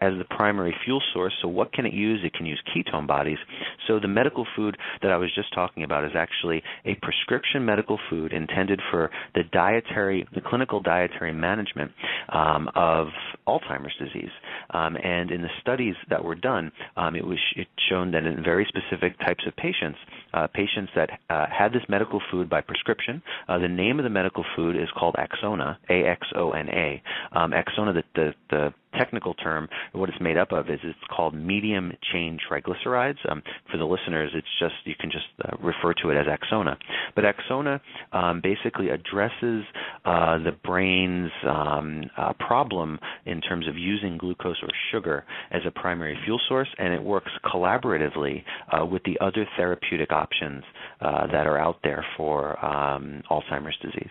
as 0.00 0.12
the 0.18 0.24
primary 0.24 0.74
fuel 0.84 1.02
source. 1.12 1.32
So 1.42 1.48
what 1.48 1.72
can 1.72 1.86
it 1.86 1.92
use? 1.92 2.20
It 2.24 2.32
can 2.32 2.46
use 2.46 2.60
ketone 2.74 3.06
bodies. 3.06 3.38
So 3.86 3.98
the 3.98 4.08
medical 4.08 4.46
food 4.54 4.76
that 5.02 5.10
I 5.10 5.16
was 5.16 5.30
just 5.34 5.52
talking 5.54 5.82
about 5.82 6.04
is 6.04 6.12
actually 6.14 6.62
a 6.84 6.94
prescription 6.96 7.64
medical 7.64 7.98
food 8.08 8.32
intended 8.32 8.80
for 8.90 9.10
the 9.34 9.42
dietary, 9.52 10.26
the 10.34 10.40
clinical 10.40 10.80
dietary 10.80 11.32
management 11.32 11.90
um, 12.28 12.68
of 12.74 13.08
Alzheimer's 13.46 13.94
disease. 13.98 14.30
Um, 14.70 14.96
and 15.02 15.30
in 15.30 15.42
the 15.42 15.50
studies 15.60 15.94
that 16.10 16.22
were 16.22 16.34
done, 16.34 16.72
um, 16.96 17.16
it 17.16 17.26
was 17.26 17.38
it 17.56 17.66
shown 17.88 18.10
that 18.12 18.24
in 18.24 18.42
very 18.42 18.66
specific 18.68 19.18
types 19.20 19.44
of 19.46 19.56
patients, 19.56 19.98
uh, 20.34 20.46
patients 20.48 20.90
that 20.94 21.10
uh, 21.30 21.46
had 21.46 21.72
this 21.72 21.82
medical 21.88 22.20
food 22.30 22.48
by 22.48 22.60
prescription, 22.60 23.22
uh, 23.48 23.58
the 23.58 23.68
name 23.68 23.98
of 23.98 24.04
the 24.04 24.10
medical 24.10 24.35
food 24.54 24.76
is 24.76 24.88
called 24.96 25.16
Axona, 25.16 25.76
A-X-O-N-A. 25.88 27.02
Um, 27.32 27.52
Axona, 27.52 27.94
the, 27.94 28.02
the, 28.14 28.34
the 28.50 28.74
technical 28.98 29.34
term, 29.34 29.68
what 29.92 30.08
it's 30.08 30.20
made 30.20 30.36
up 30.36 30.52
of 30.52 30.68
is 30.68 30.78
it's 30.82 30.98
called 31.14 31.34
medium 31.34 31.92
chain 32.12 32.38
triglycerides. 32.50 33.18
Um, 33.30 33.42
for 33.70 33.78
the 33.78 33.84
listeners, 33.84 34.30
it's 34.34 34.46
just 34.58 34.74
you 34.84 34.94
can 34.98 35.10
just 35.10 35.26
uh, 35.44 35.56
refer 35.60 35.94
to 36.02 36.10
it 36.10 36.16
as 36.16 36.26
Axona. 36.26 36.76
But 37.14 37.24
Axona 37.24 37.80
um, 38.12 38.40
basically 38.42 38.88
addresses 38.90 39.64
uh, 40.04 40.38
the 40.38 40.52
brain's 40.64 41.30
um, 41.46 42.04
uh, 42.16 42.32
problem 42.38 42.98
in 43.24 43.40
terms 43.40 43.68
of 43.68 43.76
using 43.76 44.18
glucose 44.18 44.56
or 44.62 44.68
sugar 44.92 45.24
as 45.50 45.62
a 45.66 45.70
primary 45.70 46.18
fuel 46.24 46.40
source, 46.48 46.68
and 46.78 46.92
it 46.92 47.02
works 47.02 47.30
collaboratively 47.44 48.42
uh, 48.72 48.84
with 48.84 49.02
the 49.04 49.18
other 49.20 49.46
therapeutic 49.56 50.12
options 50.12 50.64
uh, 51.00 51.26
that 51.26 51.46
are 51.46 51.58
out 51.58 51.78
there 51.82 52.04
for 52.16 52.64
um, 52.64 53.22
Alzheimer's 53.30 53.76
disease. 53.82 54.10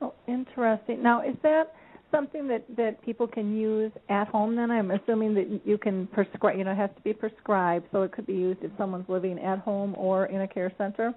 Oh, 0.00 0.14
interesting. 0.28 1.02
Now, 1.02 1.22
is 1.22 1.36
that 1.42 1.72
something 2.10 2.46
that 2.48 2.64
that 2.76 3.02
people 3.02 3.26
can 3.26 3.56
use 3.56 3.90
at 4.08 4.28
home 4.28 4.54
then 4.54 4.70
i'm 4.70 4.92
assuming 4.92 5.34
that 5.34 5.60
you 5.64 5.76
can 5.76 6.06
prescribe 6.08 6.56
you 6.56 6.64
know 6.64 6.70
it 6.70 6.76
has 6.76 6.90
to 6.94 7.02
be 7.02 7.12
prescribed 7.12 7.84
so 7.90 8.02
it 8.02 8.12
could 8.12 8.26
be 8.26 8.32
used 8.32 8.62
if 8.62 8.70
someone's 8.78 9.08
living 9.08 9.38
at 9.40 9.58
home 9.58 9.94
or 9.98 10.26
in 10.26 10.42
a 10.42 10.48
care 10.48 10.72
center 10.78 11.12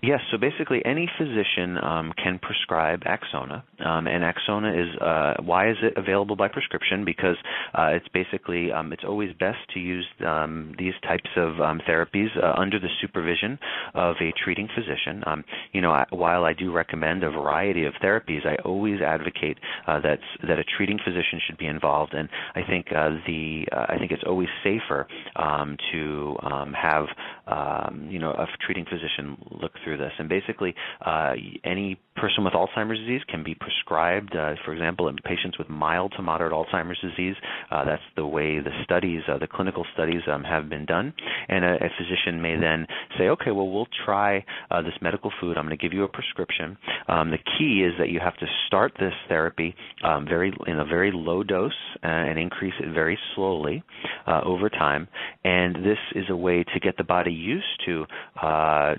Yes, 0.00 0.20
so 0.30 0.38
basically 0.38 0.80
any 0.84 1.10
physician 1.18 1.76
um, 1.82 2.12
can 2.22 2.38
prescribe 2.38 3.02
Axona, 3.02 3.64
um, 3.84 4.06
and 4.06 4.22
Axona 4.22 4.70
is 4.80 4.96
uh, 5.00 5.42
why 5.42 5.70
is 5.70 5.76
it 5.82 5.94
available 5.96 6.36
by 6.36 6.46
prescription? 6.46 7.04
Because 7.04 7.34
uh, 7.74 7.90
it's 7.94 8.06
basically 8.14 8.70
um, 8.70 8.92
it's 8.92 9.02
always 9.04 9.32
best 9.40 9.58
to 9.74 9.80
use 9.80 10.06
um, 10.24 10.72
these 10.78 10.94
types 11.02 11.28
of 11.36 11.60
um, 11.60 11.80
therapies 11.88 12.28
uh, 12.40 12.54
under 12.56 12.78
the 12.78 12.86
supervision 13.00 13.58
of 13.94 14.14
a 14.20 14.32
treating 14.44 14.68
physician. 14.72 15.24
Um, 15.26 15.44
you 15.72 15.80
know, 15.80 15.90
I, 15.90 16.04
while 16.10 16.44
I 16.44 16.52
do 16.52 16.70
recommend 16.70 17.24
a 17.24 17.30
variety 17.30 17.84
of 17.84 17.94
therapies, 17.94 18.46
I 18.46 18.54
always 18.64 19.00
advocate 19.00 19.58
uh, 19.88 19.98
that 20.02 20.20
that 20.46 20.60
a 20.60 20.64
treating 20.76 20.98
physician 21.04 21.40
should 21.44 21.58
be 21.58 21.66
involved, 21.66 22.14
and 22.14 22.28
I 22.54 22.62
think 22.62 22.86
uh, 22.96 23.18
the 23.26 23.66
uh, 23.72 23.86
I 23.88 23.98
think 23.98 24.12
it's 24.12 24.24
always 24.24 24.48
safer 24.62 25.08
to 25.92 26.36
have 26.80 27.06
you 28.08 28.20
know 28.20 28.30
a 28.30 28.46
treating 28.64 28.84
physician 28.84 29.36
look 29.60 29.72
through 29.82 29.87
through 29.88 29.96
this. 29.96 30.12
And 30.18 30.28
basically, 30.28 30.74
uh, 31.04 31.32
any 31.64 31.98
person 32.20 32.44
with 32.44 32.52
Alzheimer's 32.52 32.98
disease 32.98 33.22
can 33.28 33.42
be 33.42 33.54
prescribed, 33.54 34.34
uh, 34.34 34.54
for 34.64 34.72
example, 34.72 35.08
in 35.08 35.16
patients 35.24 35.58
with 35.58 35.68
mild 35.68 36.12
to 36.16 36.22
moderate 36.22 36.52
Alzheimer's 36.52 36.98
disease. 37.00 37.36
Uh, 37.70 37.84
that's 37.84 38.02
the 38.16 38.26
way 38.26 38.58
the 38.58 38.70
studies, 38.84 39.22
uh, 39.28 39.38
the 39.38 39.46
clinical 39.46 39.86
studies, 39.94 40.20
um, 40.30 40.44
have 40.44 40.68
been 40.68 40.84
done. 40.84 41.12
And 41.48 41.64
a, 41.64 41.74
a, 41.74 41.88
physician 41.98 42.40
may 42.42 42.56
then 42.56 42.86
say, 43.18 43.28
okay, 43.28 43.50
well, 43.50 43.68
we'll 43.68 43.88
try 44.04 44.44
uh, 44.70 44.82
this 44.82 44.94
medical 45.00 45.32
food. 45.40 45.56
I'm 45.56 45.64
going 45.64 45.76
to 45.76 45.82
give 45.82 45.92
you 45.92 46.04
a 46.04 46.08
prescription. 46.08 46.76
Um, 47.08 47.30
the 47.30 47.38
key 47.38 47.84
is 47.84 47.94
that 47.98 48.08
you 48.08 48.20
have 48.20 48.36
to 48.38 48.46
start 48.66 48.92
this 48.98 49.14
therapy 49.28 49.74
um, 50.04 50.26
very 50.26 50.52
in 50.66 50.78
a 50.78 50.84
very 50.84 51.10
low 51.12 51.42
dose 51.42 51.72
uh, 52.02 52.06
and 52.06 52.38
increase 52.38 52.74
it 52.80 52.92
very 52.92 53.18
slowly 53.34 53.82
over 54.26 54.68
time. 54.68 55.08
And 55.44 55.76
this 55.76 55.98
is 56.14 56.24
a 56.28 56.36
way 56.36 56.62
to 56.62 56.80
get 56.80 56.96
the 56.96 57.04
body 57.04 57.32
used 57.32 57.66
to 57.86 58.04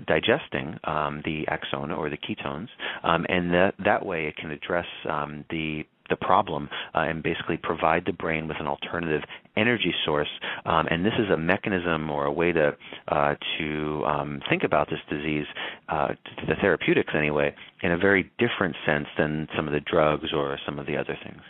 digesting 0.06 0.78
um, 0.84 1.22
the 1.24 1.46
axona 1.48 1.96
or 1.96 2.10
the 2.10 2.16
ketones, 2.16 2.68
um, 3.10 3.26
and 3.28 3.52
that 3.52 3.74
that 3.84 4.04
way 4.04 4.26
it 4.26 4.36
can 4.36 4.50
address 4.50 4.86
um, 5.08 5.44
the 5.50 5.84
the 6.08 6.16
problem 6.16 6.68
uh, 6.94 6.98
and 6.98 7.22
basically 7.22 7.56
provide 7.56 8.04
the 8.04 8.12
brain 8.12 8.48
with 8.48 8.56
an 8.58 8.66
alternative 8.66 9.22
energy 9.56 9.94
source. 10.04 10.28
Um, 10.66 10.88
and 10.90 11.06
this 11.06 11.12
is 11.18 11.30
a 11.30 11.36
mechanism 11.36 12.10
or 12.10 12.26
a 12.26 12.32
way 12.32 12.52
to 12.52 12.76
uh, 13.08 13.34
to 13.58 14.04
um, 14.06 14.40
think 14.50 14.64
about 14.64 14.90
this 14.90 14.98
disease, 15.08 15.46
uh, 15.88 16.08
the 16.48 16.56
therapeutics 16.60 17.12
anyway, 17.16 17.54
in 17.82 17.92
a 17.92 17.98
very 17.98 18.30
different 18.38 18.76
sense 18.84 19.06
than 19.16 19.48
some 19.56 19.66
of 19.68 19.72
the 19.72 19.80
drugs 19.80 20.32
or 20.34 20.58
some 20.66 20.78
of 20.78 20.86
the 20.86 20.96
other 20.96 21.16
things. 21.24 21.42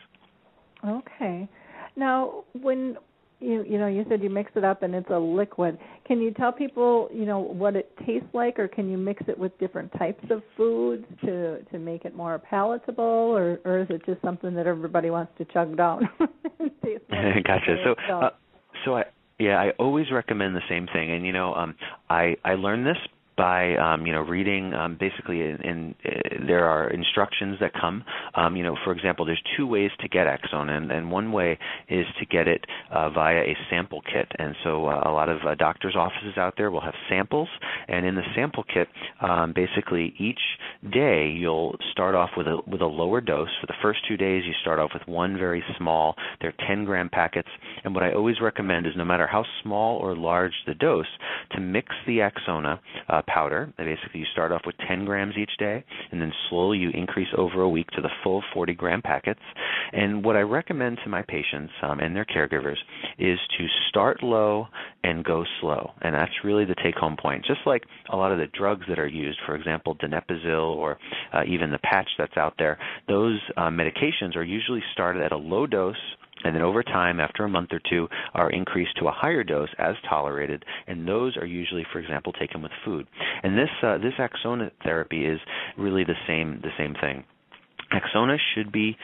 Okay. 0.87 1.49
Now, 1.97 2.45
when 2.53 2.97
you 3.41 3.65
you 3.69 3.79
know 3.79 3.87
you 3.87 4.05
said 4.09 4.23
you 4.23 4.31
mix 4.31 4.53
it 4.55 4.65
up 4.65 4.83
and 4.83 4.95
it's 4.95 5.11
a 5.11 5.19
liquid. 5.19 5.79
Can 6.07 6.21
you 6.21 6.31
tell 6.33 6.53
people 6.53 7.09
you 7.13 7.25
know 7.25 7.41
what 7.41 7.77
it 7.77 7.93
tastes 8.07 8.29
like 8.33 8.59
or 8.59 8.69
can 8.69 8.91
you 8.91 8.99
mix 8.99 9.23
it 9.29 9.39
with 9.39 9.57
different 9.59 9.91
types 9.99 10.25
of 10.31 10.43
foods 10.57 11.05
to 11.25 11.63
to 11.73 11.79
make 11.79 12.05
it 12.05 12.15
more 12.15 12.39
palatable 12.39 13.05
or 13.05 13.61
or 13.65 13.81
is 13.81 13.87
it 13.91 14.05
just 14.07 14.21
something 14.23 14.55
that 14.55 14.67
everybody 14.67 15.11
wants 15.11 15.33
to 15.39 15.45
chug 15.47 15.77
down? 15.77 16.09
Gotcha. 16.61 17.77
So 17.85 17.95
uh, 18.13 18.31
so 18.85 18.97
i 18.97 19.05
yeah 19.39 19.59
i 19.59 19.71
always 19.79 20.11
recommend 20.13 20.55
the 20.55 20.63
same 20.69 20.87
thing. 20.93 21.11
And 21.13 21.25
you 21.25 21.33
know 21.33 21.55
um 21.55 21.75
i 22.09 22.37
i 22.45 22.55
learned 22.55 22.87
this 22.87 22.99
by 23.41 23.75
um, 23.77 24.05
you 24.05 24.13
know 24.13 24.21
reading 24.21 24.75
um, 24.75 24.99
basically 25.01 25.41
in, 25.41 25.57
in 25.63 25.95
uh, 26.05 26.47
there 26.47 26.67
are 26.67 26.91
instructions 26.91 27.57
that 27.59 27.73
come. 27.73 28.05
Um, 28.35 28.55
you 28.55 28.63
know 28.63 28.77
for 28.85 28.93
example 28.93 29.25
there's 29.25 29.43
two 29.57 29.67
ways 29.67 29.91
to 30.01 30.09
get 30.09 30.27
Axona 30.27 30.77
and, 30.77 30.93
and 30.93 31.11
one 31.11 31.33
way 31.33 31.59
is 31.89 32.05
to 32.19 32.27
get 32.27 32.47
it 32.47 32.63
uh, 32.93 33.09
via 33.09 33.39
a 33.39 33.57
sample 33.71 34.03
kit. 34.03 34.31
And 34.39 34.55
so 34.63 34.87
uh, 34.89 35.05
a 35.07 35.11
lot 35.11 35.31
of 35.31 35.39
uh, 35.47 35.55
doctors 35.55 35.97
offices 35.97 36.37
out 36.37 36.55
there 36.59 36.71
will 36.71 36.83
have 36.83 36.93
samples 37.09 37.49
and 37.89 38.05
in 38.05 38.15
the 38.15 38.23
sample 38.35 38.63
kit 38.63 38.89
um, 39.23 39.55
basically 39.55 40.13
each 40.19 40.41
day 40.93 41.29
you'll 41.35 41.77
start 41.93 42.15
off 42.15 42.31
with 42.37 42.47
a 42.47 42.59
with 42.67 42.83
a 42.83 42.87
lower 42.87 43.23
dose. 43.23 43.49
For 43.63 43.67
the 43.69 43.81
first 43.81 44.01
two 44.07 44.19
days 44.19 44.43
you 44.47 44.53
start 44.61 44.79
off 44.79 44.91
with 44.93 45.09
one 45.09 45.39
very 45.39 45.65
small 45.79 46.15
they're 46.43 46.55
10 46.69 46.85
gram 46.85 47.09
packets. 47.09 47.49
And 47.85 47.95
what 47.95 48.05
I 48.05 48.13
always 48.13 48.39
recommend 48.43 48.87
is 48.87 48.93
no 48.99 49.05
matter 49.07 49.27
how 49.27 49.47
small 49.63 49.97
or 49.97 50.15
large 50.15 50.53
the 50.67 50.75
dose 50.75 51.07
to 51.53 51.61
mix 51.61 51.89
the 52.07 52.19
Axona 52.19 52.79
uh, 53.09 53.23
powder. 53.33 53.73
Basically, 53.77 54.21
you 54.21 54.27
start 54.33 54.53
off 54.53 54.63
with 54.67 54.75
10 54.89 55.05
grams 55.05 55.35
each 55.37 55.51
day, 55.59 55.85
and 56.11 56.21
then 56.21 56.33
slowly 56.49 56.79
you 56.79 56.91
increase 56.91 57.29
over 57.37 57.63
a 57.63 57.69
week 57.69 57.89
to 57.91 58.03
the 58.03 58.09
full 58.23 58.43
40 58.53 58.75
gram 58.75 59.03
packets. 59.03 59.41
And 59.93 60.25
what 60.25 60.37
I 60.37 60.41
recommend 60.41 60.99
to 61.05 61.11
my 61.11 61.23
patients 61.23 61.73
um, 61.83 62.01
and 62.01 62.15
their 62.15 62.25
caregivers 62.25 62.77
is 63.19 63.39
to 63.59 63.67
start 63.89 64.23
low 64.23 64.67
and 65.03 65.25
go 65.25 65.45
slow. 65.61 65.91
And 66.03 66.15
that's 66.15 66.33
really 66.45 66.65
the 66.65 66.77
take 66.83 66.97
home 66.97 67.17
point. 67.21 67.45
Just 67.45 67.61
like 67.67 67.83
a 68.13 68.17
lot 68.17 68.33
of 68.33 68.39
the 68.39 68.47
drugs 68.57 68.85
that 68.89 68.99
are 68.99 69.09
used, 69.09 69.39
for 69.47 69.55
example, 69.55 69.97
donepezil 69.97 70.77
or 70.77 70.99
uh, 71.33 71.43
even 71.47 71.71
the 71.71 71.79
patch 71.79 72.09
that's 72.19 72.37
out 72.37 72.55
there, 72.59 72.79
those 73.09 73.39
uh, 73.57 73.69
medications 73.69 74.37
are 74.37 74.45
usually 74.45 74.83
started 74.93 75.23
at 75.23 75.33
a 75.33 75.37
low 75.37 75.67
dose 75.67 75.97
and 76.45 76.55
then 76.55 76.63
over 76.63 76.83
time, 76.83 77.21
after 77.21 77.45
a 77.45 77.49
month 77.49 77.71
or 77.73 77.81
two, 77.89 78.09
are 78.35 78.51
increased 78.51 78.97
to 78.99 79.09
a 79.09 79.13
higher 79.13 79.45
dose 79.45 79.69
as 79.79 79.95
tolerated, 80.09 80.65
and 80.87 81.07
those 81.07 81.37
are 81.37 81.47
usually, 81.47 81.87
for 81.93 81.99
example, 81.99 82.33
taken 82.33 82.63
with 82.63 82.73
food. 82.85 83.07
And 83.43 83.57
this 83.57 83.71
uh, 83.83 83.99
this 83.99 84.15
axona 84.19 84.71
therapy 84.85 85.27
is 85.27 85.41
really 85.77 86.05
the 86.05 86.15
same 86.27 86.61
the 86.63 86.71
same 86.79 86.95
thing. 86.95 87.25
Axona 87.93 88.37
should 88.55 88.71
be 88.73 88.97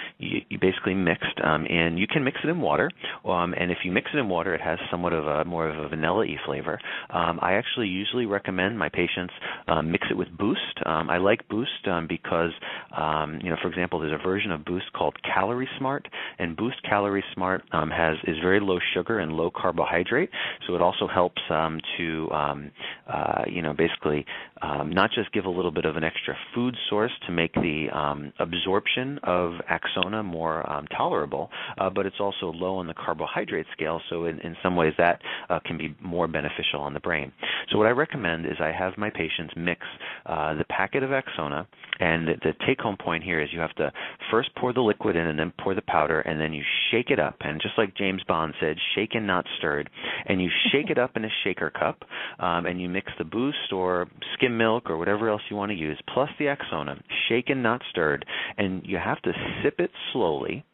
basically 0.60 0.94
mixed, 0.94 1.38
um, 1.42 1.66
and 1.68 1.98
you 1.98 2.06
can 2.06 2.24
mix 2.24 2.38
it 2.44 2.48
in 2.48 2.60
water. 2.60 2.90
Um, 3.24 3.54
and 3.58 3.70
if 3.70 3.78
you 3.84 3.92
mix 3.92 4.10
it 4.14 4.18
in 4.18 4.28
water, 4.28 4.54
it 4.54 4.60
has 4.60 4.78
somewhat 4.90 5.12
of 5.12 5.26
a 5.26 5.44
more 5.44 5.68
of 5.68 5.78
a 5.78 5.88
vanilla-y 5.88 6.36
flavor. 6.44 6.78
Um, 7.10 7.38
I 7.42 7.54
actually 7.54 7.88
usually 7.88 8.26
recommend 8.26 8.78
my 8.78 8.88
patients 8.88 9.34
um, 9.68 9.90
mix 9.90 10.06
it 10.10 10.16
with 10.16 10.28
Boost. 10.36 10.60
Um, 10.84 11.10
I 11.10 11.18
like 11.18 11.48
Boost 11.48 11.86
um, 11.86 12.06
because 12.08 12.52
Um, 12.96 13.40
you 13.42 13.50
know, 13.50 13.56
for 13.60 13.68
example, 13.68 14.00
there's 14.00 14.18
a 14.18 14.22
version 14.22 14.50
of 14.52 14.64
Boost 14.64 14.92
called 14.92 15.16
Calorie 15.22 15.68
Smart, 15.78 16.08
and 16.38 16.56
Boost 16.56 16.82
Calorie 16.88 17.24
Smart 17.34 17.62
um, 17.72 17.90
has 17.90 18.16
is 18.24 18.36
very 18.40 18.60
low 18.60 18.78
sugar 18.94 19.18
and 19.18 19.32
low 19.32 19.50
carbohydrate, 19.50 20.30
so 20.66 20.74
it 20.74 20.82
also 20.82 21.06
helps 21.06 21.42
um, 21.50 21.80
to 21.98 22.30
um, 22.32 22.70
uh, 23.12 23.42
you 23.46 23.60
know 23.60 23.74
basically 23.74 24.24
um, 24.62 24.90
not 24.90 25.10
just 25.12 25.32
give 25.32 25.44
a 25.44 25.50
little 25.50 25.70
bit 25.70 25.84
of 25.84 25.96
an 25.96 26.04
extra 26.04 26.36
food 26.54 26.76
source 26.88 27.12
to 27.26 27.32
make 27.32 27.52
the 27.54 27.86
um, 27.92 28.32
absorption 28.38 29.18
of 29.22 29.52
Axona 29.70 30.24
more 30.24 30.68
um, 30.70 30.86
tolerable, 30.96 31.50
uh, 31.78 31.90
but 31.90 32.06
it's 32.06 32.20
also 32.20 32.52
low 32.52 32.76
on 32.76 32.86
the 32.86 32.94
carbohydrate 32.94 33.66
scale, 33.72 34.00
so 34.10 34.24
in, 34.24 34.38
in 34.40 34.56
some 34.62 34.76
ways 34.76 34.92
that 34.98 35.20
uh, 35.50 35.58
can 35.64 35.76
be 35.76 35.94
more 36.00 36.26
beneficial 36.26 36.80
on 36.80 36.94
the 36.94 37.00
brain. 37.00 37.32
So 37.70 37.78
what 37.78 37.86
I 37.86 37.90
recommend 37.90 38.46
is 38.46 38.52
I 38.60 38.72
have 38.72 38.96
my 38.96 39.10
patients 39.10 39.54
mix 39.56 39.80
uh, 40.26 40.54
the 40.54 40.64
packet 40.64 41.02
of 41.02 41.10
Axona, 41.10 41.66
and 41.98 42.28
the, 42.28 42.34
the 42.42 42.52
take-home 42.66 42.96
point 43.02 43.24
here 43.24 43.40
is 43.40 43.48
you 43.52 43.60
have 43.60 43.74
to 43.76 43.92
first 44.30 44.50
pour 44.56 44.72
the 44.72 44.80
liquid 44.80 45.16
in 45.16 45.26
and 45.26 45.38
then 45.38 45.52
pour 45.62 45.74
the 45.74 45.82
powder, 45.82 46.20
and 46.20 46.40
then 46.40 46.52
you 46.52 46.62
shake 46.90 47.10
it 47.10 47.18
up. 47.18 47.36
And 47.40 47.60
just 47.60 47.74
like 47.78 47.96
James 47.96 48.22
Bond 48.28 48.54
said, 48.60 48.76
shaken 48.94 49.26
not 49.26 49.44
stirred, 49.58 49.90
and 50.26 50.40
you 50.42 50.50
shake 50.72 50.90
it 50.90 50.98
up 50.98 51.16
in 51.16 51.24
a 51.24 51.30
shaker 51.44 51.70
cup, 51.70 52.04
um, 52.38 52.66
and 52.66 52.80
you 52.80 52.88
mix 52.88 53.12
the 53.18 53.24
Boost 53.24 53.72
or 53.72 54.08
skim 54.46 54.56
milk 54.56 54.88
or 54.88 54.96
whatever 54.96 55.28
else 55.28 55.42
you 55.50 55.56
want 55.56 55.70
to 55.70 55.76
use, 55.76 55.98
plus 56.12 56.30
the 56.38 56.46
Axona, 56.46 57.00
shaken 57.28 57.62
not 57.62 57.82
stirred, 57.90 58.24
and 58.56 58.82
you 58.84 58.98
have 59.02 59.20
to 59.22 59.32
sip 59.62 59.78
it 59.78 59.90
slowly 60.12 60.64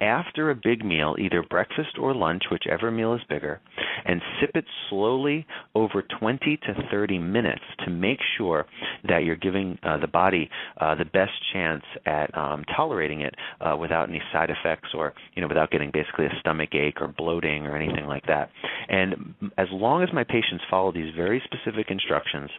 after 0.00 0.50
a 0.50 0.54
big 0.54 0.84
meal, 0.84 1.14
either 1.18 1.42
breakfast 1.48 1.96
or 2.00 2.14
lunch, 2.14 2.42
whichever 2.50 2.90
meal 2.90 3.14
is 3.14 3.20
bigger, 3.28 3.60
and 4.04 4.20
sip 4.40 4.50
it 4.54 4.64
slowly 4.90 5.46
over 5.74 6.02
20 6.20 6.58
to 6.58 6.74
30 6.90 7.18
minutes 7.18 7.62
to 7.84 7.90
make 7.90 8.18
sure 8.36 8.66
that 9.08 9.24
you're 9.24 9.36
giving 9.36 9.78
uh, 9.82 9.96
the 9.98 10.08
body 10.08 10.50
uh, 10.80 10.94
the 10.96 11.04
best 11.04 11.32
chance 11.52 11.84
at 12.06 12.36
um, 12.36 12.64
tolerating 12.76 13.20
it 13.20 13.34
uh, 13.60 13.76
without 13.76 14.08
any 14.08 14.20
side 14.32 14.50
effects 14.50 14.88
or 14.94 15.14
you 15.34 15.40
know 15.40 15.48
without 15.48 15.70
getting 15.70 15.90
basically 15.92 16.26
a 16.26 16.40
stomach 16.40 16.74
ache 16.74 17.00
or 17.00 17.08
bloating 17.08 17.66
or 17.66 17.76
anything 17.76 18.06
like 18.06 18.26
that. 18.26 18.50
And 18.88 19.34
as 19.56 19.68
long 19.70 20.02
as 20.02 20.08
my 20.12 20.24
patients 20.24 20.64
follow 20.68 20.92
these 20.92 21.14
very 21.14 21.40
specific 21.44 21.86
instructions, 21.90 22.50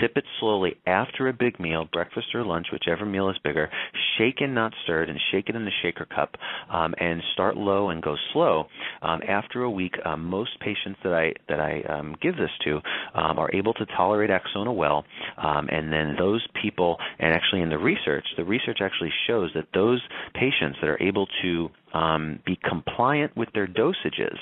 Sip 0.00 0.12
it 0.16 0.24
slowly 0.40 0.76
after 0.86 1.28
a 1.28 1.32
big 1.32 1.58
meal, 1.58 1.88
breakfast 1.92 2.28
or 2.34 2.44
lunch, 2.44 2.66
whichever 2.72 3.04
meal 3.04 3.30
is 3.30 3.36
bigger. 3.42 3.70
Shake 4.16 4.40
and 4.40 4.54
not 4.54 4.72
stirred, 4.84 5.08
and 5.08 5.18
shake 5.32 5.48
it 5.48 5.56
in 5.56 5.64
the 5.64 5.70
shaker 5.82 6.04
cup. 6.06 6.36
Um, 6.72 6.94
and 6.98 7.22
start 7.32 7.56
low 7.56 7.90
and 7.90 8.02
go 8.02 8.16
slow. 8.32 8.66
Um, 9.02 9.20
after 9.28 9.62
a 9.62 9.70
week, 9.70 9.94
um, 10.04 10.24
most 10.24 10.58
patients 10.60 10.98
that 11.04 11.12
I 11.12 11.32
that 11.48 11.60
I 11.60 11.82
um, 11.82 12.16
give 12.20 12.36
this 12.36 12.50
to 12.64 12.80
um, 13.14 13.38
are 13.38 13.54
able 13.54 13.74
to 13.74 13.86
tolerate 13.96 14.30
Axona 14.30 14.74
well. 14.74 15.04
Um, 15.36 15.68
and 15.70 15.92
then 15.92 16.16
those 16.18 16.46
people, 16.60 16.96
and 17.18 17.34
actually 17.34 17.62
in 17.62 17.68
the 17.68 17.78
research, 17.78 18.24
the 18.36 18.44
research 18.44 18.78
actually 18.80 19.12
shows 19.26 19.50
that 19.54 19.68
those 19.74 20.00
patients 20.34 20.78
that 20.80 20.88
are 20.88 21.02
able 21.02 21.26
to 21.42 21.70
um, 21.94 22.40
be 22.44 22.58
compliant 22.68 23.36
with 23.36 23.48
their 23.54 23.66
dosages, 23.66 24.36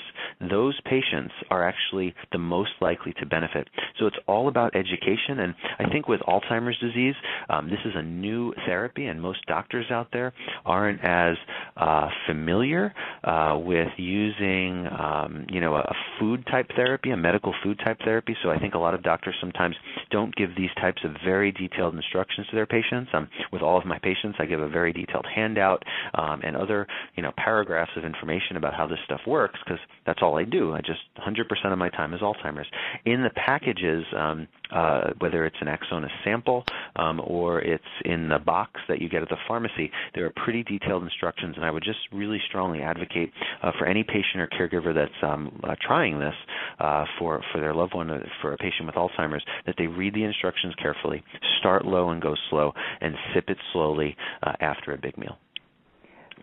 those 0.49 0.79
patients 0.85 1.33
are 1.49 1.67
actually 1.67 2.13
the 2.31 2.37
most 2.37 2.71
likely 2.81 3.13
to 3.19 3.25
benefit. 3.25 3.67
So 3.99 4.07
it's 4.07 4.17
all 4.27 4.47
about 4.47 4.75
education, 4.75 5.39
and 5.39 5.55
I 5.79 5.89
think 5.89 6.07
with 6.07 6.21
Alzheimer's 6.21 6.77
disease, 6.79 7.15
um, 7.49 7.69
this 7.69 7.79
is 7.85 7.93
a 7.95 8.01
new 8.01 8.53
therapy, 8.65 9.05
and 9.05 9.21
most 9.21 9.45
doctors 9.47 9.85
out 9.91 10.07
there 10.11 10.33
aren't 10.65 11.03
as 11.03 11.37
uh, 11.77 12.09
familiar 12.27 12.93
uh, 13.23 13.57
with 13.61 13.89
using, 13.97 14.87
um, 14.87 15.45
you 15.49 15.61
know, 15.61 15.75
a 15.75 15.93
food 16.19 16.45
type 16.47 16.67
therapy, 16.75 17.11
a 17.11 17.17
medical 17.17 17.53
food 17.63 17.79
type 17.83 17.99
therapy. 18.03 18.35
So 18.43 18.49
I 18.49 18.59
think 18.59 18.73
a 18.73 18.79
lot 18.79 18.93
of 18.93 19.03
doctors 19.03 19.35
sometimes 19.39 19.75
don't 20.11 20.35
give 20.35 20.49
these 20.57 20.69
types 20.79 21.01
of 21.03 21.11
very 21.23 21.51
detailed 21.51 21.95
instructions 21.95 22.47
to 22.47 22.55
their 22.55 22.65
patients. 22.65 23.09
Um, 23.13 23.29
with 23.51 23.61
all 23.61 23.77
of 23.77 23.85
my 23.85 23.99
patients, 23.99 24.37
I 24.39 24.45
give 24.45 24.59
a 24.59 24.69
very 24.69 24.93
detailed 24.93 25.25
handout 25.33 25.83
um, 26.13 26.41
and 26.43 26.55
other, 26.55 26.87
you 27.15 27.23
know, 27.23 27.31
paragraphs 27.45 27.91
of 27.95 28.03
information 28.03 28.57
about 28.57 28.73
how 28.73 28.87
this 28.87 28.97
stuff 29.05 29.21
works 29.27 29.59
because 29.63 29.79
that's 30.05 30.19
all 30.23 30.37
I 30.37 30.43
do. 30.43 30.73
I 30.73 30.79
just 30.79 31.01
100% 31.19 31.71
of 31.71 31.77
my 31.77 31.89
time 31.89 32.13
is 32.15 32.21
Alzheimer's. 32.21 32.65
In 33.05 33.21
the 33.21 33.29
packages, 33.29 34.03
um, 34.17 34.47
uh, 34.73 35.11
whether 35.19 35.45
it's 35.45 35.55
an 35.61 35.67
Axona 35.67 36.07
sample 36.23 36.65
um, 36.95 37.21
or 37.23 37.61
it's 37.61 37.83
in 38.03 38.29
the 38.29 38.39
box 38.39 38.71
that 38.87 38.99
you 38.99 39.07
get 39.09 39.21
at 39.21 39.29
the 39.29 39.37
pharmacy, 39.47 39.91
there 40.15 40.25
are 40.25 40.33
pretty 40.43 40.63
detailed 40.63 41.03
instructions, 41.03 41.55
and 41.55 41.63
I 41.63 41.69
would 41.69 41.83
just 41.83 41.99
really 42.11 42.39
strongly 42.49 42.81
advocate 42.81 43.31
uh, 43.61 43.71
for 43.77 43.85
any 43.85 44.03
patient 44.03 44.37
or 44.37 44.47
caregiver 44.47 44.93
that's 44.93 45.11
um, 45.21 45.61
uh, 45.63 45.75
trying 45.85 46.19
this 46.19 46.33
uh, 46.79 47.05
for 47.19 47.43
for 47.51 47.61
their 47.61 47.75
loved 47.75 47.93
one, 47.93 48.09
uh, 48.09 48.19
for 48.41 48.53
a 48.53 48.57
patient 48.57 48.87
with 48.87 48.95
Alzheimer's, 48.95 49.43
that 49.67 49.75
they 49.77 49.85
read 49.85 50.15
the 50.15 50.23
instructions 50.23 50.73
carefully, 50.81 51.23
start 51.59 51.85
low 51.85 52.09
and 52.09 52.21
go 52.21 52.33
slow, 52.49 52.73
and 53.01 53.13
sip 53.33 53.45
it 53.49 53.57
slowly 53.71 54.15
uh, 54.41 54.53
after 54.59 54.93
a 54.93 54.97
big 54.97 55.15
meal. 55.17 55.37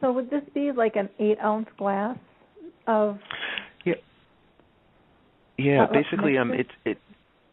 So 0.02 0.10
would 0.12 0.30
this 0.30 0.42
be 0.52 0.72
like 0.72 0.96
an 0.96 1.08
eight 1.20 1.38
ounce 1.42 1.68
glass 1.78 2.18
of? 2.88 3.18
Yeah. 3.84 3.94
Yeah, 5.56 5.86
basically, 5.92 6.36
um, 6.36 6.52
it's 6.52 6.70
it 6.84 6.98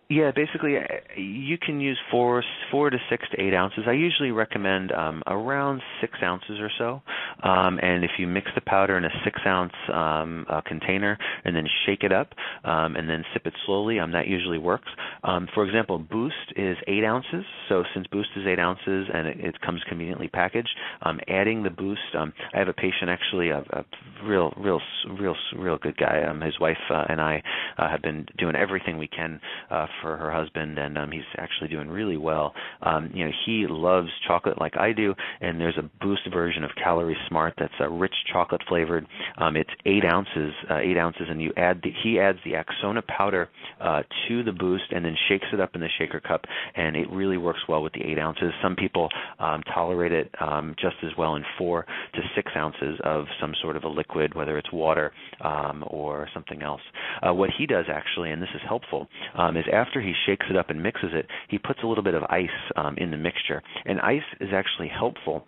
yeah, 0.10 0.32
basically, 0.36 0.76
uh, 0.76 0.82
you 1.16 1.60
can 1.60 1.80
use 1.80 2.00
four, 2.10 2.44
four 2.72 2.90
to 2.90 2.98
six 3.12 3.28
to 3.30 3.40
eight 3.40 3.54
ounces. 3.54 3.84
I 3.88 3.92
usually 3.92 4.32
recommend 4.32 4.92
um, 4.92 5.22
around 5.28 5.84
six 6.02 6.18
ounces 6.24 6.60
or 6.60 6.72
so. 6.80 7.04
Um, 7.48 7.80
and 7.80 8.04
if 8.04 8.12
you 8.18 8.26
mix 8.26 8.50
the 8.56 8.62
powder 8.62 8.98
in 8.98 9.06
a 9.06 9.10
six 9.24 9.40
ounce 9.46 9.74
um, 9.94 10.48
uh, 10.50 10.62
container 10.66 11.16
and 11.46 11.56
then 11.56 11.66
shake 11.86 12.02
it 12.02 12.12
up 12.12 12.34
um, 12.64 12.96
and 12.96 13.08
then 13.08 13.24
sip 13.34 13.46
it 13.46 13.54
slowly, 13.68 14.00
um, 14.00 14.12
that 14.14 14.28
usually 14.28 14.58
works. 14.58 14.90
Um, 15.24 15.48
for 15.54 15.64
example, 15.64 16.00
Boost 16.00 16.54
is 16.56 16.76
eight 16.88 17.04
ounces. 17.04 17.46
So 17.70 17.84
since 17.94 18.08
Boost 18.08 18.30
is 18.36 18.48
eight 18.48 18.60
ounces 18.60 19.10
and 19.14 19.28
it, 19.28 19.40
it 19.40 19.62
comes 19.62 19.82
conveniently 19.88 20.28
packaged, 20.28 20.76
um, 21.04 21.20
adding 21.28 21.62
the 21.62 21.70
Boost. 21.70 22.02
Um, 22.18 22.34
I 22.56 22.58
have 22.58 22.68
a 22.68 22.74
patient 22.74 23.12
actually, 23.12 23.50
a, 23.50 23.60
a 23.60 23.86
real, 24.26 24.56
real, 24.58 24.82
real, 25.20 25.36
real 25.56 25.78
good 25.78 25.98
guy. 25.98 26.24
Um, 26.28 26.42
his 26.42 26.60
wife 26.60 26.78
uh, 26.90 27.04
and 27.10 27.22
I 27.22 27.44
uh, 27.78 27.88
have 27.90 28.02
been 28.02 28.26
doing 28.40 28.56
everything 28.56 28.98
we 28.98 29.08
can. 29.08 29.40
Uh, 29.70 29.86
for 30.02 30.18
her 30.18 30.32
husband, 30.32 30.78
and 30.78 30.98
um, 30.98 31.12
he's 31.12 31.22
actually 31.38 31.68
doing 31.70 31.90
really 31.90 32.18
well. 32.18 32.54
Um, 32.82 33.10
you 33.14 33.26
know, 33.26 33.32
he 33.46 33.66
loves 33.70 34.10
chocolate 34.28 34.60
like 34.60 34.78
I 34.78 34.94
do, 34.94 35.14
and 35.42 35.60
there's 35.60 35.78
a 35.78 35.90
Boost 36.02 36.30
version 36.32 36.64
of 36.64 36.72
Calorie 36.82 37.18
Smart 37.28 37.54
that's 37.58 37.74
a 37.80 37.90
rich 37.90 38.14
chocolate 38.32 38.62
flavored. 38.68 39.06
Um, 39.38 39.56
it's 39.56 39.70
eight 39.86 40.04
ounces, 40.06 40.54
uh, 40.70 40.78
eight 40.78 40.98
ounces, 40.98 41.28
and 41.30 41.42
you 41.42 41.52
add 41.58 41.82
the, 41.84 41.92
he 42.04 42.20
adds 42.20 42.40
the 42.44 42.54
Axona 42.54 43.06
powder 43.06 43.50
uh, 43.80 44.04
to 44.28 44.44
the 44.44 44.52
Boost, 44.52 44.92
and 44.92 45.04
then 45.06 45.16
shakes 45.28 45.48
it 45.54 45.60
up 45.60 45.76
in 45.76 45.82
the 45.82 45.90
shaker 45.98 46.20
cup, 46.20 46.46
and 46.76 46.96
it 46.96 47.10
really 47.12 47.38
works 47.38 47.60
well 47.68 47.82
with 47.82 47.94
the 47.94 48.04
eight 48.04 48.20
ounces. 48.20 48.52
Some 48.62 48.76
people 48.76 49.10
um, 49.40 49.62
tolerate 49.74 50.12
it 50.12 50.30
um, 50.42 50.76
just 50.80 50.96
as 51.04 51.12
well 51.18 51.36
in 51.36 51.44
four 51.58 51.86
to 52.14 52.22
six 52.36 52.52
ounces 52.56 53.00
of 53.04 53.26
some 53.40 53.54
sort 53.62 53.76
of 53.76 53.84
a 53.84 53.88
liquid, 53.88 54.36
whether 54.36 54.58
it's 54.58 54.72
water 54.72 55.12
um, 55.44 55.84
or 55.88 56.28
something 56.34 56.62
else. 56.62 56.82
Uh, 57.22 57.34
what 57.34 57.50
he 57.58 57.66
does 57.66 57.86
actually, 57.92 58.32
and 58.32 58.42
this 58.42 58.50
is 58.56 58.62
helpful, 58.68 59.08
um, 59.38 59.58
is 59.58 59.66
after 59.72 60.02
he 60.02 60.14
shakes 60.26 60.46
it 60.50 60.56
up 60.56 60.70
and 60.70 60.82
mixes 60.82 61.12
it, 61.14 61.28
he 61.50 61.58
puts 61.58 61.80
a 61.84 61.88
little 61.88 62.04
bit 62.04 62.14
of 62.14 62.24
ice 62.24 62.48
um, 62.76 62.96
in 62.98 63.12
the 63.12 63.18
mixture. 63.18 63.62
And 63.86 64.00
ice 64.02 64.22
is 64.40 64.50
actually 64.54 64.90
helpful 64.90 65.46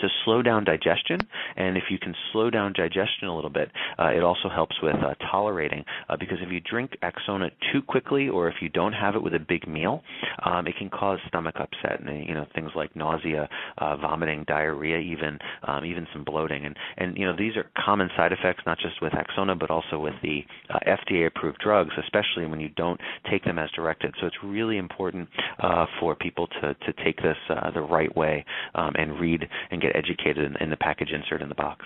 to 0.00 0.08
slow 0.24 0.42
down 0.42 0.64
digestion. 0.64 1.20
And 1.56 1.76
if 1.76 1.84
you 1.90 1.98
can 1.98 2.14
slow 2.32 2.50
down 2.50 2.72
digestion 2.72 3.28
a 3.28 3.34
little 3.34 3.50
bit, 3.50 3.70
uh, 3.98 4.08
it 4.08 4.22
also 4.22 4.48
helps 4.48 4.76
with 4.82 4.96
uh, 4.96 5.14
tolerating. 5.30 5.84
Uh, 6.08 6.16
because 6.18 6.38
if 6.40 6.50
you 6.50 6.60
drink 6.60 6.96
Axona 7.02 7.50
too 7.72 7.82
quickly, 7.82 8.28
or 8.28 8.48
if 8.48 8.56
you 8.60 8.68
don't 8.68 8.92
have 8.92 9.14
it 9.14 9.22
with 9.22 9.34
a 9.34 9.38
big 9.38 9.66
meal, 9.68 10.02
um, 10.44 10.66
it 10.66 10.74
can 10.76 10.90
cause 10.90 11.18
stomach 11.28 11.56
upset 11.58 12.00
and 12.00 12.26
you 12.26 12.34
know 12.34 12.46
things 12.54 12.70
like 12.74 12.94
nausea, 12.96 13.48
uh, 13.78 13.96
vomiting, 13.96 14.44
diarrhea, 14.46 14.98
even 14.98 15.38
um, 15.66 15.84
even 15.84 16.06
some 16.12 16.24
bloating. 16.24 16.64
And 16.64 16.76
and 16.96 17.16
you 17.16 17.26
know 17.26 17.36
these 17.36 17.56
are 17.56 17.70
common 17.84 18.10
side 18.16 18.32
effects 18.32 18.62
not 18.66 18.78
just 18.78 19.00
with 19.02 19.12
Axona 19.12 19.58
but 19.58 19.70
also 19.70 19.98
with 19.98 20.14
the 20.22 20.40
uh, 20.70 20.78
FDA-approved 20.86 21.58
drugs, 21.58 21.92
especially 22.02 22.46
when 22.46 22.60
you 22.60 22.68
don't 22.70 23.00
take 23.30 23.44
them 23.44 23.58
as 23.58 23.70
directed. 23.70 24.14
So 24.20 24.26
it's 24.26 24.36
really 24.42 24.78
important 24.78 25.28
uh, 25.60 25.86
for 26.00 26.14
people 26.14 26.46
to 26.60 26.74
to 26.74 27.04
take 27.04 27.16
this 27.16 27.36
the 27.74 27.80
right 27.80 28.14
way 28.16 28.44
um, 28.74 28.92
and 28.96 29.18
read 29.18 29.48
and 29.70 29.80
get 29.86 29.96
educated 29.96 30.44
in, 30.44 30.56
in 30.56 30.70
the 30.70 30.76
package 30.76 31.10
insert 31.10 31.42
in 31.42 31.48
the 31.48 31.54
box. 31.54 31.84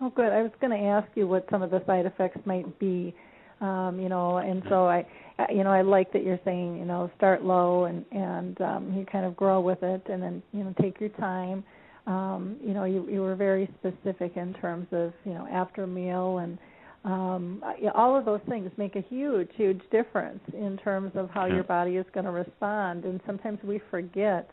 Oh, 0.00 0.10
good. 0.10 0.32
I 0.32 0.42
was 0.42 0.52
going 0.60 0.70
to 0.70 0.86
ask 0.86 1.08
you 1.14 1.26
what 1.26 1.46
some 1.50 1.62
of 1.62 1.70
the 1.70 1.82
side 1.86 2.06
effects 2.06 2.38
might 2.44 2.78
be. 2.78 3.14
Um, 3.60 3.98
you 4.00 4.08
know, 4.08 4.36
and 4.36 4.62
so 4.68 4.86
I, 4.86 5.04
you 5.50 5.64
know, 5.64 5.70
I 5.70 5.82
like 5.82 6.12
that 6.12 6.22
you're 6.22 6.38
saying, 6.44 6.78
you 6.78 6.84
know, 6.84 7.10
start 7.16 7.42
low 7.42 7.86
and 7.86 8.04
and 8.12 8.60
um, 8.60 8.94
you 8.96 9.04
kind 9.04 9.26
of 9.26 9.34
grow 9.34 9.60
with 9.60 9.82
it, 9.82 10.02
and 10.08 10.22
then 10.22 10.42
you 10.52 10.62
know 10.62 10.72
take 10.80 11.00
your 11.00 11.08
time. 11.10 11.64
Um, 12.06 12.56
you 12.64 12.72
know, 12.72 12.84
you 12.84 13.08
you 13.10 13.20
were 13.20 13.34
very 13.34 13.68
specific 13.80 14.36
in 14.36 14.54
terms 14.54 14.86
of 14.92 15.12
you 15.24 15.34
know 15.34 15.48
after 15.50 15.88
meal 15.88 16.38
and 16.38 16.56
um, 17.04 17.62
all 17.94 18.16
of 18.16 18.24
those 18.24 18.40
things 18.48 18.70
make 18.76 18.96
a 18.96 19.00
huge, 19.08 19.48
huge 19.56 19.80
difference 19.90 20.40
in 20.52 20.76
terms 20.78 21.12
of 21.14 21.30
how 21.30 21.46
your 21.46 21.64
body 21.64 21.96
is 21.96 22.04
going 22.12 22.26
to 22.26 22.32
respond. 22.32 23.04
And 23.04 23.20
sometimes 23.26 23.58
we 23.62 23.80
forget 23.90 24.50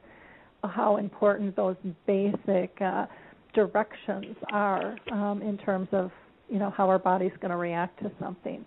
how 0.67 0.97
important 0.97 1.55
those 1.55 1.75
basic 2.05 2.75
uh, 2.81 3.05
directions 3.53 4.35
are 4.51 4.95
um, 5.11 5.41
in 5.41 5.57
terms 5.57 5.87
of 5.91 6.11
you 6.49 6.59
know 6.59 6.69
how 6.69 6.87
our 6.89 6.99
body's 6.99 7.31
going 7.41 7.51
to 7.51 7.57
react 7.57 7.99
to 8.03 8.11
something. 8.19 8.65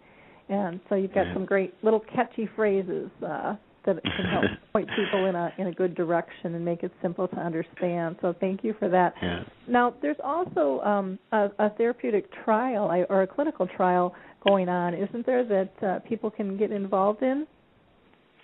And 0.49 0.81
so 0.89 0.95
you've 0.95 1.13
got 1.13 1.27
some 1.35 1.45
great 1.45 1.75
little 1.83 2.01
catchy 2.01 2.49
phrases 2.57 3.11
uh, 3.23 3.57
that 3.85 4.03
can 4.03 4.25
help 4.31 4.45
point 4.73 4.89
people 4.97 5.27
in 5.27 5.35
a 5.35 5.53
in 5.59 5.67
a 5.67 5.73
good 5.73 5.95
direction 5.95 6.55
and 6.55 6.65
make 6.65 6.83
it 6.83 6.93
simple 7.03 7.29
to 7.29 7.37
understand. 7.37 8.17
So 8.21 8.35
thank 8.41 8.65
you 8.65 8.75
for 8.79 8.89
that. 8.89 9.15
Yeah. 9.23 9.43
Now, 9.67 9.95
there's 10.01 10.17
also 10.25 10.81
um, 10.81 11.19
a, 11.33 11.49
a 11.59 11.71
therapeutic 11.71 12.31
trial 12.45 12.91
or 13.09 13.23
a 13.23 13.27
clinical 13.27 13.67
trial 13.67 14.15
going 14.47 14.69
on, 14.69 14.95
isn't 14.95 15.27
there, 15.27 15.45
that 15.45 15.87
uh, 15.87 15.99
people 16.09 16.31
can 16.31 16.57
get 16.57 16.71
involved 16.73 17.23
in? 17.23 17.47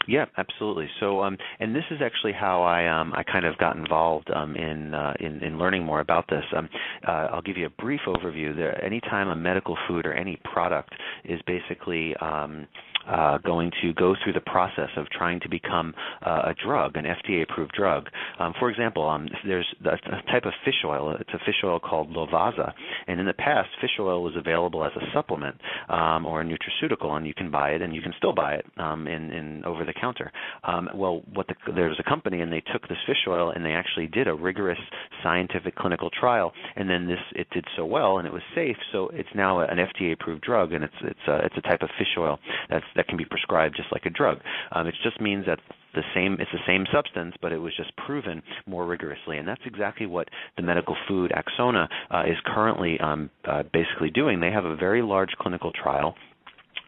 Yeah, 0.07 0.26
absolutely. 0.36 0.88
So, 1.00 1.22
um, 1.22 1.36
and 1.61 1.74
this 1.74 1.84
is 1.90 2.00
actually 2.02 2.32
how 2.32 2.62
I 2.62 2.86
um, 2.86 3.12
I 3.14 3.22
kind 3.22 3.44
of 3.46 3.57
got 3.59 3.76
involved 3.76 4.30
um, 4.34 4.55
in, 4.57 4.94
uh, 4.94 5.14
in 5.20 5.42
in 5.42 5.59
learning 5.59 5.84
more 5.84 6.00
about 6.00 6.28
this. 6.28 6.44
Um, 6.57 6.68
uh, 7.07 7.28
I'll 7.32 7.42
give 7.42 7.57
you 7.57 7.66
a 7.66 7.82
brief 7.82 8.00
overview. 8.07 8.55
There, 8.55 8.82
anytime 8.84 9.28
a 9.28 9.36
medical 9.36 9.76
food 9.88 10.07
or 10.07 10.12
any 10.12 10.38
product 10.44 10.94
is 11.24 11.40
basically 11.46 12.14
um, 12.16 12.66
uh, 13.09 13.38
going 13.38 13.70
to 13.82 13.92
go 13.94 14.14
through 14.22 14.32
the 14.32 14.40
process 14.40 14.90
of 14.96 15.09
trying 15.11 15.40
to 15.40 15.48
become 15.48 15.94
uh, 16.24 16.42
a 16.46 16.55
drug, 16.64 16.96
an 16.96 17.05
FDA-approved 17.05 17.72
drug. 17.72 18.09
Um, 18.38 18.55
for 18.59 18.70
example, 18.70 19.09
um, 19.09 19.28
there's 19.46 19.66
a 19.84 20.32
type 20.32 20.44
of 20.44 20.52
fish 20.64 20.84
oil. 20.84 21.14
It's 21.18 21.30
a 21.34 21.38
fish 21.44 21.62
oil 21.64 21.78
called 21.78 22.11
Lovaza, 22.11 22.72
and 23.07 23.20
in 23.20 23.26
the 23.26 23.34
past, 23.34 23.68
fish 23.80 23.98
oil 24.00 24.22
was 24.22 24.34
available 24.36 24.84
as 24.84 24.92
a 24.96 25.05
supplement 25.12 25.57
um, 25.88 26.26
or 26.26 26.40
a 26.40 26.44
nutraceutical, 26.44 27.12
and 27.12 27.26
you 27.26 27.34
can 27.34 27.50
buy 27.50 27.70
it, 27.70 27.82
and 27.82 27.94
you 27.94 28.02
can 28.02 28.12
still 28.18 28.32
buy 28.32 28.55
it 28.55 28.66
um, 28.78 29.07
in, 29.07 29.30
in 29.30 29.64
over 29.64 29.84
the 29.84 29.92
counter. 29.92 30.30
Um, 30.64 30.88
well, 30.94 31.22
what 31.32 31.46
the, 31.48 31.55
a 31.98 32.09
company, 32.09 32.40
and 32.40 32.52
they 32.52 32.62
took 32.72 32.88
this 32.88 32.98
fish 33.07 33.26
oil, 33.28 33.50
and 33.50 33.64
they 33.64 33.72
actually 33.72 34.07
did 34.07 34.28
a 34.28 34.34
rigorous 34.34 34.78
scientific 35.22 35.76
clinical 35.76 36.11
trial, 36.11 36.52
and 36.76 36.88
then 36.88 37.07
this 37.07 37.18
it 37.34 37.46
did 37.50 37.64
so 37.76 37.84
well, 37.84 38.18
and 38.18 38.26
it 38.26 38.32
was 38.32 38.42
safe, 38.55 38.76
so 38.92 39.09
it's 39.12 39.28
now 39.34 39.61
an 39.61 39.78
FDA-approved 39.78 40.42
drug, 40.42 40.72
and 40.72 40.84
it's 40.84 40.94
it's 41.02 41.28
a, 41.28 41.44
it's 41.44 41.57
a 41.57 41.62
type 41.62 41.82
of 41.82 41.90
fish 41.98 42.16
oil 42.18 42.38
that's 42.70 42.84
that 42.97 43.09
can 43.09 43.16
be 43.16 43.24
prescribed 43.24 43.76
just 43.76 43.92
like 43.92 44.07
a 44.07 44.11
drug. 44.11 44.38
Um, 44.72 44.86
it 44.86 44.95
just 45.03 45.20
means 45.20 45.47
that 45.47 45.59
the 45.95 46.03
same 46.14 46.36
it's 46.40 46.51
the 46.53 46.59
same 46.66 46.84
substance, 46.92 47.34
but 47.40 47.53
it 47.53 47.59
was 47.59 47.72
just 47.76 47.95
proven 47.97 48.42
more 48.66 48.86
rigorously, 48.86 49.38
and 49.38 49.47
that's 49.47 49.62
exactly 49.64 50.07
what 50.07 50.28
the 50.57 50.62
medical 50.62 50.97
food 51.09 51.32
Axona 51.32 51.88
uh, 52.11 52.22
is 52.26 52.36
currently 52.45 52.99
um, 53.01 53.30
uh, 53.45 53.62
basically 53.72 54.11
doing. 54.11 54.40
They 54.40 54.51
have 54.51 54.64
a 54.64 54.76
very 54.76 55.03
large 55.03 55.30
clinical 55.38 55.70
trial 55.72 56.14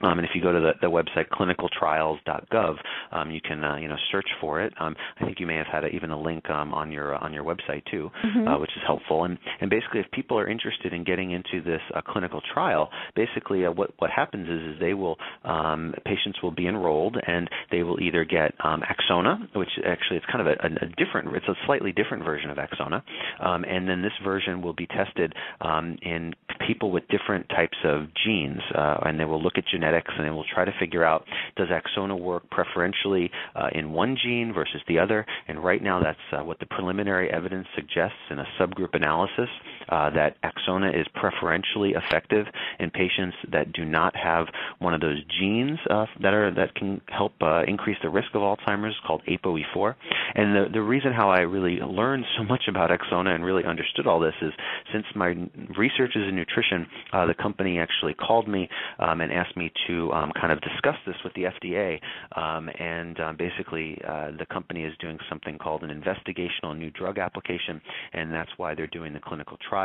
um, 0.07 0.19
and 0.19 0.27
if 0.27 0.35
you 0.35 0.43
go 0.43 0.53
to 0.53 0.61
the, 0.61 0.73
the 0.81 0.87
website 0.87 1.29
clinicaltrials.gov, 1.31 2.75
um, 3.13 3.31
you 3.31 3.41
can 3.41 3.65
uh, 3.65 3.77
you 3.77 3.89
know 3.89 3.97
search 4.13 4.29
for 4.41 4.63
it. 4.63 4.73
Um, 4.79 4.95
I 5.21 5.25
think 5.25 5.41
you 5.41 5.47
may 5.47 5.57
have 5.57 5.67
had 5.67 5.85
a, 5.85 5.89
even 5.89 6.11
a 6.11 6.21
link 6.21 6.49
um, 6.49 6.73
on 6.73 6.93
your 6.93 7.15
on 7.17 7.33
your 7.33 7.45
website 7.45 7.83
too, 7.91 8.11
mm-hmm. 8.25 8.47
uh, 8.47 8.59
which 8.59 8.71
is 8.71 8.83
helpful. 8.87 9.25
And 9.25 9.39
and 9.61 9.69
basically, 9.69 10.01
if 10.01 10.11
people 10.13 10.39
are 10.39 10.49
interested 10.49 10.93
in 10.93 11.05
getting 11.05 11.33
into 11.33 11.63
this 11.63 11.81
uh, 11.95 12.01
clinical 12.07 12.41
trial, 12.55 12.91
basically 13.15 13.67
uh, 13.67 13.73
what 13.73 13.91
what 13.99 14.11
happens 14.11 14.49
is 14.49 14.75
is 14.75 14.81
they 14.81 14.95
will 14.95 15.17
um, 15.45 15.95
patients 16.05 16.41
will 16.43 16.53
be 16.53 16.67
enrolled 16.69 17.17
and 17.27 17.49
they 17.71 17.83
will 17.83 18.01
either 18.01 18.25
get 18.25 18.55
um, 18.65 18.83
Axona, 18.83 19.39
which 19.57 19.71
actually 19.85 20.19
it's 20.19 20.27
kind 20.27 20.41
of 20.41 20.47
a, 20.47 20.67
a, 20.67 20.89
different 21.05 21.35
it's 21.35 21.49
a 21.49 21.55
slightly 21.67 21.93
different 21.93 22.25
version 22.25 22.51
of 22.51 22.59
Axona, 22.59 23.03
um, 23.41 23.65
and 23.65 23.89
then 23.89 24.03
this 24.03 24.13
version 24.25 24.63
will 24.63 24.75
be 24.75 24.87
tested 24.87 25.35
um, 25.61 25.97
in 26.03 26.33
people 26.67 26.91
with 26.91 27.05
different 27.09 27.49
types 27.49 27.77
of 27.85 28.07
genes, 28.25 28.61
uh, 28.75 28.99
and 29.05 29.19
they 29.19 29.25
will 29.25 29.43
look 29.43 29.55
at 29.57 29.65
genetics 29.71 29.96
genetics, 29.97 30.15
and 30.19 30.35
we'll 30.35 30.45
try 30.53 30.65
to 30.65 30.73
figure 30.79 31.05
out 31.05 31.25
does 31.57 31.69
Axona 31.69 32.19
work 32.19 32.49
preferentially 32.51 33.31
uh, 33.55 33.69
in 33.73 33.93
one 33.93 34.17
gene 34.23 34.53
versus 34.53 34.81
the 34.89 34.99
other. 34.99 35.27
And 35.49 35.63
right 35.63 35.83
now, 35.83 36.01
that's 36.03 36.19
uh, 36.33 36.45
what 36.45 36.59
the 36.59 36.67
preliminary 36.67 37.31
evidence 37.31 37.67
suggests 37.75 38.17
in 38.31 38.39
a 38.39 38.47
subgroup 38.61 38.95
analysis 38.95 39.49
uh, 39.89 40.11
that 40.11 40.37
Axona 40.43 40.99
is 40.99 41.07
preferentially 41.15 41.95
effective 41.95 42.47
in 42.79 42.91
patients 42.91 43.37
that 43.53 43.73
do 43.73 43.85
not 43.85 44.15
have 44.17 44.47
one 44.79 44.95
of 44.95 45.01
those 45.01 45.23
genes 45.39 45.79
uh, 45.91 46.07
that 46.23 46.35
are 46.35 46.53
that 46.55 46.75
can 46.75 47.01
help 47.09 47.33
uh, 47.41 47.63
increase 47.67 47.97
the 48.03 48.11
risk 48.11 48.29
of 48.35 48.43
Alzheimer's, 48.43 48.95
called 49.07 49.23
ApoE4. 49.29 49.95
And 50.35 50.55
the 50.55 50.67
the 50.73 50.83
reason 50.83 51.13
how 51.13 51.31
I 51.31 51.41
really 51.41 51.77
learned 51.77 52.25
so 52.37 52.45
much 52.45 52.63
about 52.69 52.91
Axona 52.91 53.35
and 53.35 53.45
really 53.45 53.65
understood 53.65 54.07
all 54.07 54.21
this 54.21 54.35
is 54.43 54.53
since 54.93 55.05
my 55.15 55.35
research 55.79 56.17
is 56.17 56.29
in 56.29 56.37
nutrition, 56.37 56.87
uh, 57.13 57.27
the 57.27 57.35
company 57.35 57.79
actually 57.79 58.15
called 58.15 58.49
me 58.49 58.69
um, 58.99 59.21
and 59.21 59.33
asked 59.33 59.57
me 59.57 59.73
to 59.87 60.13
um, 60.13 60.33
kind 60.39 60.53
of 60.53 60.61
discuss 60.61 60.97
this 61.07 61.17
with 61.25 61.33
the 61.35 61.45
FDA. 61.45 62.01
Um, 62.37 62.69
and 62.79 63.19
um, 63.21 63.37
basically, 63.37 63.99
uh, 64.07 64.33
the 64.39 64.47
company 64.47 64.85
is 64.85 64.93
doing 65.01 65.19
something 65.29 65.59
called 65.59 65.83
an 65.83 65.91
investigational 65.91 66.77
new 66.77 66.91
drug 66.91 67.19
application, 67.19 67.81
and 68.13 68.33
that's 68.33 68.51
why 68.57 68.75
they're 68.75 68.87
doing 68.89 69.13
the 69.13 69.21
clinical 69.21 69.57
trial. 69.69 69.76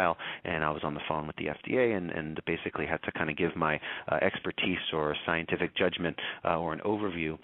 And 0.43 0.63
I 0.63 0.71
was 0.71 0.81
on 0.83 0.93
the 0.93 1.01
phone 1.07 1.27
with 1.27 1.35
the 1.37 1.45
FDA 1.45 1.95
and, 1.95 2.11
and 2.11 2.39
basically 2.45 2.85
had 2.85 3.01
to 3.03 3.11
kind 3.11 3.29
of 3.29 3.37
give 3.37 3.55
my 3.55 3.79
uh, 4.11 4.15
expertise 4.21 4.79
or 4.93 5.15
scientific 5.25 5.75
judgment 5.75 6.17
uh, 6.45 6.57
or 6.57 6.73
an 6.73 6.79
overview 6.85 7.37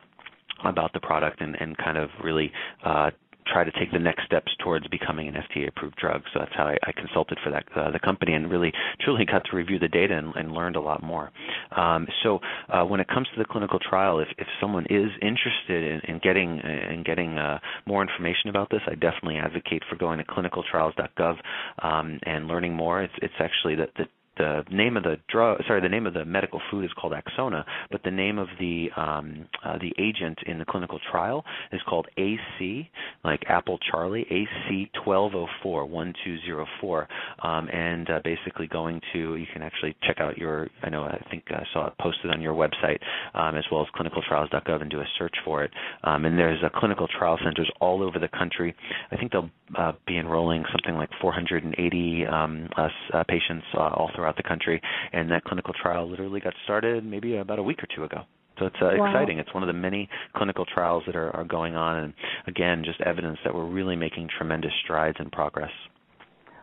about 0.65 0.91
the 0.93 0.99
product 0.99 1.41
and, 1.41 1.55
and 1.59 1.77
kind 1.77 1.97
of 1.97 2.09
really 2.23 2.51
uh, 2.83 3.11
try 3.51 3.63
to 3.63 3.71
take 3.71 3.91
the 3.91 3.99
next 3.99 4.25
steps 4.25 4.51
towards 4.63 4.87
becoming 4.87 5.27
an 5.27 5.35
FDA 5.35 5.67
approved 5.67 5.95
drug. 5.95 6.23
So 6.33 6.39
that's 6.39 6.51
how 6.55 6.65
I, 6.65 6.77
I 6.83 6.91
consulted 6.91 7.39
for 7.43 7.51
that 7.51 7.65
uh, 7.75 7.91
the 7.91 7.99
company 7.99 8.33
and 8.33 8.49
really 8.49 8.71
truly 9.01 9.25
got 9.25 9.43
to 9.49 9.55
review 9.55 9.79
the 9.79 9.87
data 9.87 10.17
and, 10.17 10.35
and 10.35 10.51
learned 10.51 10.75
a 10.75 10.81
lot 10.81 11.03
more. 11.03 11.31
Um, 11.75 12.07
so 12.23 12.39
uh, 12.69 12.83
when 12.83 12.99
it 12.99 13.07
comes 13.07 13.27
to 13.33 13.39
the 13.39 13.45
clinical 13.45 13.79
trial, 13.79 14.19
if, 14.19 14.27
if 14.37 14.47
someone 14.59 14.85
is 14.89 15.09
interested 15.21 16.03
in, 16.03 16.15
in 16.15 16.19
getting 16.23 16.59
in 16.59 17.03
getting 17.05 17.37
uh, 17.37 17.59
more 17.85 18.01
information 18.01 18.49
about 18.49 18.69
this, 18.69 18.81
I 18.87 18.93
definitely 18.95 19.37
advocate 19.37 19.83
for 19.89 19.95
going 19.95 20.19
to 20.19 20.25
clinicaltrials.gov 20.25 21.35
um, 21.81 22.19
and 22.23 22.47
learning 22.47 22.73
more. 22.73 23.01
It's, 23.01 23.13
it's 23.21 23.33
actually 23.39 23.75
the, 23.75 23.87
the 23.97 24.05
the 24.37 24.63
name 24.71 24.97
of 24.97 25.03
the 25.03 25.17
drug, 25.29 25.59
sorry, 25.67 25.81
the 25.81 25.89
name 25.89 26.05
of 26.05 26.13
the 26.13 26.25
medical 26.25 26.61
food 26.71 26.85
is 26.85 26.91
called 26.99 27.13
Axona, 27.13 27.63
but 27.91 28.01
the 28.03 28.11
name 28.11 28.37
of 28.37 28.47
the 28.59 28.89
um, 28.95 29.47
uh, 29.63 29.77
the 29.77 29.93
agent 29.97 30.39
in 30.45 30.59
the 30.59 30.65
clinical 30.65 30.99
trial 31.11 31.43
is 31.71 31.81
called 31.87 32.07
AC, 32.17 32.89
like 33.23 33.41
Apple 33.47 33.79
Charlie, 33.91 34.25
AC 34.29 34.89
1204 35.05 35.85
1204, 35.85 37.07
um, 37.43 37.69
and 37.69 38.09
uh, 38.09 38.19
basically 38.23 38.67
going 38.67 39.01
to 39.13 39.35
you 39.35 39.45
can 39.53 39.61
actually 39.61 39.95
check 40.03 40.17
out 40.19 40.37
your 40.37 40.67
I 40.83 40.89
know 40.89 41.03
I 41.03 41.23
think 41.29 41.43
I 41.49 41.63
saw 41.73 41.87
it 41.87 41.93
posted 41.99 42.31
on 42.31 42.41
your 42.41 42.53
website 42.53 42.99
um, 43.33 43.55
as 43.55 43.63
well 43.71 43.81
as 43.81 43.87
clinicaltrials.gov 43.99 44.81
and 44.81 44.89
do 44.89 44.99
a 44.99 45.05
search 45.17 45.35
for 45.45 45.63
it. 45.63 45.71
Um, 46.03 46.25
and 46.25 46.37
there's 46.37 46.63
uh, 46.63 46.69
clinical 46.77 47.07
trial 47.07 47.37
centers 47.43 47.69
all 47.79 48.03
over 48.03 48.19
the 48.19 48.27
country. 48.27 48.75
I 49.11 49.17
think 49.17 49.31
they'll 49.31 49.49
uh, 49.77 49.93
be 50.05 50.17
enrolling 50.17 50.63
something 50.71 50.95
like 50.95 51.09
480 51.21 52.25
um, 52.27 52.69
uh, 52.77 53.23
patients 53.27 53.65
uh, 53.73 53.79
all 53.79 54.09
throughout 54.15 54.26
throughout 54.27 54.37
the 54.37 54.43
country, 54.43 54.81
and 55.13 55.31
that 55.31 55.43
clinical 55.45 55.73
trial 55.73 56.09
literally 56.09 56.39
got 56.39 56.53
started 56.63 57.05
maybe 57.05 57.37
about 57.37 57.59
a 57.59 57.63
week 57.63 57.81
or 57.81 57.87
two 57.95 58.03
ago. 58.03 58.21
So 58.59 58.65
it's 58.65 58.75
uh, 58.81 58.89
wow. 58.97 59.07
exciting. 59.07 59.39
It's 59.39 59.53
one 59.53 59.63
of 59.63 59.67
the 59.67 59.73
many 59.73 60.09
clinical 60.35 60.65
trials 60.65 61.03
that 61.05 61.15
are, 61.15 61.33
are 61.35 61.45
going 61.45 61.75
on, 61.75 61.99
and 61.99 62.13
again, 62.47 62.83
just 62.83 62.99
evidence 63.01 63.37
that 63.45 63.53
we're 63.53 63.69
really 63.69 63.95
making 63.95 64.29
tremendous 64.37 64.71
strides 64.83 65.17
in 65.19 65.29
progress. 65.29 65.71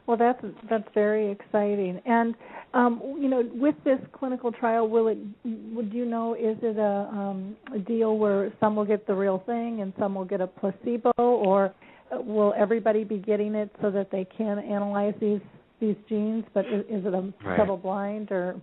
Well, 0.06 0.18
that's 0.18 0.44
that's 0.68 0.88
very 0.92 1.30
exciting. 1.30 2.00
And 2.04 2.34
um, 2.74 3.00
you 3.18 3.28
know, 3.28 3.48
with 3.54 3.76
this 3.84 3.98
clinical 4.12 4.52
trial, 4.52 4.88
will 4.88 5.08
it? 5.08 5.18
Would 5.44 5.94
you 5.94 6.04
know? 6.04 6.34
Is 6.34 6.58
it 6.62 6.76
a, 6.76 7.08
um, 7.10 7.56
a 7.74 7.78
deal 7.78 8.18
where 8.18 8.52
some 8.60 8.76
will 8.76 8.84
get 8.84 9.06
the 9.06 9.14
real 9.14 9.42
thing 9.46 9.80
and 9.80 9.94
some 9.98 10.14
will 10.14 10.26
get 10.26 10.40
a 10.40 10.46
placebo, 10.46 11.12
or 11.16 11.72
will 12.10 12.52
everybody 12.58 13.04
be 13.04 13.18
getting 13.18 13.54
it 13.54 13.70
so 13.80 13.90
that 13.92 14.10
they 14.10 14.26
can 14.36 14.58
analyze 14.58 15.14
these 15.20 15.40
these 15.86 15.96
genes, 16.08 16.44
but 16.54 16.66
is, 16.66 16.84
is 16.90 17.06
it 17.06 17.14
a 17.14 17.32
right. 17.44 17.56
double 17.56 17.76
blind 17.76 18.30
or? 18.30 18.60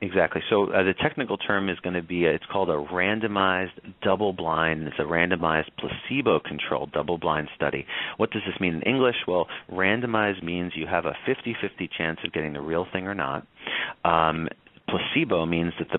Exactly. 0.00 0.42
So 0.48 0.70
uh, 0.70 0.84
the 0.84 0.94
technical 1.02 1.36
term 1.36 1.68
is 1.68 1.76
going 1.80 1.94
to 1.94 2.02
be, 2.02 2.24
uh, 2.26 2.30
it's 2.30 2.44
called 2.52 2.70
a 2.70 2.76
randomized 2.92 3.80
double 4.00 4.32
blind. 4.32 4.86
It's 4.86 4.98
a 5.00 5.02
randomized 5.02 5.70
placebo 5.76 6.38
controlled 6.38 6.92
double 6.92 7.18
blind 7.18 7.48
study. 7.56 7.84
What 8.16 8.30
does 8.30 8.42
this 8.46 8.60
mean 8.60 8.74
in 8.76 8.82
English? 8.82 9.16
Well, 9.26 9.48
randomized 9.72 10.44
means 10.44 10.72
you 10.76 10.86
have 10.86 11.04
a 11.04 11.14
50 11.26 11.56
50 11.60 11.90
chance 11.98 12.20
of 12.24 12.32
getting 12.32 12.52
the 12.52 12.60
real 12.60 12.86
thing 12.92 13.08
or 13.08 13.14
not. 13.14 13.44
Um, 14.04 14.48
placebo 14.88 15.46
means 15.46 15.72
that 15.80 15.88
the 15.92 15.98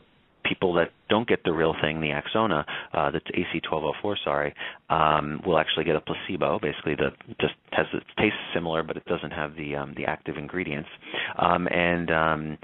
people 0.50 0.74
that 0.74 0.92
don't 1.10 1.28
get 1.28 1.44
the 1.44 1.54
real 1.54 1.76
thing, 1.82 2.02
the 2.02 2.10
Axona, 2.10 2.66
uh, 2.94 3.12
the 3.12 3.22
AC1204, 3.22 4.16
sorry, 4.24 4.54
um, 4.90 5.42
will 5.46 5.60
actually 5.60 5.86
get 5.86 5.96
a 5.96 6.02
placebo. 6.02 6.60
Basically, 6.60 6.96
the 6.96 7.12
just 7.40 7.54
has 7.72 7.86
it 7.94 8.04
tastes 8.18 8.40
similar, 8.54 8.84
but 8.84 8.98
it 8.98 9.06
doesn't 9.06 9.32
have 9.32 9.56
the 9.56 9.76
um, 9.76 9.94
the 9.96 10.06
active 10.06 10.38
ingredients. 10.38 10.90
Um, 11.38 11.68
and 11.68 12.12
um, 12.12 12.58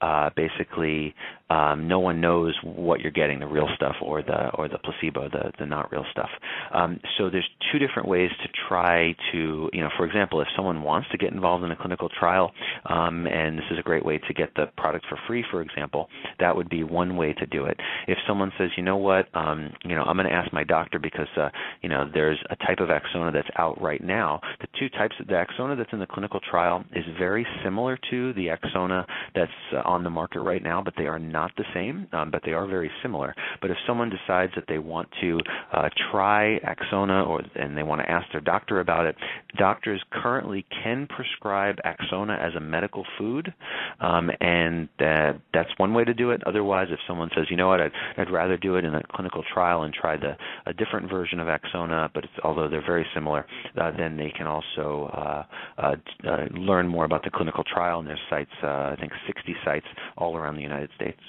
uh, 0.00 0.30
basically 0.36 1.14
um, 1.50 1.88
no 1.88 1.98
one 1.98 2.20
knows 2.20 2.56
what 2.62 3.00
you're 3.00 3.10
getting, 3.10 3.40
the 3.40 3.46
real 3.46 3.68
stuff 3.74 3.96
or 4.00 4.22
the 4.22 4.50
or 4.54 4.68
the 4.68 4.78
placebo, 4.78 5.28
the 5.28 5.50
the 5.58 5.66
not 5.66 5.90
real 5.90 6.04
stuff. 6.12 6.30
Um, 6.72 7.00
so 7.18 7.28
there's 7.28 7.48
two 7.72 7.78
different 7.78 8.08
ways 8.08 8.30
to 8.42 8.48
try 8.68 9.14
to, 9.32 9.68
you 9.72 9.80
know, 9.80 9.90
for 9.96 10.06
example, 10.06 10.40
if 10.40 10.48
someone 10.54 10.82
wants 10.82 11.08
to 11.10 11.18
get 11.18 11.32
involved 11.32 11.64
in 11.64 11.72
a 11.72 11.76
clinical 11.76 12.08
trial, 12.08 12.52
um, 12.86 13.26
and 13.26 13.58
this 13.58 13.64
is 13.72 13.78
a 13.78 13.82
great 13.82 14.04
way 14.04 14.18
to 14.18 14.34
get 14.34 14.54
the 14.54 14.66
product 14.76 15.04
for 15.08 15.18
free, 15.26 15.44
for 15.50 15.60
example, 15.60 16.08
that 16.38 16.54
would 16.54 16.68
be 16.70 16.84
one 16.84 17.16
way 17.16 17.32
to 17.32 17.46
do 17.46 17.64
it. 17.64 17.76
if 18.06 18.18
someone 18.28 18.52
says, 18.56 18.70
you 18.76 18.84
know 18.84 18.96
what, 18.96 19.26
um, 19.34 19.70
you 19.84 19.96
know, 19.96 20.02
I'm 20.02 20.16
going 20.16 20.28
to 20.28 20.34
ask 20.34 20.52
my 20.52 20.64
doctor 20.64 21.00
because 21.00 21.28
uh, 21.36 21.48
you 21.82 21.88
know 21.88 22.08
there's 22.12 22.38
a 22.50 22.56
type 22.56 22.78
of 22.78 22.88
Axona 22.90 23.32
that's 23.32 23.48
out 23.56 23.80
right 23.82 24.02
now. 24.02 24.40
The 24.60 24.68
two 24.78 24.88
types 24.90 25.16
of 25.20 25.26
the 25.26 25.34
Axona 25.34 25.76
that's 25.76 25.92
in 25.92 25.98
the 25.98 26.06
clinical 26.06 26.38
trial 26.48 26.84
is 26.94 27.04
very 27.18 27.46
similar 27.64 27.98
to 28.10 28.32
the 28.34 28.48
Axona 28.48 29.04
that's 29.34 29.50
uh, 29.74 29.82
on 29.90 30.04
the 30.04 30.10
market 30.10 30.40
right 30.40 30.62
now, 30.62 30.82
but 30.82 30.94
they 30.96 31.06
are 31.06 31.18
not 31.18 31.50
the 31.56 31.64
same, 31.74 32.06
um, 32.12 32.30
but 32.30 32.42
they 32.44 32.52
are 32.52 32.66
very 32.66 32.90
similar. 33.02 33.34
But 33.60 33.70
if 33.70 33.76
someone 33.86 34.10
decides 34.10 34.52
that 34.54 34.64
they 34.68 34.78
want 34.78 35.08
to 35.20 35.38
uh, 35.72 35.88
try 36.10 36.58
Axona 36.60 37.26
or 37.26 37.42
and 37.54 37.76
they 37.76 37.82
want 37.82 38.00
to 38.00 38.10
ask 38.10 38.26
their 38.32 38.40
doctor 38.40 38.80
about 38.80 39.06
it, 39.06 39.16
doctors 39.58 40.02
currently 40.10 40.64
can 40.82 41.06
prescribe 41.06 41.76
Axona 41.84 42.38
as 42.38 42.54
a 42.54 42.60
medical 42.60 43.04
food, 43.18 43.52
um, 44.00 44.30
and 44.40 44.88
uh, 45.00 45.32
that's 45.52 45.70
one 45.76 45.94
way 45.94 46.04
to 46.04 46.14
do 46.14 46.30
it. 46.30 46.42
Otherwise, 46.46 46.88
if 46.90 46.98
someone 47.06 47.30
says, 47.34 47.46
you 47.50 47.56
know 47.56 47.68
what, 47.68 47.80
I'd, 47.80 47.92
I'd 48.16 48.30
rather 48.30 48.56
do 48.56 48.76
it 48.76 48.84
in 48.84 48.94
a 48.94 49.02
clinical 49.12 49.42
trial 49.52 49.82
and 49.82 49.92
try 49.92 50.16
the 50.16 50.36
a 50.66 50.72
different 50.72 51.10
version 51.10 51.40
of 51.40 51.48
Axona, 51.48 52.10
but 52.14 52.24
although 52.44 52.68
they're 52.68 52.84
very 52.84 53.06
similar, 53.14 53.46
uh, 53.80 53.90
then 53.96 54.16
they 54.16 54.32
can 54.36 54.46
also 54.46 55.10
uh, 55.12 55.44
uh, 55.78 55.94
uh, 56.28 56.44
learn 56.52 56.88
more 56.88 57.04
about 57.04 57.24
the 57.24 57.30
clinical 57.30 57.64
trial. 57.64 58.00
And 58.00 58.08
there's 58.08 58.20
sites, 58.28 58.50
I 58.62 58.96
think, 59.00 59.12
60 59.26 59.54
sites 59.64 59.79
all 60.16 60.36
around 60.36 60.56
the 60.56 60.62
United 60.62 60.90
States. 60.96 61.20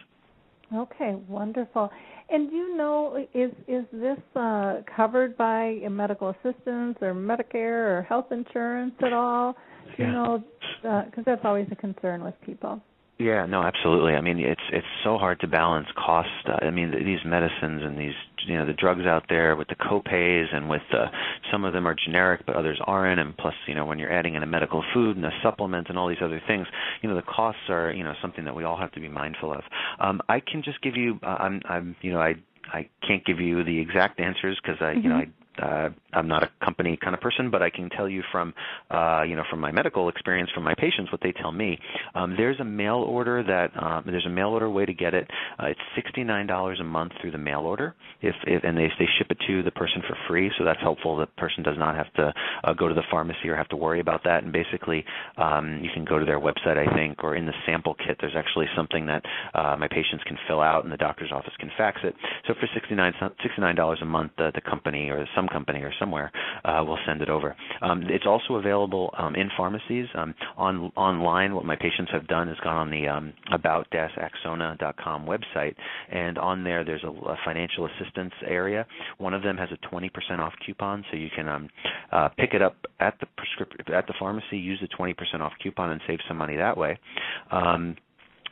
Okay, 0.74 1.16
wonderful. 1.28 1.91
And 2.30 2.49
do 2.49 2.56
you 2.56 2.78
know 2.78 3.26
is 3.34 3.52
is 3.68 3.84
this 3.91 4.18
uh, 4.36 4.82
covered 4.95 5.36
by 5.38 5.80
medical 5.89 6.30
assistance 6.30 6.97
or 7.02 7.14
Medicare 7.14 7.99
or 7.99 8.06
health 8.08 8.32
insurance 8.32 8.93
at 9.04 9.12
all? 9.12 9.58
Do 9.97 10.04
you 10.04 10.10
yeah. 10.10 10.14
know 10.14 10.43
because 10.82 11.12
uh, 11.20 11.24
that's 11.26 11.41
always 11.43 11.68
a 11.72 11.76
concern 11.76 12.24
with 12.24 12.36
people. 12.41 12.82
Yeah, 13.22 13.45
no, 13.45 13.61
absolutely. 13.61 14.13
I 14.13 14.22
mean, 14.22 14.39
it's 14.39 14.61
it's 14.74 14.88
so 15.03 15.19
hard 15.19 15.39
to 15.41 15.47
balance 15.47 15.88
cost. 15.95 16.30
Uh, 16.47 16.65
I 16.65 16.72
mean, 16.72 16.89
these 16.89 17.19
medicines 17.24 17.84
and 17.84 17.95
these 17.95 18.15
you 18.47 18.57
know 18.57 18.65
the 18.65 18.74
drugs 18.74 19.05
out 19.05 19.26
there 19.30 19.55
with 19.55 19.67
the 19.67 19.76
copays 19.76 20.45
and 20.51 20.67
with 20.67 20.82
uh, 20.91 21.05
some 21.51 21.63
of 21.63 21.72
them 21.72 21.88
are 21.88 21.93
generic, 21.93 22.41
but 22.47 22.55
others 22.55 22.80
aren't. 22.86 23.19
And 23.19 23.38
plus, 23.38 23.53
you 23.67 23.76
know, 23.76 23.86
when 23.86 23.99
you're 23.99 24.11
adding 24.11 24.34
in 24.34 24.41
a 24.41 24.47
medical 24.47 24.84
food 24.91 25.17
and 25.17 25.26
a 25.26 25.32
supplement 25.43 25.88
and 25.89 25.99
all 25.99 26.07
these 26.07 26.24
other 26.24 26.41
things, 26.47 26.65
you 27.03 27.09
know, 27.09 27.15
the 27.15 27.22
costs 27.22 27.61
are 27.69 27.91
you 27.91 28.03
know 28.03 28.13
something 28.24 28.43
that 28.45 28.55
we 28.55 28.63
all 28.63 28.78
have 28.78 28.91
to 28.93 28.99
be 28.99 29.07
mindful 29.07 29.53
of. 29.53 29.61
Um, 29.99 30.19
I 30.28 30.39
can 30.39 30.63
just 30.63 30.82
give 30.82 30.95
you, 30.95 31.19
uh, 31.22 31.28
I'm 31.28 31.61
I'm 31.69 31.95
you 32.01 32.13
know 32.13 32.22
I 32.22 32.34
I 32.74 32.89
can't 33.07 33.24
give 33.24 33.39
you 33.39 33.63
the 33.63 33.80
exact 33.80 34.19
answers 34.19 34.59
because 34.61 34.82
I, 34.82 34.93
mm-hmm. 34.93 35.01
you 35.01 35.09
know, 35.09 35.15
mm-hmm. 35.22 35.32
I 35.32 35.51
uh, 35.62 35.89
I'm 36.14 36.28
not 36.28 36.43
a 36.43 36.49
company 36.64 36.97
kind 37.01 37.14
of 37.14 37.22
person, 37.22 37.49
but 37.51 37.62
I 37.62 37.70
can 37.70 37.89
tell 37.89 38.09
you 38.09 38.24
from 38.32 38.53
uh, 38.89 39.24
you 39.28 39.36
know 39.36 39.43
from 39.49 39.59
my 39.59 39.72
medical 39.72 40.09
experience 40.09 40.49
from 40.53 40.64
my 40.64 40.76
patients 40.76 41.12
what 41.12 41.22
they 41.22 41.32
tell 41.32 41.51
me. 41.51 41.78
Um, 42.16 42.36
there's 42.38 42.59
a 42.59 42.66
mail 42.66 42.97
order 42.97 43.43
that 43.43 43.72
um, 43.82 44.03
there's 44.05 44.26
a 44.26 44.30
mail 44.30 44.49
order 44.49 44.70
way 44.70 44.86
to 44.86 44.93
get 44.93 45.14
it. 45.14 45.30
Uh, 45.59 45.68
it's 45.68 45.80
sixty 45.95 46.24
nine 46.24 46.47
dollars 46.47 46.80
a 46.80 46.84
month 46.84 47.14
through 47.22 47.32
the 47.32 47.38
mail 47.38 47.62
order, 47.62 47.95
if, 48.22 48.36
if 48.45 48.64
and 48.64 48.78
they 48.78 48.89
they 48.99 49.07
ship 49.18 49.28
it 49.30 49.38
to 49.47 49.64
the 49.64 49.72
person 49.72 50.01
for 50.07 50.18
free, 50.28 50.51
so 50.57 50.64
that's 50.64 50.82
helpful. 50.82 51.18
The 51.18 51.28
person 51.28 51.64
does 51.64 51.78
not 51.78 51.95
have 51.95 52.12
to 52.16 52.34
uh, 52.64 52.74
go 52.74 52.88
to 52.88 52.93
the 52.93 53.03
pharmacy 53.09 53.47
or 53.47 53.55
have 53.55 53.70
to 53.70 53.76
worry 53.76 53.99
about 53.99 54.24
that. 54.26 54.43
And 54.43 54.51
basically, 54.51 55.05
um, 55.38 55.80
you 55.82 55.89
can 55.93 56.05
go 56.05 56.20
to 56.20 56.26
their 56.26 56.39
website, 56.39 56.78
I 56.78 56.93
think, 56.95 57.24
or 57.24 57.36
in 57.36 57.45
the 57.45 57.53
sample 57.66 57.95
kit. 57.95 58.18
There's 58.20 58.36
actually 58.36 58.68
something 58.76 59.05
that 59.07 59.24
uh, 59.53 59.76
my 59.78 59.88
patients 59.88 60.24
can 60.26 60.38
fill 60.47 60.62
out, 60.62 60.84
and 60.84 60.91
the 60.91 60.97
doctor's 60.97 61.32
office 61.32 61.53
can 61.59 61.72
fax 61.78 61.99
it. 62.03 62.16
So 62.47 62.53
for 62.59 62.68
sixty 62.74 62.95
nine 62.95 63.14
sixty 63.41 63.62
nine 63.62 63.76
dollars 63.76 63.99
a 64.01 64.05
month, 64.05 64.32
the, 64.38 64.51
the 64.53 64.62
company 64.62 65.09
or 65.09 65.26
some 65.36 65.47
company 65.52 65.82
or 65.82 65.91
somewhere 65.99 66.32
uh, 66.66 66.84
will 66.86 66.97
send 67.06 67.22
it 67.22 67.30
over. 67.30 67.56
Um, 67.82 68.04
it's 68.08 68.26
also 68.26 68.56
available 68.56 69.14
um, 69.18 69.36
in 69.36 69.49
pharmacies. 69.58 70.08
Um, 70.16 70.34
on 70.58 70.91
online, 70.95 71.56
what 71.56 71.66
my 71.66 71.76
patients 71.76 72.12
have 72.12 72.28
done 72.28 72.49
is 72.49 72.58
gone 72.64 72.78
on 72.78 72.89
the 72.91 73.08
um, 73.08 73.34
about-axona.com 73.52 75.26
website, 75.26 75.76
and 76.12 76.38
on 76.38 76.64
there 76.64 76.84
there's 76.84 77.04
a, 77.04 77.08
a, 77.10 77.38
financial 77.45 77.88
assistance 77.88 78.34
area. 78.47 78.86
One 79.18 79.34
of 79.34 79.43
them 79.43 79.58
has 79.58 79.70
a 79.72 79.93
20% 79.93 80.10
off 80.39 80.54
coupon, 80.66 81.04
so 81.12 81.18
you 81.18 81.30
can 81.36 81.47
um, 81.47 81.70
uh, 82.12 82.30
pick 82.38 82.54
it 82.54 82.62
up 82.62 82.76
at 82.99 83.16
the 83.20 83.28
prescript- 83.38 83.89
at 83.89 84.08
the 84.08 84.14
pharmacy, 84.20 84.58
use 84.58 84.80
the 84.82 84.88
20% 84.88 85.41
off 85.41 85.54
coupon, 85.62 85.91
and 85.91 86.02
save 86.08 86.20
some 86.28 86.38
money 86.38 86.56
that 86.58 86.78
way. 86.78 86.97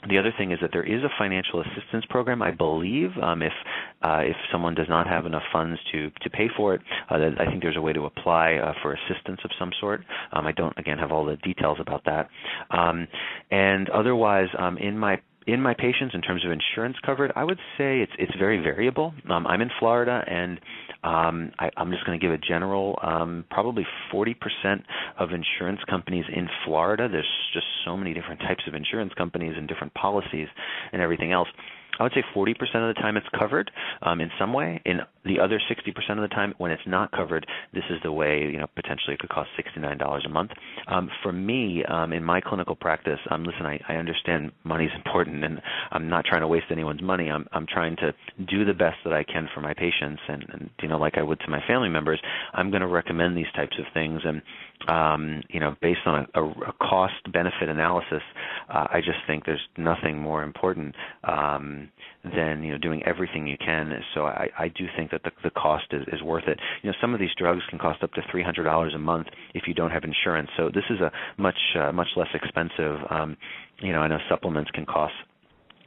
The 0.08 0.18
other 0.18 0.34
thing 0.38 0.52
is 0.52 0.60
that 0.62 0.70
there 0.72 0.84
is 0.84 1.04
a 1.04 1.10
financial 1.18 1.62
assistance 1.62 2.06
program, 2.10 2.42
I 2.42 2.52
believe. 2.52 3.10
Um, 3.22 3.42
if 3.42 3.52
uh, 4.02 4.22
if 4.24 4.36
someone 4.50 4.74
does 4.74 4.88
not 4.88 5.08
have 5.08 5.26
enough 5.26 5.44
funds 5.52 5.78
to 5.92 6.10
to 6.22 6.30
pay 6.30 6.48
for 6.56 6.74
it, 6.76 6.82
uh, 7.10 7.16
I 7.38 7.46
think 7.46 7.62
there's 7.62 7.76
a 7.76 7.82
way 7.82 7.92
to 7.92 8.06
apply 8.06 8.54
uh, 8.54 8.74
for 8.82 8.94
assistance 8.94 9.42
of 9.44 9.52
some 9.60 9.72
sort. 9.82 10.06
Um, 10.32 10.48
I 10.48 10.54
don't 10.54 10.78
again 10.78 10.98
have 11.00 11.12
all 11.12 11.26
the 11.26 11.36
details 11.38 11.80
about 11.82 12.06
that. 12.06 12.30
Um, 12.72 13.08
and 13.52 13.90
otherwise, 13.90 14.48
um, 14.58 14.78
in 14.78 14.98
my 14.98 15.20
in 15.54 15.62
my 15.62 15.74
patients 15.74 16.14
in 16.14 16.22
terms 16.22 16.46
of 16.46 16.52
insurance 16.52 16.98
covered, 17.06 17.32
I 17.36 17.44
would 17.44 17.60
say 17.78 18.00
it's 18.02 18.12
it's 18.18 18.36
very 18.38 18.58
variable. 18.60 19.14
Um, 19.30 19.48
I'm 19.48 19.62
in 19.62 19.70
Florida, 19.80 20.24
and 20.28 20.60
um, 21.04 21.52
I, 21.60 21.70
I'm 21.78 21.92
just 21.92 22.06
going 22.06 22.20
to 22.20 22.26
give 22.26 22.34
a 22.34 22.38
general. 22.38 22.98
Um, 23.02 23.46
probably 23.50 23.86
40% 24.14 24.36
of 25.18 25.30
insurance 25.32 25.80
companies 25.90 26.26
in 26.34 26.48
Florida. 26.66 27.08
There's 27.10 27.26
just 27.54 27.66
so 27.86 27.96
many 27.96 28.14
different 28.14 28.42
types 28.42 28.64
of 28.68 28.74
insurance 28.74 29.14
companies 29.18 29.54
and 29.58 29.68
different 29.68 29.94
policies 29.94 30.48
and 30.92 31.02
everything 31.02 31.32
else. 31.32 31.48
I 32.00 32.04
would 32.04 32.14
say 32.14 32.24
40% 32.36 32.52
of 32.76 32.96
the 32.96 33.02
time 33.02 33.18
it's 33.18 33.28
covered 33.38 33.70
um, 34.02 34.22
in 34.22 34.32
some 34.40 34.54
way. 34.54 34.82
In 34.86 35.00
the 35.26 35.40
other 35.40 35.60
60% 35.60 36.12
of 36.12 36.22
the 36.22 36.28
time, 36.30 36.54
when 36.58 36.72
it's 36.72 36.82
not 36.88 37.12
covered, 37.12 37.46
this 37.74 37.84
is 37.90 37.98
the 38.04 38.12
way 38.12 38.42
you 38.42 38.58
know 38.58 38.68
potentially 38.76 39.14
it 39.14 39.20
could 39.20 39.30
cost 39.30 39.50
$69 39.60 40.26
a 40.26 40.30
month. 40.30 40.52
Um, 40.88 41.10
for 41.22 41.32
me, 41.32 41.84
um, 41.86 42.14
in 42.14 42.24
my 42.24 42.42
clinical 42.42 42.76
practice, 42.76 43.20
um, 43.30 43.44
listen, 43.44 43.66
I, 43.66 43.80
I 43.88 43.96
understand 43.96 44.52
money 44.64 44.86
is 44.86 44.92
important, 44.96 45.44
and 45.44 45.62
I'm 45.92 46.10
not 46.10 46.26
trying 46.26 46.42
to 46.42 46.48
waste 46.48 46.68
anyone's 46.72 47.02
money. 47.02 47.30
I'm 47.30 47.48
I'm 47.52 47.68
trying 47.68 47.96
to 47.98 48.14
do 48.46 48.66
the 48.66 48.74
best 48.74 48.98
that 49.04 49.14
I 49.14 49.24
can 49.24 49.50
for 49.54 49.62
my 49.62 49.74
patients, 49.74 50.22
and, 50.28 50.46
and 50.54 50.70
you 50.82 50.88
know, 50.88 50.98
like 50.98 51.18
I 51.18 51.24
would 51.24 51.40
to 51.42 51.50
my 51.50 51.62
family 51.68 51.90
members, 51.90 52.22
I'm 52.54 52.70
going 52.70 52.82
to 52.82 52.88
recommend 52.88 53.38
these 53.38 53.52
types 53.56 53.78
of 53.78 53.86
things, 53.94 54.22
and 54.24 54.42
um, 54.88 55.42
you 55.50 55.60
know, 55.60 55.76
based 55.82 56.02
on 56.06 56.28
a, 56.34 56.42
a, 56.42 56.74
cost 56.82 57.14
benefit 57.32 57.68
analysis, 57.68 58.22
uh, 58.70 58.88
I 58.92 59.02
just 59.02 59.20
think 59.28 59.46
there's 59.46 59.68
nothing 59.78 60.18
more 60.18 60.44
important. 60.44 60.96
Um, 61.24 61.90
then 62.24 62.64
you 62.64 62.72
know 62.72 62.78
doing 62.78 63.02
everything 63.06 63.48
you 63.48 63.58
can. 63.58 63.92
So 64.14 64.26
I, 64.26 64.50
I 64.58 64.68
do 64.70 64.86
think 64.98 65.12
that 65.12 65.24
the, 65.24 65.32
the 65.44 65.50
cost 65.52 65.86
is, 65.92 66.04
is 66.12 66.22
worth 66.22 66.48
it. 66.48 66.60
You 66.82 66.90
know, 66.90 66.96
some 67.02 67.14
of 67.14 67.20
these 67.20 67.30
drugs 67.38 67.62
can 67.70 67.80
cost 67.80 68.04
up 68.04 68.14
to 68.14 68.22
three 68.32 68.44
hundred 68.44 68.64
dollars 68.64 68.94
a 68.94 69.00
month 69.00 69.28
if 69.54 69.64
you 69.68 69.74
don't 69.74 69.92
have 69.92 70.04
insurance. 70.04 70.50
So 70.58 70.70
this 70.74 70.84
is 70.90 71.00
a 71.00 71.12
much 71.38 71.60
uh, 71.80 71.92
much 71.92 72.10
less 72.16 72.30
expensive. 72.34 72.98
Um, 73.10 73.38
you 73.82 73.94
know, 73.94 74.00
I 74.00 74.08
know 74.08 74.18
supplements 74.30 74.72
can 74.72 74.86
cost 74.86 75.14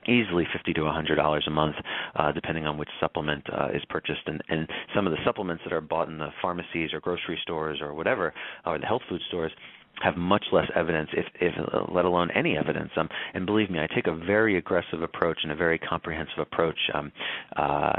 easily 0.07 0.47
fifty 0.53 0.73
to 0.75 0.83
a 0.85 0.93
hundred 0.93 1.17
dollars 1.17 1.45
a 1.47 1.51
month, 1.51 1.77
uh, 2.17 2.33
depending 2.33 2.67
on 2.67 2.79
which 2.79 2.89
supplement 3.01 3.47
uh, 3.53 3.69
is 3.75 3.83
purchased. 3.89 4.23
And, 4.27 4.43
and 4.49 4.69
some 4.95 5.07
of 5.07 5.13
the 5.13 5.19
supplements 5.25 5.63
that 5.65 5.73
are 5.73 5.81
bought 5.81 6.09
in 6.09 6.19
the 6.19 6.31
pharmacies 6.41 6.93
or 6.93 7.01
grocery 7.01 7.39
stores 7.43 7.81
or 7.81 7.95
whatever, 7.95 8.33
or 8.67 8.79
the 8.79 8.87
health 8.87 9.03
food 9.09 9.21
stores, 9.29 9.53
have 10.01 10.17
much 10.17 10.45
less 10.53 10.69
evidence, 10.75 11.11
if, 11.13 11.27
if 11.41 11.55
let 11.93 12.05
alone 12.05 12.31
any 12.35 12.57
evidence. 12.57 12.91
Um, 12.97 13.09
and 13.35 13.47
believe 13.47 13.71
me, 13.71 13.79
I 13.79 13.87
take 13.95 14.07
a 14.07 14.15
very 14.15 14.57
aggressive 14.57 15.03
approach 15.03 15.39
and 15.43 15.53
a 15.53 15.55
very 15.57 15.79
comprehensive 15.79 16.39
approach, 16.39 16.79
um, 16.95 17.13
uh, 17.57 17.93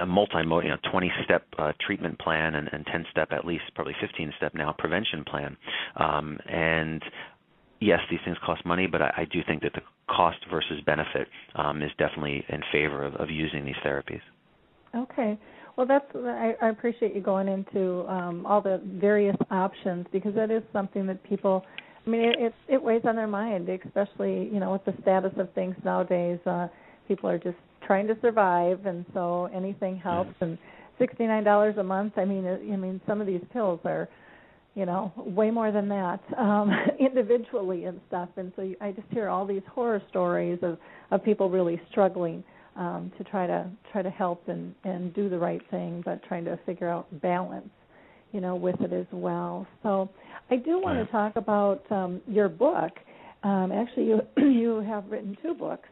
a 0.00 0.06
multi, 0.06 0.38
you 0.38 0.44
know, 0.44 0.76
20-step 0.92 1.46
uh, 1.58 1.72
treatment 1.84 2.18
plan 2.18 2.54
and, 2.54 2.68
and 2.72 2.86
10-step, 2.86 3.32
at 3.32 3.44
least 3.44 3.64
probably 3.74 3.94
15-step 3.94 4.54
now 4.54 4.74
prevention 4.78 5.24
plan. 5.24 5.56
Um, 5.96 6.38
and 6.46 7.02
yes, 7.80 8.00
these 8.10 8.20
things 8.24 8.36
cost 8.44 8.64
money, 8.64 8.86
but 8.86 9.02
I, 9.02 9.12
I 9.18 9.24
do 9.24 9.40
think 9.46 9.62
that 9.62 9.72
the 9.72 9.80
cost 10.08 10.38
versus 10.50 10.80
benefit 10.84 11.28
um, 11.54 11.82
is 11.82 11.90
definitely 11.98 12.44
in 12.48 12.60
favor 12.72 13.02
of, 13.02 13.14
of 13.16 13.30
using 13.30 13.64
these 13.64 13.76
therapies. 13.84 14.20
Okay. 14.94 15.38
Well, 15.76 15.86
that's 15.86 16.06
I, 16.14 16.54
I 16.62 16.68
appreciate 16.68 17.14
you 17.14 17.20
going 17.20 17.48
into 17.48 18.08
um, 18.08 18.46
all 18.46 18.60
the 18.60 18.80
various 18.84 19.36
options 19.50 20.06
because 20.12 20.34
that 20.34 20.50
is 20.50 20.62
something 20.72 21.06
that 21.06 21.22
people. 21.24 21.64
I 22.06 22.10
mean, 22.10 22.20
it, 22.20 22.36
it 22.38 22.54
it 22.68 22.82
weighs 22.82 23.02
on 23.04 23.16
their 23.16 23.26
mind, 23.26 23.68
especially 23.68 24.48
you 24.52 24.60
know 24.60 24.72
with 24.72 24.84
the 24.84 24.94
status 25.02 25.32
of 25.36 25.52
things 25.54 25.74
nowadays. 25.84 26.38
Uh, 26.46 26.68
people 27.08 27.28
are 27.28 27.38
just 27.38 27.56
trying 27.86 28.06
to 28.06 28.16
survive, 28.20 28.86
and 28.86 29.04
so 29.14 29.46
anything 29.52 29.96
helps. 29.96 30.34
And 30.40 30.58
sixty 30.98 31.26
nine 31.26 31.42
dollars 31.44 31.76
a 31.78 31.82
month. 31.82 32.12
I 32.16 32.24
mean, 32.24 32.46
I 32.46 32.76
mean, 32.76 33.00
some 33.06 33.20
of 33.20 33.26
these 33.26 33.42
pills 33.52 33.80
are, 33.84 34.08
you 34.74 34.86
know, 34.86 35.12
way 35.16 35.50
more 35.50 35.70
than 35.70 35.88
that 35.88 36.20
um, 36.36 36.70
individually 36.98 37.84
and 37.84 38.00
stuff. 38.08 38.28
And 38.36 38.52
so 38.56 38.74
I 38.80 38.90
just 38.90 39.06
hear 39.10 39.28
all 39.28 39.46
these 39.46 39.62
horror 39.70 40.02
stories 40.10 40.58
of 40.62 40.78
of 41.10 41.24
people 41.24 41.48
really 41.48 41.80
struggling 41.90 42.42
um, 42.76 43.12
to 43.18 43.24
try 43.24 43.46
to 43.46 43.70
try 43.92 44.02
to 44.02 44.10
help 44.10 44.48
and 44.48 44.74
and 44.84 45.14
do 45.14 45.28
the 45.28 45.38
right 45.38 45.62
thing, 45.70 46.02
but 46.04 46.22
trying 46.24 46.44
to 46.46 46.58
figure 46.66 46.88
out 46.88 47.06
balance, 47.22 47.70
you 48.32 48.40
know, 48.40 48.56
with 48.56 48.80
it 48.80 48.92
as 48.92 49.06
well. 49.12 49.66
So 49.82 50.10
I 50.50 50.56
do 50.56 50.80
want 50.80 51.04
to 51.04 51.10
talk 51.12 51.36
about 51.36 51.90
um, 51.90 52.20
your 52.26 52.48
book. 52.48 52.92
Um, 53.44 53.70
actually, 53.72 54.06
you 54.06 54.20
you 54.36 54.80
have 54.80 55.04
written 55.08 55.36
two 55.40 55.54
books, 55.54 55.88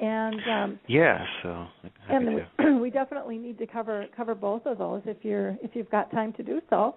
and 0.00 0.40
um, 0.50 0.80
yeah, 0.88 1.24
so 1.44 1.66
and 2.08 2.80
we 2.80 2.90
definitely 2.90 3.38
need 3.38 3.56
to 3.58 3.66
cover 3.66 4.06
cover 4.16 4.34
both 4.34 4.66
of 4.66 4.78
those 4.78 5.02
if 5.06 5.18
you're 5.22 5.56
if 5.62 5.72
you've 5.74 5.90
got 5.90 6.10
time 6.10 6.32
to 6.34 6.42
do 6.42 6.60
so. 6.70 6.96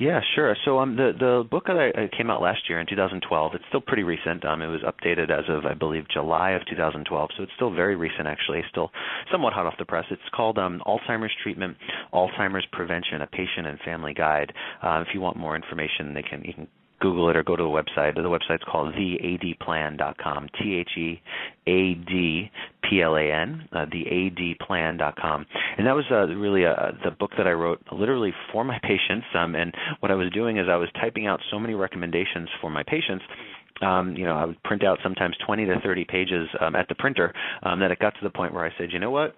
Yeah, 0.00 0.20
sure. 0.34 0.56
So 0.64 0.78
um, 0.78 0.96
the 0.96 1.12
the 1.12 1.44
book 1.50 1.66
that 1.66 2.08
came 2.16 2.30
out 2.30 2.40
last 2.40 2.70
year 2.70 2.80
in 2.80 2.86
2012, 2.86 3.52
it's 3.54 3.64
still 3.68 3.82
pretty 3.82 4.02
recent. 4.02 4.46
Um, 4.46 4.62
it 4.62 4.66
was 4.66 4.80
updated 4.80 5.30
as 5.30 5.44
of 5.46 5.66
I 5.66 5.74
believe 5.74 6.04
July 6.10 6.52
of 6.52 6.62
2012, 6.70 7.30
so 7.36 7.42
it's 7.42 7.52
still 7.56 7.70
very 7.70 7.96
recent 7.96 8.26
actually, 8.26 8.62
still 8.70 8.90
somewhat 9.30 9.52
hot 9.52 9.66
off 9.66 9.74
the 9.78 9.84
press. 9.84 10.06
It's 10.10 10.22
called 10.34 10.56
um, 10.56 10.80
Alzheimer's 10.86 11.34
Treatment, 11.42 11.76
Alzheimer's 12.14 12.66
Prevention: 12.72 13.20
A 13.20 13.26
Patient 13.26 13.66
and 13.66 13.78
Family 13.80 14.14
Guide. 14.14 14.54
Uh, 14.82 15.04
if 15.06 15.08
you 15.12 15.20
want 15.20 15.36
more 15.36 15.54
information, 15.54 16.14
they 16.14 16.22
can 16.22 16.44
you 16.46 16.54
can 16.54 16.66
Google 17.00 17.30
it 17.30 17.36
or 17.36 17.42
go 17.42 17.56
to 17.56 17.62
the 17.62 17.68
website. 17.68 18.14
The 18.14 18.22
website's 18.22 18.64
called 18.70 18.94
theadplan.com. 18.94 20.48
T 20.60 20.74
H 20.74 20.90
E 20.96 21.22
A 21.66 21.94
D 21.94 22.50
P 22.82 23.02
L 23.02 23.16
A 23.16 23.22
N. 23.22 23.68
Uh, 23.72 23.86
theadplan.com. 23.86 25.46
And 25.78 25.86
that 25.86 25.94
was 25.94 26.04
uh, 26.10 26.26
really 26.28 26.66
uh, 26.66 26.92
the 27.04 27.10
book 27.10 27.30
that 27.36 27.46
I 27.46 27.52
wrote 27.52 27.80
literally 27.92 28.32
for 28.52 28.64
my 28.64 28.78
patients. 28.82 29.26
Um, 29.34 29.54
and 29.54 29.74
what 30.00 30.10
I 30.10 30.14
was 30.14 30.30
doing 30.32 30.58
is 30.58 30.66
I 30.70 30.76
was 30.76 30.88
typing 31.00 31.26
out 31.26 31.40
so 31.50 31.58
many 31.58 31.74
recommendations 31.74 32.48
for 32.60 32.70
my 32.70 32.82
patients 32.82 33.24
um, 33.82 34.14
you 34.16 34.24
know, 34.24 34.36
I 34.36 34.44
would 34.44 34.62
print 34.62 34.84
out 34.84 34.98
sometimes 35.02 35.36
20 35.46 35.66
to 35.66 35.80
30 35.80 36.04
pages 36.04 36.48
um, 36.60 36.76
at 36.76 36.88
the 36.88 36.94
printer. 36.94 37.32
Um, 37.62 37.80
that 37.80 37.90
it 37.90 37.98
got 37.98 38.10
to 38.14 38.20
the 38.22 38.30
point 38.30 38.52
where 38.52 38.64
I 38.64 38.70
said, 38.78 38.92
you 38.92 38.98
know 38.98 39.10
what, 39.10 39.34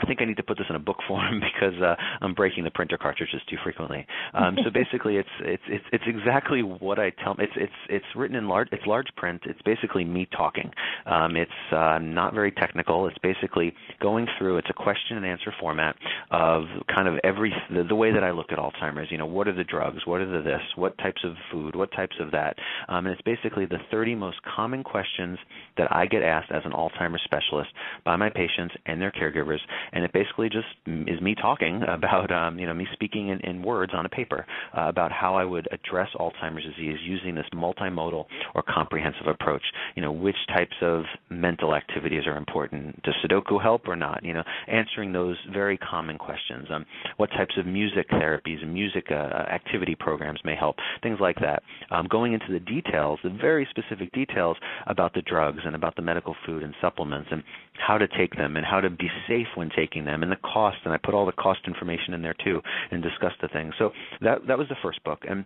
I 0.00 0.06
think 0.06 0.22
I 0.22 0.24
need 0.24 0.36
to 0.36 0.42
put 0.42 0.58
this 0.58 0.66
in 0.68 0.76
a 0.76 0.80
book 0.80 0.98
form 1.08 1.40
because 1.40 1.80
uh, 1.82 1.94
I'm 2.20 2.34
breaking 2.34 2.64
the 2.64 2.70
printer 2.70 2.98
cartridges 2.98 3.40
too 3.48 3.56
frequently. 3.62 4.06
Um, 4.34 4.56
so 4.64 4.70
basically, 4.74 5.16
it's 5.16 5.28
it's 5.40 5.62
it's 5.68 5.84
it's 5.92 6.04
exactly 6.06 6.62
what 6.62 6.98
I 6.98 7.10
tell. 7.24 7.34
It's 7.38 7.52
it's 7.56 7.72
it's 7.88 8.04
written 8.16 8.36
in 8.36 8.48
large. 8.48 8.68
It's 8.72 8.86
large 8.86 9.08
print. 9.16 9.42
It's 9.46 9.60
basically 9.62 10.04
me 10.04 10.28
talking. 10.36 10.70
Um, 11.06 11.36
it's 11.36 11.50
uh, 11.72 11.98
not 11.98 12.34
very 12.34 12.52
technical. 12.52 13.06
It's 13.06 13.18
basically 13.22 13.74
going 14.00 14.26
through. 14.38 14.58
It's 14.58 14.70
a 14.70 14.74
question 14.74 15.16
and 15.16 15.26
answer 15.26 15.52
format 15.60 15.96
of 16.30 16.64
kind 16.94 17.08
of 17.08 17.14
every 17.24 17.52
the, 17.70 17.84
the 17.84 17.94
way 17.94 18.12
that 18.12 18.22
I 18.22 18.30
look 18.30 18.52
at 18.52 18.58
Alzheimer's. 18.58 19.10
You 19.10 19.18
know, 19.18 19.26
what 19.26 19.48
are 19.48 19.54
the 19.54 19.64
drugs? 19.64 20.06
What 20.06 20.20
are 20.20 20.30
the 20.30 20.42
this? 20.42 20.62
What 20.76 20.96
types 20.98 21.22
of 21.24 21.34
food? 21.50 21.74
What 21.74 21.90
types 21.92 22.16
of 22.20 22.30
that? 22.32 22.56
Um, 22.88 23.06
and 23.06 23.14
it's 23.14 23.22
basically 23.22 23.66
the 23.66 23.78
30 23.90 24.14
most 24.14 24.38
common 24.56 24.84
questions 24.84 25.38
that 25.76 25.88
I 25.90 26.06
get 26.06 26.22
asked 26.22 26.50
as 26.50 26.62
an 26.64 26.72
Alzheimer's 26.72 27.22
specialist 27.24 27.70
by 28.04 28.16
my 28.16 28.30
patients 28.30 28.74
and 28.86 29.00
their 29.00 29.12
caregivers 29.12 29.58
and 29.92 30.04
it 30.04 30.12
basically 30.12 30.48
just 30.48 30.66
is 30.86 31.20
me 31.20 31.34
talking 31.34 31.82
about 31.88 32.30
um, 32.30 32.58
you 32.58 32.66
know 32.66 32.74
me 32.74 32.86
speaking 32.92 33.28
in, 33.28 33.40
in 33.40 33.62
words 33.62 33.92
on 33.94 34.06
a 34.06 34.08
paper 34.08 34.46
uh, 34.76 34.88
about 34.88 35.12
how 35.12 35.36
I 35.36 35.44
would 35.44 35.68
address 35.72 36.08
Alzheimer's 36.18 36.64
disease 36.64 36.98
using 37.02 37.34
this 37.34 37.46
multimodal 37.54 38.26
or 38.54 38.62
comprehensive 38.62 39.26
approach. 39.26 39.62
You 39.94 40.02
know 40.02 40.12
which 40.12 40.36
types 40.48 40.76
of 40.82 41.04
mental 41.30 41.74
activities 41.74 42.26
are 42.26 42.36
important. 42.36 43.02
Does 43.02 43.14
Sudoku 43.24 43.62
help 43.62 43.88
or 43.88 43.96
not? 43.96 44.24
You 44.24 44.34
know 44.34 44.44
answering 44.66 45.12
those 45.12 45.36
very 45.52 45.78
common 45.78 46.18
questions. 46.18 46.68
Um, 46.70 46.84
what 47.16 47.30
types 47.30 47.54
of 47.58 47.66
music 47.66 48.08
therapies 48.10 48.62
and 48.62 48.72
music 48.72 49.06
uh, 49.10 49.14
activity 49.14 49.94
programs 49.94 50.40
may 50.44 50.54
help? 50.54 50.76
Things 51.02 51.18
like 51.20 51.36
that. 51.40 51.62
Um, 51.90 52.06
going 52.08 52.32
into 52.32 52.52
the 52.52 52.60
details, 52.60 53.18
the 53.22 53.30
very 53.30 53.66
specific 53.70 54.12
details 54.12 54.56
about 54.86 55.14
the 55.14 55.22
drugs 55.22 55.60
and 55.64 55.74
about 55.74 55.96
the 55.96 56.02
medical 56.02 56.34
food 56.46 56.62
and 56.62 56.74
supplements 56.80 57.28
and 57.30 57.42
how 57.78 57.98
to 57.98 58.08
take 58.08 58.36
them 58.36 58.56
and 58.56 58.64
how 58.66 58.80
to 58.80 58.90
be 58.90 59.08
safe 59.26 59.46
when 59.54 59.70
taking 59.74 60.04
them 60.04 60.22
and 60.22 60.30
the 60.30 60.36
cost 60.36 60.78
and 60.84 60.92
I 60.92 60.98
put 60.98 61.14
all 61.14 61.26
the 61.26 61.32
cost 61.32 61.60
information 61.66 62.14
in 62.14 62.22
there 62.22 62.36
too 62.44 62.60
and 62.90 63.02
discuss 63.02 63.32
the 63.40 63.48
things. 63.48 63.74
So 63.78 63.92
that 64.20 64.46
that 64.46 64.58
was 64.58 64.68
the 64.68 64.76
first 64.82 65.02
book 65.04 65.24
and 65.28 65.44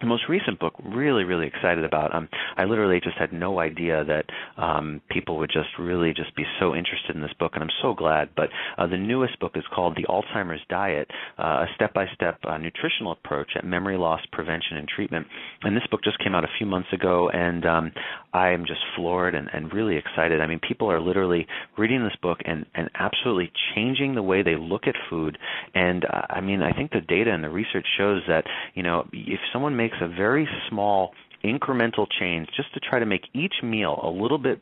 the 0.00 0.06
most 0.06 0.24
recent 0.28 0.58
book 0.58 0.74
really 0.84 1.24
really 1.24 1.46
excited 1.46 1.84
about 1.84 2.14
um 2.14 2.28
i 2.56 2.64
literally 2.64 3.00
just 3.00 3.16
had 3.18 3.32
no 3.32 3.60
idea 3.60 4.04
that 4.04 4.24
um 4.62 5.00
people 5.10 5.38
would 5.38 5.50
just 5.52 5.68
really 5.78 6.12
just 6.12 6.34
be 6.36 6.44
so 6.58 6.74
interested 6.74 7.14
in 7.14 7.22
this 7.22 7.32
book 7.38 7.52
and 7.54 7.62
i'm 7.62 7.70
so 7.82 7.94
glad 7.94 8.28
but 8.36 8.48
uh, 8.78 8.86
the 8.86 8.96
newest 8.96 9.38
book 9.40 9.52
is 9.56 9.64
called 9.74 9.96
the 9.96 10.04
alzheimer's 10.04 10.60
diet 10.68 11.10
uh, 11.38 11.64
a 11.64 11.66
step 11.74 11.92
by 11.94 12.06
step 12.14 12.38
nutritional 12.60 13.12
approach 13.12 13.50
at 13.56 13.64
memory 13.64 13.96
loss 13.96 14.20
prevention 14.32 14.76
and 14.76 14.88
treatment 14.88 15.26
and 15.62 15.76
this 15.76 15.86
book 15.90 16.02
just 16.02 16.18
came 16.18 16.34
out 16.34 16.44
a 16.44 16.50
few 16.58 16.66
months 16.66 16.88
ago 16.92 17.28
and 17.30 17.64
um 17.66 17.92
i 18.32 18.50
am 18.50 18.64
just 18.66 18.80
floored 18.96 19.34
and, 19.34 19.48
and 19.52 19.72
really 19.72 19.96
excited. 19.96 20.40
I 20.40 20.46
mean 20.46 20.60
people 20.66 20.90
are 20.90 21.00
literally 21.00 21.46
reading 21.76 22.02
this 22.02 22.16
book 22.22 22.38
and 22.44 22.66
and 22.74 22.90
absolutely 22.94 23.52
changing 23.74 24.14
the 24.14 24.22
way 24.22 24.42
they 24.42 24.56
look 24.56 24.86
at 24.86 24.94
food 25.08 25.38
and 25.74 26.04
uh, 26.04 26.22
i 26.30 26.40
mean 26.40 26.62
i 26.62 26.72
think 26.72 26.90
the 26.90 27.00
data 27.00 27.32
and 27.32 27.42
the 27.42 27.50
research 27.50 27.86
shows 27.98 28.22
that 28.28 28.44
you 28.74 28.82
know 28.82 29.06
if 29.12 29.40
someone 29.52 29.76
makes 29.76 29.89
makes 29.90 30.02
a 30.02 30.08
very 30.08 30.48
small 30.68 31.12
incremental 31.44 32.06
change 32.18 32.48
just 32.56 32.72
to 32.74 32.80
try 32.80 32.98
to 32.98 33.06
make 33.06 33.22
each 33.34 33.54
meal 33.62 33.98
a 34.02 34.10
little 34.10 34.38
bit 34.38 34.60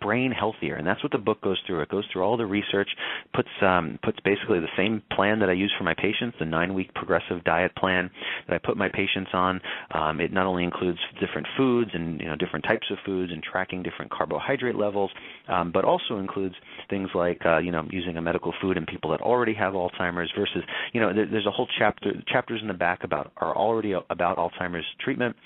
brain 0.00 0.32
healthier. 0.32 0.76
And 0.76 0.86
that's 0.86 1.02
what 1.02 1.12
the 1.12 1.18
book 1.18 1.40
goes 1.42 1.58
through. 1.66 1.80
It 1.82 1.88
goes 1.88 2.04
through 2.12 2.22
all 2.22 2.36
the 2.36 2.46
research 2.46 2.88
puts 3.34 3.48
um, 3.62 3.98
puts 4.02 4.18
basically 4.20 4.60
the 4.60 4.68
same 4.76 5.02
plan 5.12 5.38
that 5.40 5.48
I 5.48 5.52
use 5.52 5.72
for 5.76 5.84
my 5.84 5.94
patients 5.94 6.36
the 6.38 6.44
9 6.44 6.74
week 6.74 6.92
progressive 6.94 7.44
diet 7.44 7.74
plan 7.76 8.10
that 8.48 8.54
I 8.54 8.58
put 8.58 8.76
my 8.76 8.88
patients 8.88 9.30
on. 9.32 9.60
Um, 9.92 10.20
it 10.20 10.32
not 10.32 10.46
only 10.46 10.64
includes 10.64 10.98
different 11.20 11.46
foods 11.56 11.90
and 11.94 12.20
you 12.20 12.26
know 12.26 12.36
different 12.36 12.64
types 12.64 12.86
of 12.90 12.98
foods 13.04 13.32
and 13.32 13.42
tracking 13.42 13.82
different 13.82 14.10
carbohydrate 14.10 14.76
levels 14.76 15.10
um, 15.48 15.70
but 15.72 15.84
also 15.84 16.18
includes 16.18 16.54
things 16.88 17.08
like 17.14 17.44
uh, 17.44 17.58
you 17.58 17.70
know 17.70 17.86
using 17.90 18.16
a 18.16 18.22
medical 18.22 18.52
food 18.60 18.76
in 18.76 18.86
people 18.86 19.10
that 19.10 19.20
already 19.20 19.54
have 19.54 19.74
Alzheimer's 19.74 20.30
versus 20.36 20.62
you 20.92 21.00
know 21.00 21.12
there, 21.12 21.26
there's 21.26 21.46
a 21.46 21.50
whole 21.50 21.68
chapter 21.78 22.12
chapters 22.26 22.60
in 22.62 22.68
the 22.68 22.74
back 22.74 23.04
about 23.04 23.32
are 23.36 23.56
already 23.56 23.92
about 23.92 24.38
Alzheimer's 24.38 24.86
treatment 25.00 25.36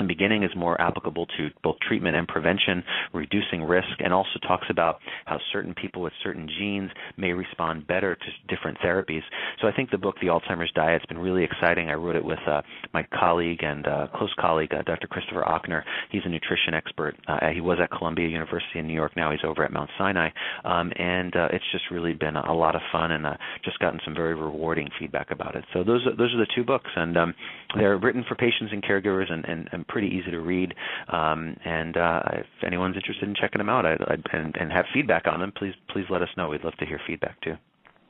the 0.00 0.14
beginning 0.14 0.42
is 0.42 0.50
more 0.56 0.80
applicable 0.80 1.26
to 1.38 1.48
both 1.62 1.76
treatment 1.86 2.16
and 2.16 2.26
prevention, 2.26 2.82
reducing 3.12 3.62
risk, 3.62 3.88
and 3.98 4.12
also 4.12 4.38
talks 4.46 4.66
about 4.70 4.98
how 5.26 5.38
certain 5.52 5.74
people 5.74 6.02
with 6.02 6.12
certain 6.22 6.48
genes 6.58 6.90
may 7.16 7.32
respond 7.32 7.86
better 7.86 8.16
to 8.16 8.54
different 8.54 8.78
therapies. 8.78 9.22
So 9.60 9.68
I 9.68 9.72
think 9.72 9.90
the 9.90 9.98
book, 9.98 10.16
The 10.20 10.28
Alzheimer's 10.28 10.72
Diet, 10.74 11.00
has 11.00 11.06
been 11.08 11.18
really 11.18 11.44
exciting. 11.44 11.90
I 11.90 11.94
wrote 11.94 12.16
it 12.16 12.24
with 12.24 12.38
uh, 12.46 12.62
my 12.92 13.06
colleague 13.18 13.62
and 13.62 13.86
uh, 13.86 14.08
close 14.14 14.32
colleague, 14.38 14.72
uh, 14.72 14.82
Dr. 14.82 15.06
Christopher 15.06 15.44
Ochner. 15.46 15.82
He's 16.10 16.22
a 16.24 16.28
nutrition 16.28 16.74
expert. 16.74 17.16
Uh, 17.26 17.48
he 17.52 17.60
was 17.60 17.78
at 17.82 17.90
Columbia 17.90 18.28
University 18.28 18.78
in 18.78 18.86
New 18.86 18.94
York. 18.94 19.16
Now 19.16 19.30
he's 19.30 19.44
over 19.44 19.64
at 19.64 19.72
Mount 19.72 19.90
Sinai. 19.98 20.30
Um, 20.64 20.92
and 20.96 21.34
uh, 21.36 21.48
it's 21.52 21.64
just 21.72 21.84
really 21.90 22.14
been 22.14 22.36
a, 22.36 22.60
lot 22.60 22.74
of 22.74 22.82
fun 22.92 23.12
and 23.12 23.24
uh, 23.24 23.36
just 23.64 23.78
gotten 23.78 24.00
some 24.04 24.14
very 24.14 24.34
rewarding 24.34 24.88
feedback 24.98 25.30
about 25.30 25.56
it. 25.56 25.64
So 25.72 25.82
those 25.82 26.06
are, 26.06 26.14
those 26.14 26.34
are 26.34 26.38
the 26.38 26.46
two 26.54 26.62
books, 26.62 26.90
and 26.94 27.16
um, 27.16 27.34
they're 27.74 27.96
written 27.96 28.22
for 28.28 28.34
patients 28.34 28.70
and 28.72 28.82
caregivers 28.82 29.32
and, 29.32 29.46
and 29.46 29.68
and 29.72 29.86
pretty 29.90 30.08
easy 30.08 30.30
to 30.30 30.40
read. 30.40 30.72
Um, 31.12 31.56
and 31.64 31.96
uh, 31.96 32.22
if 32.32 32.46
anyone's 32.64 32.96
interested 32.96 33.28
in 33.28 33.34
checking 33.34 33.58
them 33.58 33.68
out 33.68 33.84
I'd, 33.84 34.00
I'd, 34.02 34.24
and, 34.32 34.56
and 34.58 34.72
have 34.72 34.86
feedback 34.94 35.26
on 35.26 35.40
them, 35.40 35.52
please 35.56 35.74
please 35.92 36.06
let 36.08 36.22
us 36.22 36.28
know. 36.36 36.48
We'd 36.48 36.64
love 36.64 36.76
to 36.78 36.86
hear 36.86 37.00
feedback 37.06 37.40
too. 37.42 37.54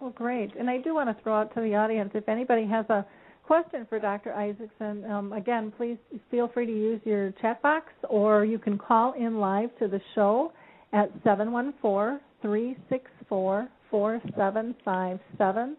Well, 0.01 0.11
great. 0.11 0.55
And 0.57 0.70
I 0.70 0.78
do 0.78 0.95
want 0.95 1.14
to 1.14 1.22
throw 1.22 1.41
out 1.41 1.55
to 1.55 1.61
the 1.61 1.74
audience 1.74 2.11
if 2.14 2.28
anybody 2.28 2.66
has 2.66 2.87
a 2.89 3.05
question 3.45 3.87
for 3.89 3.99
Dr. 3.99 4.33
Isaacson, 4.33 5.05
um, 5.11 5.33
again, 5.33 5.72
please 5.76 5.99
feel 6.31 6.49
free 6.49 6.66
to 6.66 6.72
use 6.72 7.01
your 7.05 7.33
chat 7.43 7.61
box 7.62 7.87
or 8.09 8.45
you 8.45 8.59
can 8.59 8.78
call 8.78 9.14
in 9.14 9.39
live 9.41 9.70
to 9.78 9.89
the 9.89 10.01
show 10.14 10.53
at 10.93 11.11
714 11.24 12.20
364 12.43 13.68
4757. 13.91 15.76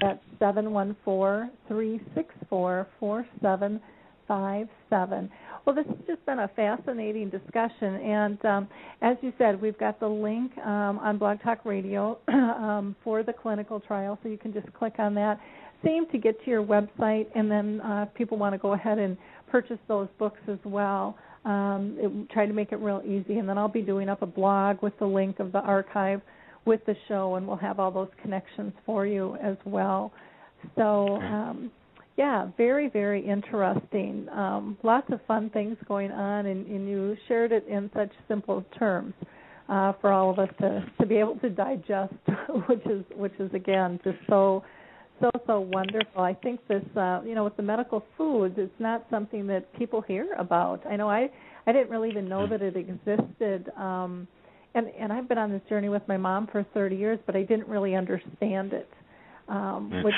That's 0.00 0.20
714 0.38 1.50
364 1.66 2.86
4757 3.00 3.80
five 4.26 4.68
seven. 4.90 5.30
Well, 5.64 5.74
this 5.74 5.86
has 5.86 5.96
just 6.06 6.26
been 6.26 6.40
a 6.40 6.48
fascinating 6.48 7.30
discussion, 7.30 7.94
and 7.94 8.44
um, 8.44 8.68
as 9.00 9.16
you 9.22 9.32
said, 9.38 9.60
we've 9.60 9.78
got 9.78 9.98
the 9.98 10.06
link 10.06 10.52
um, 10.58 10.98
on 10.98 11.16
Blog 11.16 11.40
Talk 11.42 11.64
Radio 11.64 12.18
um, 12.28 12.94
for 13.02 13.22
the 13.22 13.32
clinical 13.32 13.80
trial, 13.80 14.18
so 14.22 14.28
you 14.28 14.36
can 14.36 14.52
just 14.52 14.70
click 14.74 14.94
on 14.98 15.14
that. 15.14 15.40
Same 15.82 16.06
to 16.10 16.18
get 16.18 16.42
to 16.44 16.50
your 16.50 16.62
website, 16.62 17.28
and 17.34 17.50
then 17.50 17.80
uh, 17.80 18.04
if 18.06 18.14
people 18.14 18.36
want 18.36 18.52
to 18.52 18.58
go 18.58 18.74
ahead 18.74 18.98
and 18.98 19.16
purchase 19.50 19.78
those 19.88 20.08
books 20.18 20.40
as 20.48 20.58
well. 20.64 21.16
Um, 21.46 21.96
it, 21.98 22.30
try 22.30 22.44
to 22.44 22.52
make 22.52 22.72
it 22.72 22.76
real 22.76 23.00
easy, 23.02 23.38
and 23.38 23.48
then 23.48 23.56
I'll 23.56 23.66
be 23.68 23.82
doing 23.82 24.10
up 24.10 24.20
a 24.20 24.26
blog 24.26 24.82
with 24.82 24.98
the 24.98 25.06
link 25.06 25.40
of 25.40 25.50
the 25.52 25.60
archive 25.60 26.20
with 26.66 26.84
the 26.84 26.96
show, 27.08 27.36
and 27.36 27.46
we'll 27.46 27.56
have 27.56 27.80
all 27.80 27.90
those 27.90 28.08
connections 28.20 28.72
for 28.84 29.06
you 29.06 29.36
as 29.42 29.56
well. 29.64 30.12
So 30.76 31.16
um, 31.22 31.70
yeah, 32.16 32.48
very, 32.56 32.88
very 32.88 33.26
interesting. 33.26 34.28
Um, 34.30 34.78
lots 34.82 35.10
of 35.12 35.20
fun 35.26 35.50
things 35.50 35.76
going 35.88 36.12
on, 36.12 36.46
and, 36.46 36.66
and 36.66 36.88
you 36.88 37.16
shared 37.26 37.50
it 37.50 37.66
in 37.66 37.90
such 37.94 38.10
simple 38.28 38.64
terms 38.78 39.14
uh, 39.68 39.94
for 40.00 40.12
all 40.12 40.30
of 40.30 40.38
us 40.38 40.48
to, 40.60 40.84
to 41.00 41.06
be 41.06 41.16
able 41.16 41.36
to 41.36 41.50
digest, 41.50 42.14
which 42.68 42.84
is 42.86 43.04
which 43.16 43.32
is 43.40 43.52
again 43.52 43.98
just 44.04 44.18
so 44.28 44.62
so 45.20 45.30
so 45.46 45.60
wonderful. 45.60 46.22
I 46.22 46.34
think 46.34 46.60
this, 46.68 46.84
uh, 46.96 47.20
you 47.24 47.34
know, 47.34 47.44
with 47.44 47.56
the 47.56 47.62
medical 47.62 48.04
foods, 48.16 48.54
it's 48.58 48.72
not 48.78 49.06
something 49.10 49.46
that 49.48 49.72
people 49.76 50.00
hear 50.00 50.34
about. 50.38 50.86
I 50.86 50.96
know 50.96 51.08
I 51.08 51.30
I 51.66 51.72
didn't 51.72 51.90
really 51.90 52.10
even 52.10 52.28
know 52.28 52.46
that 52.46 52.62
it 52.62 52.76
existed. 52.76 53.70
Um, 53.76 54.28
and 54.74 54.86
and 54.98 55.12
I've 55.12 55.28
been 55.28 55.38
on 55.38 55.50
this 55.50 55.62
journey 55.68 55.88
with 55.88 56.02
my 56.06 56.16
mom 56.16 56.46
for 56.46 56.64
30 56.74 56.94
years, 56.94 57.18
but 57.26 57.34
I 57.34 57.42
didn't 57.42 57.68
really 57.68 57.94
understand 57.96 58.72
it. 58.72 58.88
Um, 59.48 59.90
which 60.02 60.14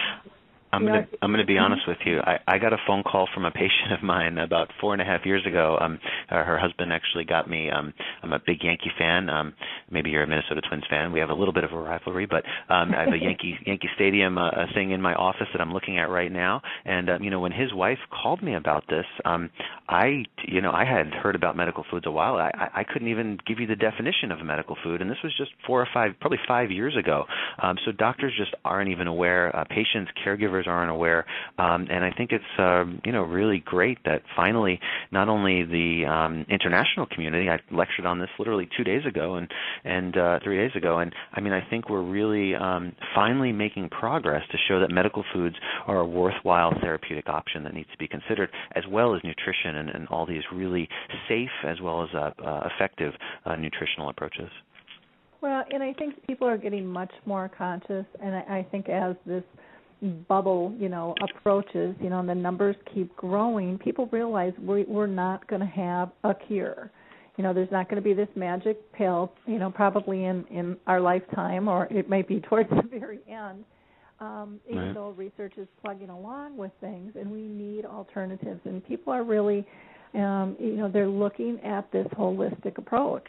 I'm 0.73 0.83
you 0.83 0.89
gonna 0.89 1.07
I'm 1.23 1.31
gonna 1.31 1.45
be 1.45 1.55
Mhm. 1.55 1.63
honest 1.63 1.87
with 1.87 1.99
you. 2.05 2.21
I 2.21 2.39
I 2.47 2.59
got 2.59 2.73
a 2.73 2.79
phone 2.87 3.03
call 3.03 3.27
from 3.33 3.45
a 3.45 3.51
patient 3.63 3.93
of 3.93 4.03
mine 4.03 4.39
about 4.39 4.71
four 4.81 4.93
and 4.93 5.03
a 5.03 5.05
half 5.05 5.25
years 5.25 5.45
ago. 5.47 5.79
Um, 5.81 5.99
uh, 6.31 6.43
her 6.43 6.59
husband 6.59 6.93
actually 6.93 7.25
got 7.25 7.49
me. 7.49 7.71
Um, 7.71 7.93
I'm 8.23 8.33
a 8.33 8.39
big 8.39 8.63
Yankee 8.63 8.91
fan. 8.99 9.31
Um, 9.31 9.55
maybe 9.91 10.11
you're 10.11 10.23
a 10.23 10.27
Minnesota 10.27 10.61
Twins 10.69 10.85
fan. 10.89 11.13
We 11.13 11.21
have 11.21 11.31
a 11.31 11.35
little 11.35 11.55
bit 11.55 11.65
of 11.65 11.73
a 11.73 11.79
rivalry, 11.79 12.27
but 12.27 12.45
um, 12.69 12.95
I 12.95 13.05
have 13.05 13.13
a 13.13 13.19
Yankee 13.23 13.59
Yankee 13.65 13.89
Stadium 13.95 14.39
uh, 14.39 14.51
thing 14.75 14.91
in 14.91 15.01
my 15.01 15.15
office 15.15 15.49
that 15.53 15.61
I'm 15.61 15.73
looking 15.73 15.99
at 15.99 16.11
right 16.11 16.33
now. 16.33 16.61
And 16.85 17.11
um, 17.11 17.23
you 17.23 17.31
know, 17.31 17.41
when 17.41 17.53
his 17.53 17.73
wife 17.73 17.99
called 18.11 18.43
me 18.43 18.55
about 18.55 18.85
this, 18.89 19.07
um, 19.25 19.51
I 19.89 20.25
you 20.45 20.61
know 20.61 20.73
I 20.73 20.85
had 20.85 21.09
heard 21.15 21.35
about 21.37 21.57
medical 21.57 21.85
foods 21.91 22.07
a 22.07 22.11
while. 22.11 22.37
I 22.37 22.51
I 22.55 22.81
I 22.81 22.85
couldn't 22.85 23.09
even 23.09 23.39
give 23.47 23.61
you 23.61 23.67
the 23.67 23.77
definition 23.77 24.33
of 24.33 24.41
a 24.41 24.45
medical 24.45 24.77
food, 24.83 25.01
and 25.01 25.11
this 25.11 25.19
was 25.23 25.35
just 25.37 25.51
four 25.67 25.81
or 25.81 25.89
five, 25.95 26.13
probably 26.21 26.39
five 26.47 26.71
years 26.71 26.97
ago. 26.97 27.25
Um, 27.63 27.77
so 27.85 27.93
doctors 27.93 28.33
just 28.37 28.55
aren't 28.65 28.91
even 28.91 29.07
aware. 29.07 29.55
Uh, 29.55 29.65
patients, 29.65 30.11
caregivers 30.25 30.66
aren't 30.67 30.91
aware, 30.91 31.27
um, 31.59 31.87
and 31.91 32.05
I 32.05 32.11
think 32.17 32.33
it's 32.33 32.45
um, 32.59 33.01
you 33.05 33.13
know 33.13 33.23
really 33.23 33.63
great 33.65 33.99
that 34.05 34.23
finally 34.35 34.81
not 35.11 35.29
only 35.29 35.65
the 35.65 36.05
um, 36.07 36.47
international 36.49 37.07
community. 37.07 37.49
I 37.49 37.59
lectured 37.75 38.07
on 38.07 38.19
this 38.19 38.31
literally 38.39 38.69
two 38.77 38.85
days 38.85 39.05
ago 39.07 39.37
and 39.37 39.49
and 39.85 40.17
uh, 40.17 40.41
three 40.43 40.57
days 40.57 40.75
ago, 40.77 40.99
and 40.99 41.15
I 41.33 41.41
mean 41.41 41.53
I 41.53 41.69
think 41.69 41.89
we're 41.89 42.03
really 42.03 42.55
um, 42.55 42.93
finally 43.15 43.53
making 43.53 43.89
progress 43.89 44.43
to 44.51 44.59
show 44.69 44.81
that 44.81 44.91
medical 44.91 45.25
foods 45.33 45.57
are 45.87 46.01
a 46.01 46.07
worthwhile 46.07 46.73
therapeutic 46.81 47.29
option 47.29 47.65
that 47.65 47.75
needs 47.75 47.91
to 47.93 47.99
be 47.99 48.09
considered, 48.09 48.51
as 48.75 48.85
well 48.91 49.15
as 49.15 49.23
nutrition 49.25 49.77
and, 49.77 49.91
and 49.91 50.09
all 50.09 50.27
these 50.27 50.43
really 50.53 50.89
safe 51.29 51.51
as 51.65 51.81
well 51.81 52.03
as 52.03 52.09
uh, 52.15 52.31
uh, 52.45 52.69
effective 52.75 53.13
uh, 53.45 53.57
nutritional 53.57 54.09
approaches. 54.09 54.51
Well, 55.41 55.65
and 55.71 55.83
I 55.83 55.93
think 55.93 56.27
people 56.27 56.49
are 56.49 56.57
getting 56.57 56.87
much 56.87 57.13
more 57.25 57.51
conscious, 57.57 58.07
and 58.23 58.35
I, 58.35 58.59
I 58.59 58.67
think 58.71 58.89
as 58.89 59.17
this 59.27 59.45
bubble, 60.29 60.75
you 60.79 60.89
know, 60.89 61.15
approaches, 61.21 61.97
you 62.01 62.11
know, 62.11 62.21
and 62.21 62.29
the 62.29 62.35
numbers 62.35 62.77
keep 62.93 63.15
growing, 63.17 63.79
people 63.79 64.09
realize 64.13 64.53
we, 64.61 64.85
we're 64.85 65.07
not 65.07 65.47
going 65.49 65.61
to 65.61 65.67
have 65.67 66.13
a 66.25 66.35
cure. 66.35 66.91
You 67.37 67.45
know, 67.45 67.53
there's 67.53 67.71
not 67.71 67.89
going 67.89 68.03
to 68.03 68.07
be 68.07 68.15
this 68.15 68.29
magic 68.35 68.91
pill, 68.93 69.33
you 69.47 69.59
know, 69.59 69.71
probably 69.71 70.25
in 70.25 70.45
in 70.51 70.77
our 70.87 71.01
lifetime, 71.01 71.69
or 71.69 71.87
it 71.91 72.09
might 72.09 72.29
be 72.29 72.41
towards 72.49 72.71
the 72.71 72.83
very 72.99 73.21
end. 73.29 73.65
Um, 74.19 74.61
even 74.67 74.79
Right. 74.79 74.95
though 74.95 75.11
research 75.11 75.55
is 75.59 75.69
plugging 75.83 76.09
along 76.09 76.57
with 76.57 76.73
things, 76.81 77.13
and 77.19 77.31
we 77.31 77.43
need 77.43 77.85
alternatives, 77.85 78.61
and 78.65 78.83
people 78.87 79.13
are 79.13 79.23
really, 79.25 79.67
um, 80.15 80.57
you 80.59 80.77
know, 80.77 80.89
they're 80.91 81.07
looking 81.07 81.61
at 81.61 81.91
this 81.93 82.07
holistic 82.19 82.79
approach 82.79 83.27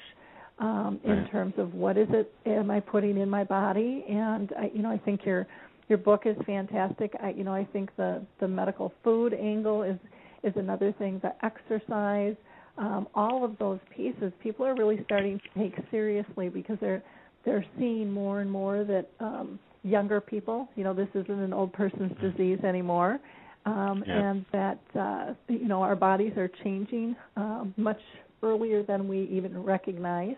um, 0.60 1.00
in 1.04 1.10
Right. 1.10 1.32
terms 1.32 1.54
of 1.58 1.74
what 1.74 1.98
is 1.98 2.08
it 2.12 2.34
am 2.46 2.72
I 2.72 2.80
putting 2.80 3.18
in 3.18 3.30
my 3.30 3.44
body, 3.44 4.06
and 4.10 4.54
I, 4.58 4.72
you 4.74 4.82
know, 4.82 4.90
I 4.90 4.98
think 4.98 5.26
your 5.26 5.46
your 5.90 5.98
book 5.98 6.24
is 6.26 6.36
fantastic. 6.46 7.14
I, 7.22 7.30
you 7.32 7.44
know, 7.44 7.54
I 7.54 7.66
think 7.66 7.96
the 7.96 8.22
the 8.40 8.48
medical 8.48 8.94
food 9.04 9.34
angle 9.34 9.84
is 9.84 9.98
is 10.44 10.54
another 10.56 10.92
thing. 10.94 11.20
The 11.22 11.34
exercise, 11.46 12.36
um, 12.78 13.08
all 13.16 13.44
of 13.44 13.58
those 13.58 13.80
pieces, 13.96 14.32
people 14.42 14.66
are 14.66 14.76
really 14.76 15.00
starting 15.06 15.40
to 15.40 15.60
take 15.60 15.76
seriously 15.92 16.50
because 16.50 16.78
they're 16.82 17.04
they're 17.46 17.66
seeing 17.78 18.12
more 18.12 18.42
and 18.42 18.52
more 18.52 18.84
that 18.84 19.08
um, 19.20 19.60
younger 19.84 20.20
people, 20.20 20.68
you 20.76 20.84
know, 20.84 20.94
this 20.94 21.08
isn't 21.16 21.30
an 21.40 21.54
old 21.54 21.72
person's 21.74 22.12
disease 22.20 22.60
anymore, 22.64 23.20
um, 23.66 24.04
Yeah. 24.06 24.32
and 24.32 24.46
that 24.52 24.80
uh, 25.00 25.34
you 25.48 25.68
know 25.68 25.82
our 25.82 25.96
bodies 25.96 26.34
are 26.38 26.50
changing 26.64 27.16
um, 27.38 27.74
much 27.78 28.00
earlier 28.44 28.84
than 28.84 29.08
we 29.08 29.24
even 29.32 29.64
recognize 29.64 30.36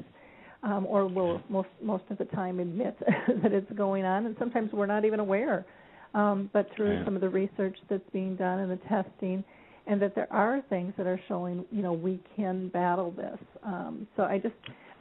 um, 0.63 0.85
or 0.87 1.07
will 1.07 1.41
most 1.49 1.69
most 1.81 2.03
of 2.09 2.17
the 2.17 2.25
time 2.25 2.59
admit 2.59 2.97
that 3.43 3.53
it's 3.53 3.71
going 3.73 4.05
on, 4.05 4.25
and 4.25 4.35
sometimes 4.39 4.71
we're 4.73 4.85
not 4.85 5.05
even 5.05 5.19
aware. 5.19 5.65
Um, 6.13 6.49
but 6.53 6.67
through 6.75 6.95
Yeah. 6.97 7.05
some 7.05 7.15
of 7.15 7.21
the 7.21 7.29
research 7.29 7.77
that's 7.89 8.09
being 8.11 8.35
done 8.35 8.59
and 8.59 8.71
the 8.71 8.77
testing, 8.87 9.43
and 9.87 10.01
that 10.01 10.15
there 10.15 10.31
are 10.33 10.61
things 10.69 10.93
that 10.97 11.05
are 11.05 11.19
showing, 11.27 11.63
you 11.71 11.83
know, 11.83 11.93
we 11.93 12.19
can 12.35 12.69
battle 12.69 13.11
this. 13.11 13.39
Um, 13.63 14.07
so 14.15 14.23
I 14.23 14.39
just, 14.39 14.55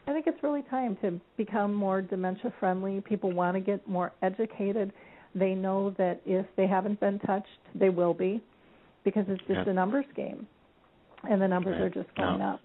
I 0.07 0.13
think 0.13 0.27
it's 0.27 0.43
really 0.43 0.63
time 0.71 0.97
to 1.03 1.19
become 1.39 1.73
more 1.73 2.03
dementia 2.03 2.53
friendly. 2.61 3.01
People 3.01 3.33
want 3.33 3.55
to 3.57 3.61
get 3.61 3.87
more 3.89 4.13
educated. 4.23 4.93
They 5.35 5.55
know 5.55 5.91
that 5.97 6.21
if 6.27 6.45
they 6.57 6.67
haven't 6.67 7.01
been 7.01 7.19
touched, 7.21 7.47
they 7.75 7.89
will 7.89 8.15
be, 8.15 8.43
because 9.03 9.25
it's 9.29 9.41
just 9.47 9.61
Yeah. 9.67 9.71
a 9.71 9.73
numbers 9.73 10.07
game, 10.15 10.47
and 11.29 11.41
the 11.41 11.49
numbers 11.49 11.81
are 11.81 11.89
just 11.91 12.15
going 12.15 12.41
Yeah. 12.41 12.53
up. 12.55 12.61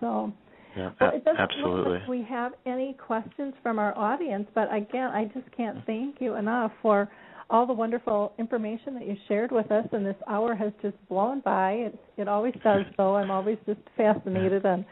So. 0.00 0.32
Yeah, 0.76 0.90
Well, 1.00 1.10
it 1.14 1.24
doesn't 1.24 1.40
absolutely. 1.40 1.92
look 1.92 2.00
like 2.00 2.08
we 2.08 2.22
have 2.28 2.52
any 2.66 2.94
questions 2.94 3.54
from 3.62 3.78
our 3.78 3.96
audience, 3.96 4.48
but 4.54 4.74
again, 4.74 5.10
I 5.10 5.26
just 5.26 5.50
can't 5.56 5.84
thank 5.86 6.16
you 6.20 6.36
enough 6.36 6.72
for 6.80 7.10
all 7.50 7.66
the 7.66 7.72
wonderful 7.72 8.32
information 8.38 8.94
that 8.94 9.06
you 9.06 9.14
shared 9.28 9.52
with 9.52 9.70
us. 9.70 9.86
And 9.92 10.06
this 10.06 10.16
hour 10.26 10.54
has 10.54 10.72
just 10.80 10.96
blown 11.08 11.40
by. 11.40 11.72
It, 11.72 11.98
it 12.16 12.28
always 12.28 12.54
does 12.64 12.82
so. 12.96 13.16
I'm 13.16 13.30
always 13.30 13.58
just 13.66 13.80
fascinated 13.96 14.64
on 14.66 14.84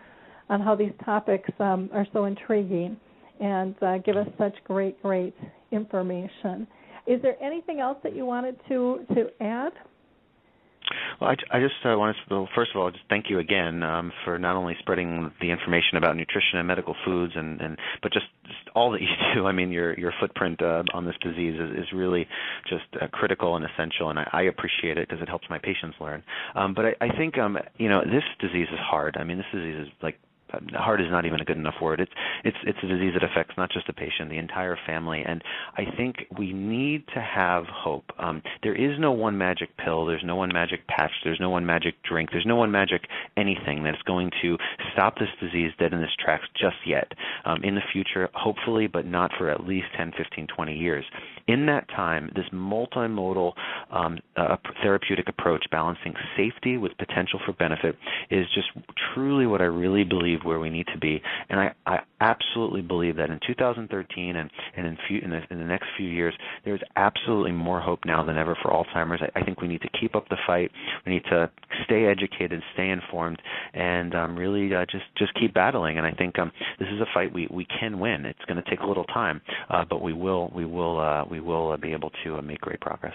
on 0.50 0.60
how 0.60 0.74
these 0.74 0.92
topics 1.04 1.48
um, 1.60 1.88
are 1.94 2.04
so 2.12 2.24
intriguing 2.24 2.96
and 3.40 3.80
uh, 3.82 3.98
give 3.98 4.16
us 4.16 4.26
such 4.36 4.52
great, 4.64 5.00
great 5.00 5.32
information. 5.70 6.66
Is 7.06 7.22
there 7.22 7.40
anything 7.42 7.78
else 7.78 7.96
that 8.02 8.14
you 8.14 8.26
wanted 8.26 8.56
to 8.68 9.06
to 9.14 9.28
add? 9.40 9.72
Well, 11.20 11.30
I, 11.30 11.58
I 11.58 11.60
just 11.60 11.74
uh, 11.84 11.96
wanted 11.98 12.14
to, 12.14 12.34
well, 12.34 12.48
first 12.54 12.70
of 12.74 12.80
all, 12.80 12.90
just 12.90 13.04
thank 13.10 13.26
you 13.28 13.38
again 13.40 13.82
um, 13.82 14.10
for 14.24 14.38
not 14.38 14.56
only 14.56 14.74
spreading 14.78 15.30
the 15.40 15.50
information 15.50 15.98
about 15.98 16.16
nutrition 16.16 16.58
and 16.58 16.66
medical 16.66 16.96
foods, 17.04 17.34
and, 17.36 17.60
and 17.60 17.76
but 18.02 18.12
just, 18.12 18.26
just 18.46 18.74
all 18.74 18.90
that 18.92 19.02
you 19.02 19.08
do. 19.34 19.46
I 19.46 19.52
mean, 19.52 19.70
your 19.70 19.98
your 19.98 20.12
footprint 20.18 20.62
uh, 20.62 20.82
on 20.94 21.04
this 21.04 21.16
disease 21.22 21.60
is, 21.60 21.84
is 21.84 21.92
really 21.94 22.26
just 22.68 22.84
uh, 23.00 23.06
critical 23.12 23.56
and 23.56 23.66
essential, 23.66 24.08
and 24.08 24.18
I, 24.18 24.28
I 24.32 24.42
appreciate 24.42 24.96
it 24.96 25.08
because 25.08 25.22
it 25.22 25.28
helps 25.28 25.46
my 25.50 25.58
patients 25.58 25.96
learn. 26.00 26.22
Um, 26.54 26.74
but 26.74 26.86
I, 26.86 26.94
I 27.02 27.16
think 27.16 27.36
um, 27.38 27.58
you 27.76 27.88
know 27.88 28.00
this 28.00 28.24
disease 28.40 28.68
is 28.72 28.78
hard. 28.80 29.16
I 29.18 29.24
mean, 29.24 29.36
this 29.36 29.46
disease 29.52 29.86
is 29.86 29.88
like 30.02 30.18
hard 30.72 31.00
is 31.00 31.08
not 31.10 31.26
even 31.26 31.40
a 31.40 31.44
good 31.44 31.56
enough 31.56 31.74
word. 31.80 32.00
It's 32.00 32.12
it's 32.44 32.56
it's 32.64 32.78
a 32.82 32.86
disease 32.86 33.12
that 33.14 33.24
affects 33.24 33.54
not 33.56 33.70
just 33.70 33.86
the 33.86 33.92
patient, 33.92 34.30
the 34.30 34.38
entire 34.38 34.76
family, 34.86 35.22
and 35.26 35.42
I 35.76 35.84
think 35.96 36.16
we 36.38 36.52
need 36.52 37.04
to 37.14 37.20
have 37.20 37.64
hope. 37.66 38.04
Um, 38.18 38.42
there 38.62 38.74
is 38.74 38.98
no 38.98 39.12
one 39.12 39.36
magic 39.38 39.76
pill. 39.76 40.06
There's 40.06 40.24
no 40.24 40.36
one 40.36 40.50
magic 40.52 40.86
patch. 40.86 41.12
There's 41.24 41.40
no 41.40 41.50
one 41.50 41.66
magic 41.66 41.94
drink. 42.08 42.30
There's 42.32 42.46
no 42.46 42.56
one 42.56 42.70
magic 42.70 43.02
anything 43.36 43.82
that's 43.82 44.02
going 44.02 44.30
to 44.42 44.56
stop 44.92 45.18
this 45.18 45.28
disease 45.40 45.72
dead 45.78 45.92
in 45.92 46.00
its 46.00 46.12
tracks 46.22 46.44
just 46.60 46.76
yet. 46.86 47.12
Um, 47.44 47.62
in 47.62 47.74
the 47.74 47.82
future, 47.92 48.28
hopefully, 48.34 48.86
but 48.86 49.06
not 49.06 49.30
for 49.38 49.50
at 49.50 49.64
least 49.66 49.86
10, 49.96 50.12
15, 50.16 50.46
20 50.54 50.76
years. 50.76 51.04
In 51.46 51.66
that 51.66 51.88
time, 51.88 52.30
this 52.34 52.44
multimodal 52.52 53.52
um, 53.90 54.18
uh, 54.36 54.56
therapeutic 54.82 55.28
approach, 55.28 55.64
balancing 55.70 56.14
safety 56.36 56.76
with 56.76 56.96
potential 56.98 57.40
for 57.44 57.52
benefit, 57.54 57.96
is 58.30 58.46
just 58.54 58.68
truly 59.14 59.46
what 59.46 59.60
I 59.60 59.64
really 59.64 60.04
believe 60.04 60.39
where 60.44 60.58
we 60.58 60.70
need 60.70 60.86
to 60.92 60.98
be. 60.98 61.22
And 61.48 61.60
I, 61.60 61.74
I 61.86 62.00
absolutely 62.20 62.82
believe 62.82 63.16
that 63.16 63.30
in 63.30 63.40
2013 63.46 64.36
and, 64.36 64.50
and 64.76 64.86
in, 64.86 64.98
few, 65.08 65.20
in, 65.20 65.30
the, 65.30 65.40
in 65.50 65.58
the 65.58 65.64
next 65.64 65.86
few 65.96 66.08
years, 66.08 66.34
there's 66.64 66.80
absolutely 66.96 67.52
more 67.52 67.80
hope 67.80 68.00
now 68.04 68.24
than 68.24 68.36
ever 68.36 68.56
for 68.62 68.70
Alzheimer's. 68.70 69.20
I, 69.22 69.40
I 69.40 69.44
think 69.44 69.60
we 69.60 69.68
need 69.68 69.82
to 69.82 69.90
keep 70.00 70.14
up 70.14 70.28
the 70.28 70.36
fight. 70.46 70.70
We 71.06 71.12
need 71.12 71.24
to 71.30 71.50
stay 71.84 72.06
educated, 72.06 72.62
stay 72.74 72.90
informed, 72.90 73.40
and 73.74 74.14
um, 74.14 74.36
really 74.36 74.74
uh, 74.74 74.84
just 74.90 75.04
just 75.16 75.32
keep 75.34 75.54
battling. 75.54 75.98
And 75.98 76.06
I 76.06 76.12
think 76.12 76.38
um, 76.38 76.52
this 76.78 76.88
is 76.88 77.00
a 77.00 77.06
fight 77.12 77.32
we, 77.32 77.48
we 77.50 77.66
can 77.78 77.98
win. 77.98 78.24
It's 78.26 78.44
going 78.46 78.62
to 78.62 78.70
take 78.70 78.80
a 78.80 78.86
little 78.86 79.04
time, 79.04 79.40
uh, 79.68 79.84
but 79.88 80.02
we 80.02 80.12
will 80.12 80.50
we 80.54 80.64
will 80.64 81.00
uh, 81.00 81.24
we 81.24 81.40
will 81.40 81.72
uh, 81.72 81.76
be 81.76 81.92
able 81.92 82.10
to 82.24 82.36
uh, 82.36 82.42
make 82.42 82.60
great 82.60 82.80
progress. 82.80 83.14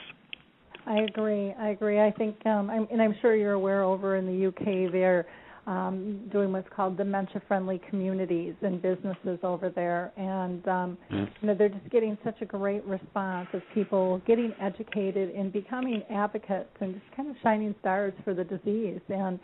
I 0.88 0.99
agree. 0.99 1.53
I 1.59 1.69
agree. 1.69 1.99
I 1.99 2.11
think, 2.11 2.45
um, 2.45 2.69
I'm, 2.69 2.88
and 2.91 3.01
I'm 3.01 3.15
sure 3.21 3.36
you're 3.36 3.53
aware 3.53 3.84
over 3.84 4.17
in 4.17 4.28
the 4.28 4.47
UK 4.47 4.91
they're 4.91 5.26
um, 5.68 6.28
doing 6.32 6.51
what's 6.51 6.68
called 6.76 6.95
dementia-friendly 6.97 7.82
communities 7.89 8.53
and 8.61 8.82
businesses 8.82 9.39
over 9.43 9.70
there, 9.70 10.11
and 10.18 10.68
um, 10.68 10.97
Mm. 11.11 11.28
you 11.41 11.47
know 11.47 11.55
they're 11.55 11.70
just 11.70 11.89
getting 11.89 12.18
such 12.24 12.41
a 12.41 12.45
great 12.45 12.84
response 12.86 13.47
of 13.53 13.61
people 13.74 14.22
getting 14.28 14.53
educated 14.61 15.34
and 15.36 15.51
becoming 15.51 16.03
advocates 16.09 16.70
and 16.82 16.93
just 16.93 17.16
kind 17.16 17.30
of 17.30 17.36
shining 17.43 17.74
stars 17.80 18.13
for 18.24 18.34
the 18.34 18.43
disease. 18.43 19.01
And 19.09 19.39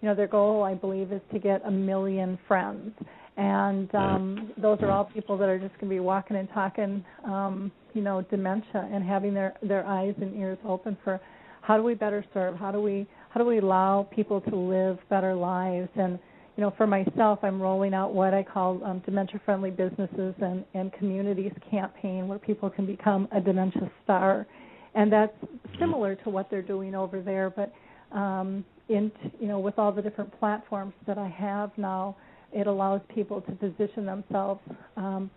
you 0.00 0.08
know 0.08 0.14
their 0.14 0.26
goal, 0.26 0.62
I 0.62 0.74
believe, 0.74 1.12
is 1.12 1.20
to 1.32 1.38
get 1.38 1.62
a 1.66 1.70
million 1.70 2.38
friends. 2.48 2.92
And 3.36 3.94
um, 3.94 4.52
those 4.56 4.78
are 4.80 4.90
all 4.90 5.04
people 5.04 5.36
that 5.36 5.48
are 5.48 5.58
just 5.58 5.74
going 5.74 5.90
to 5.90 5.94
be 5.94 6.00
walking 6.00 6.38
and 6.38 6.48
talking, 6.54 7.04
um, 7.24 7.70
you 7.92 8.00
know, 8.00 8.22
dementia 8.30 8.88
and 8.90 9.04
having 9.04 9.34
their 9.34 9.54
their 9.62 9.86
eyes 9.86 10.14
and 10.20 10.34
ears 10.38 10.58
open 10.66 10.96
for 11.04 11.20
how 11.60 11.76
do 11.76 11.82
we 11.82 11.94
better 11.94 12.24
serve? 12.32 12.56
How 12.56 12.70
do 12.70 12.80
we 12.80 13.06
how 13.36 13.42
do 13.42 13.46
we 13.50 13.58
allow 13.58 14.08
people 14.16 14.40
to 14.40 14.56
live 14.56 14.98
better 15.10 15.34
lives? 15.34 15.90
And 15.96 16.18
you 16.56 16.62
know, 16.62 16.72
for 16.74 16.86
myself, 16.86 17.40
I'm 17.42 17.60
rolling 17.60 17.92
out 17.92 18.14
what 18.14 18.32
I 18.32 18.42
call 18.42 18.82
um, 18.82 19.02
dementia-friendly 19.04 19.72
businesses 19.72 20.34
and 20.40 20.64
and 20.72 20.90
communities 20.94 21.52
campaign, 21.70 22.28
where 22.28 22.38
people 22.38 22.70
can 22.70 22.86
become 22.86 23.28
a 23.32 23.40
dementia 23.42 23.90
star, 24.02 24.46
and 24.94 25.12
that's 25.12 25.36
similar 25.78 26.14
to 26.14 26.30
what 26.30 26.48
they're 26.50 26.62
doing 26.62 26.94
over 26.94 27.20
there. 27.20 27.50
But 27.50 27.74
um, 28.16 28.64
in 28.88 29.12
you 29.38 29.48
know, 29.48 29.58
with 29.58 29.78
all 29.78 29.92
the 29.92 30.00
different 30.00 30.32
platforms 30.40 30.94
that 31.06 31.18
I 31.18 31.28
have 31.28 31.72
now, 31.76 32.16
it 32.54 32.66
allows 32.66 33.02
people 33.14 33.42
to 33.42 33.52
position 33.52 34.06
themselves. 34.06 34.62
Um, 34.96 35.30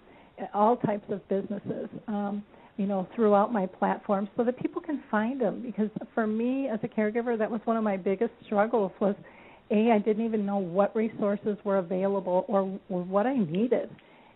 all 0.54 0.78
types 0.78 1.12
of 1.12 1.28
businesses. 1.28 1.90
Um, 2.08 2.46
you 2.80 2.88
know, 2.88 3.06
throughout 3.14 3.52
my 3.52 3.66
platform 3.66 4.30
so 4.38 4.44
that 4.46 4.58
people 4.58 4.82
can 4.82 5.04
find 5.12 5.40
them. 5.42 5.62
Because 5.62 5.90
for 6.16 6.26
me 6.26 6.70
as 6.70 6.80
a 6.82 6.88
caregiver, 6.88 7.38
that 7.38 7.52
was 7.52 7.60
one 7.66 7.76
of 7.76 7.84
my 7.84 7.98
biggest 7.98 8.32
struggles 8.46 8.94
was 9.02 9.16
a 9.70 9.92
I 9.92 10.00
didn't 10.00 10.26
even 10.26 10.46
know 10.46 10.58
what 10.58 10.96
resources 10.96 11.58
were 11.66 11.80
available 11.80 12.46
or, 12.48 12.80
or 12.90 13.04
what 13.04 13.28
I 13.28 13.36
needed. 13.36 13.90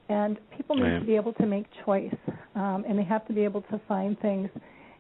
And 0.10 0.38
people 0.58 0.76
need 0.76 1.00
to 1.00 1.06
be 1.06 1.16
able 1.16 1.32
to 1.34 1.46
make 1.46 1.66
choice, 1.86 2.14
um, 2.56 2.84
and 2.88 3.00
they 3.00 3.06
have 3.06 3.26
to 3.28 3.34
be 3.34 3.46
able 3.46 3.62
to 3.62 3.80
find 3.88 4.20
things 4.20 4.50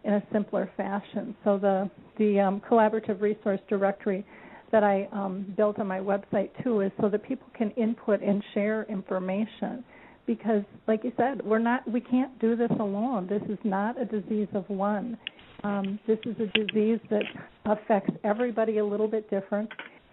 in 0.05 0.13
a 0.13 0.23
simpler 0.31 0.71
fashion. 0.77 1.35
So 1.43 1.57
the 1.57 1.91
the 2.17 2.39
um, 2.39 2.61
collaborative 2.61 3.19
resource 3.19 3.59
directory 3.67 4.25
that 4.71 4.85
I 4.85 5.09
um, 5.11 5.53
built 5.57 5.77
on 5.79 5.87
my 5.87 5.99
website 5.99 6.49
too 6.63 6.79
is 6.79 6.91
so 7.01 7.09
that 7.09 7.21
people 7.23 7.47
can 7.55 7.71
input 7.71 8.21
and 8.21 8.41
share 8.53 8.83
information. 8.83 9.83
Because, 10.25 10.63
like 10.87 11.03
you 11.03 11.11
said, 11.17 11.45
we're 11.45 11.59
not 11.59 11.89
we 11.89 11.99
can't 11.99 12.37
do 12.39 12.55
this 12.55 12.71
alone. 12.79 13.27
This 13.27 13.41
is 13.49 13.57
not 13.63 14.01
a 14.01 14.05
disease 14.05 14.47
of 14.53 14.69
one. 14.69 15.17
Um, 15.63 15.99
this 16.07 16.19
is 16.25 16.35
a 16.39 16.47
disease 16.57 16.99
that 17.09 17.23
affects 17.65 18.13
everybody 18.23 18.77
a 18.77 18.85
little 18.85 19.07
bit 19.07 19.29
different, 19.29 19.69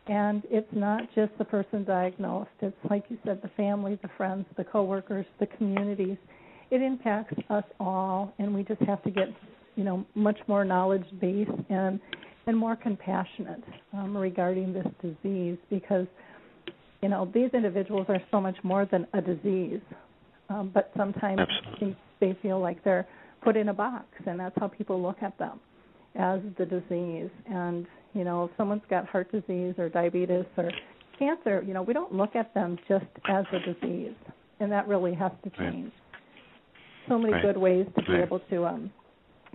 and 0.06 0.42
it's 0.50 0.68
not 0.72 1.02
just 1.14 1.32
the 1.38 1.44
person 1.44 1.84
diagnosed. 1.84 2.50
It's 2.60 2.76
like 2.88 3.04
you 3.08 3.18
said, 3.24 3.40
the 3.42 3.50
family, 3.56 3.98
the 4.02 4.10
friends, 4.16 4.46
the 4.56 4.64
coworkers, 4.64 5.26
the 5.38 5.46
communities. 5.46 6.16
It 6.70 6.82
impacts 6.82 7.34
us 7.48 7.64
all, 7.78 8.32
and 8.38 8.54
we 8.54 8.62
just 8.62 8.82
have 8.82 9.02
to 9.04 9.10
get 9.10 9.28
you 9.76 9.84
know 9.84 10.04
much 10.14 10.38
more 10.46 10.64
knowledge 10.64 11.06
based 11.20 11.50
and 11.68 12.00
and 12.46 12.56
more 12.56 12.76
compassionate 12.76 13.62
um, 13.92 14.16
regarding 14.16 14.72
this 14.72 14.86
disease 15.02 15.58
because 15.68 16.06
you 17.02 17.08
know 17.08 17.30
these 17.32 17.50
individuals 17.54 18.06
are 18.08 18.22
so 18.30 18.40
much 18.40 18.56
more 18.62 18.86
than 18.86 19.06
a 19.14 19.20
disease 19.20 19.80
um, 20.48 20.70
but 20.72 20.90
sometimes 20.96 21.40
they 22.20 22.36
feel 22.42 22.60
like 22.60 22.82
they're 22.84 23.06
put 23.42 23.56
in 23.56 23.68
a 23.68 23.74
box 23.74 24.04
and 24.26 24.38
that's 24.38 24.54
how 24.58 24.68
people 24.68 25.00
look 25.00 25.16
at 25.22 25.36
them 25.38 25.60
as 26.16 26.40
the 26.58 26.66
disease 26.66 27.30
and 27.46 27.86
you 28.14 28.24
know 28.24 28.44
if 28.44 28.50
someone's 28.56 28.82
got 28.90 29.06
heart 29.06 29.30
disease 29.32 29.74
or 29.78 29.88
diabetes 29.88 30.44
or 30.56 30.70
cancer 31.18 31.62
you 31.66 31.72
know 31.72 31.82
we 31.82 31.92
don't 31.92 32.12
look 32.14 32.34
at 32.34 32.52
them 32.54 32.78
just 32.88 33.06
as 33.28 33.44
a 33.52 33.72
disease 33.72 34.14
and 34.60 34.70
that 34.70 34.86
really 34.88 35.14
has 35.14 35.32
to 35.42 35.50
change 35.50 35.84
right. 35.84 37.08
so 37.08 37.18
many 37.18 37.32
right. 37.32 37.42
good 37.42 37.56
ways 37.56 37.86
to 37.96 38.02
be 38.02 38.12
right. 38.12 38.22
able 38.22 38.40
to 38.50 38.66
um 38.66 38.90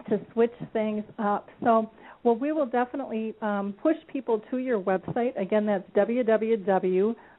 to 0.09 0.19
switch 0.33 0.53
things 0.73 1.03
up. 1.19 1.49
So, 1.63 1.89
well, 2.23 2.35
we 2.35 2.51
will 2.51 2.65
definitely 2.65 3.33
um, 3.41 3.73
push 3.81 3.97
people 4.11 4.41
to 4.51 4.57
your 4.57 4.79
website. 4.79 5.39
Again, 5.39 5.65
that's 5.65 5.87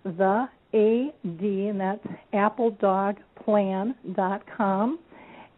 www.thead, 0.07 1.71
and 1.71 1.81
that's 1.81 2.07
appledogplan.com. 2.35 4.99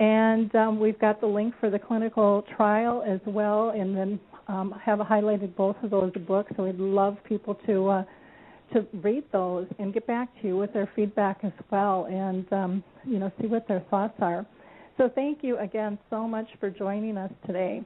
And 0.00 0.54
um, 0.54 0.78
we've 0.78 1.00
got 1.00 1.20
the 1.20 1.26
link 1.26 1.54
for 1.58 1.70
the 1.70 1.78
clinical 1.78 2.44
trial 2.56 3.02
as 3.06 3.20
well, 3.26 3.70
and 3.70 3.96
then 3.96 4.20
um, 4.46 4.72
have 4.82 5.00
highlighted 5.00 5.56
both 5.56 5.74
of 5.82 5.90
those 5.90 6.12
books. 6.26 6.52
So 6.56 6.62
we'd 6.64 6.78
love 6.78 7.16
people 7.24 7.56
to 7.66 7.88
uh, 7.88 8.04
to 8.72 8.86
read 9.02 9.24
those 9.32 9.66
and 9.78 9.94
get 9.94 10.06
back 10.06 10.28
to 10.40 10.48
you 10.48 10.56
with 10.56 10.72
their 10.72 10.88
feedback 10.94 11.40
as 11.42 11.52
well, 11.70 12.06
and 12.08 12.50
um, 12.52 12.84
you 13.04 13.18
know 13.18 13.32
see 13.40 13.48
what 13.48 13.66
their 13.66 13.80
thoughts 13.90 14.14
are. 14.20 14.46
So 14.98 15.10
thank 15.14 15.42
you 15.42 15.58
again 15.58 15.98
so 16.10 16.28
much 16.28 16.46
for 16.60 16.70
joining 16.70 17.16
us 17.16 17.32
today. 17.46 17.82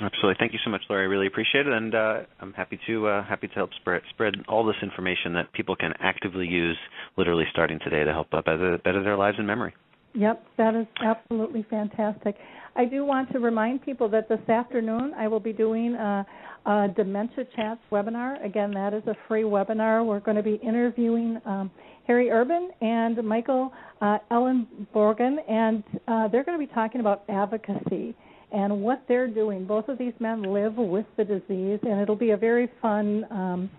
Absolutely. 0.00 0.36
Thank 0.38 0.52
you 0.52 0.58
so 0.64 0.70
much, 0.70 0.82
Lori. 0.88 1.02
I 1.02 1.06
really 1.06 1.26
appreciate 1.26 1.66
it, 1.66 1.72
and 1.72 1.94
uh, 1.94 2.20
I'm 2.40 2.52
happy 2.54 2.78
to 2.86 3.06
uh, 3.06 3.24
happy 3.24 3.48
to 3.48 3.54
help 3.54 3.70
spread 3.80 4.00
spread 4.10 4.34
all 4.48 4.64
this 4.64 4.76
information 4.82 5.34
that 5.34 5.52
people 5.52 5.76
can 5.76 5.92
actively 6.00 6.46
use, 6.46 6.78
literally 7.16 7.44
starting 7.50 7.78
today, 7.84 8.04
to 8.04 8.12
help 8.12 8.28
uh, 8.32 8.40
better 8.40 8.78
better 8.82 9.02
their 9.02 9.16
lives 9.16 9.36
in 9.38 9.46
memory. 9.46 9.74
Yep, 10.14 10.44
that 10.56 10.74
is 10.74 10.86
absolutely 11.04 11.64
fantastic. 11.68 12.36
I 12.76 12.84
do 12.84 13.04
want 13.04 13.30
to 13.32 13.38
remind 13.38 13.82
people 13.82 14.08
that 14.10 14.28
this 14.28 14.40
afternoon 14.48 15.12
I 15.16 15.28
will 15.28 15.40
be 15.40 15.52
doing 15.52 15.94
a, 15.94 16.26
a 16.66 16.88
Dementia 16.96 17.44
Chats 17.54 17.80
webinar. 17.92 18.44
Again, 18.44 18.72
that 18.72 18.94
is 18.94 19.02
a 19.06 19.14
free 19.28 19.42
webinar. 19.42 20.04
We're 20.04 20.20
going 20.20 20.36
to 20.36 20.42
be 20.42 20.54
interviewing 20.54 21.40
um, 21.44 21.70
Harry 22.06 22.30
Urban 22.30 22.70
and 22.80 23.22
Michael 23.24 23.72
uh, 24.00 24.18
Ellenbogen, 24.32 25.36
and 25.48 25.84
uh, 26.08 26.28
they're 26.28 26.44
going 26.44 26.58
to 26.58 26.66
be 26.66 26.72
talking 26.72 27.00
about 27.00 27.22
advocacy 27.28 28.16
and 28.52 28.82
what 28.82 29.02
they're 29.08 29.28
doing. 29.28 29.64
Both 29.64 29.88
of 29.88 29.96
these 29.98 30.12
men 30.18 30.42
live 30.42 30.76
with 30.76 31.06
the 31.16 31.24
disease, 31.24 31.78
and 31.82 32.00
it'll 32.00 32.16
be 32.16 32.30
a 32.30 32.36
very 32.36 32.68
fun, 32.82 33.24
um, 33.30 33.70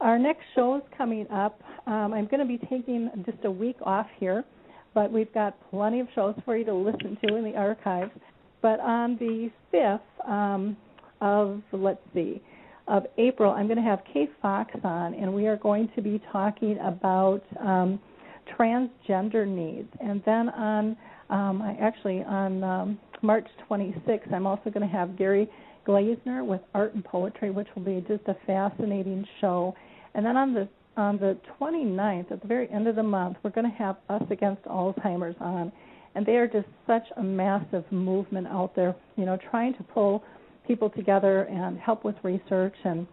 Our 0.00 0.18
next 0.18 0.42
show 0.54 0.76
is 0.76 0.82
coming 0.98 1.30
up. 1.30 1.60
Um, 1.86 2.12
I'm 2.12 2.26
going 2.26 2.40
to 2.40 2.46
be 2.46 2.58
taking 2.66 3.10
just 3.24 3.44
a 3.44 3.50
week 3.50 3.76
off 3.82 4.06
here, 4.18 4.44
but 4.94 5.10
we've 5.12 5.32
got 5.34 5.56
plenty 5.70 6.00
of 6.00 6.08
shows 6.14 6.34
for 6.44 6.56
you 6.56 6.64
to 6.64 6.74
listen 6.74 7.18
to 7.26 7.36
in 7.36 7.44
the 7.44 7.56
archives. 7.56 8.12
But 8.62 8.80
on 8.80 9.16
the 9.16 9.50
5th 9.72 10.28
um, 10.28 10.76
of, 11.20 11.60
let's 11.72 12.00
see, 12.14 12.40
of 12.86 13.06
April, 13.18 13.52
I'm 13.52 13.66
going 13.66 13.76
to 13.78 13.82
have 13.82 14.00
Kay 14.12 14.28
Fox 14.40 14.70
on, 14.84 15.14
and 15.14 15.32
we 15.32 15.46
are 15.46 15.56
going 15.56 15.88
to 15.96 16.02
be 16.02 16.20
talking 16.30 16.78
about 16.78 17.42
um, 17.60 17.98
transgender 18.58 19.46
needs. 19.46 19.88
And 20.00 20.22
then 20.24 20.48
on, 20.50 20.96
um, 21.30 21.62
I 21.62 21.76
actually 21.80 22.22
on 22.22 22.62
um, 22.62 22.98
March 23.22 23.46
26th, 23.70 24.32
I'm 24.32 24.46
also 24.46 24.70
going 24.70 24.86
to 24.86 24.94
have 24.94 25.16
Gary 25.16 25.48
Glazner 25.86 26.44
with 26.46 26.60
Art 26.74 26.94
and 26.94 27.04
Poetry, 27.04 27.50
which 27.50 27.68
will 27.74 27.82
be 27.82 28.04
just 28.06 28.22
a 28.28 28.36
fascinating 28.46 29.26
show. 29.40 29.74
And 30.14 30.24
then 30.24 30.36
on 30.36 30.54
the 30.54 30.68
on 30.96 31.18
the 31.18 31.36
29th, 31.60 32.30
at 32.30 32.40
the 32.40 32.48
very 32.48 32.70
end 32.70 32.86
of 32.86 32.96
the 32.96 33.02
month, 33.02 33.36
we're 33.42 33.50
going 33.50 33.70
to 33.70 33.76
have 33.76 33.96
Us 34.08 34.22
Against 34.30 34.62
Alzheimer's 34.64 35.36
on, 35.40 35.72
and 36.14 36.24
they 36.24 36.36
are 36.36 36.46
just 36.46 36.68
such 36.86 37.04
a 37.16 37.22
massive 37.22 37.84
movement 37.90 38.46
out 38.46 38.74
there. 38.76 38.94
You 39.16 39.24
know, 39.24 39.38
trying 39.50 39.74
to 39.74 39.82
pull 39.82 40.22
people 40.66 40.90
together 40.90 41.42
and 41.44 41.78
help 41.78 42.04
with 42.04 42.16
research 42.22 42.74
and 42.84 43.06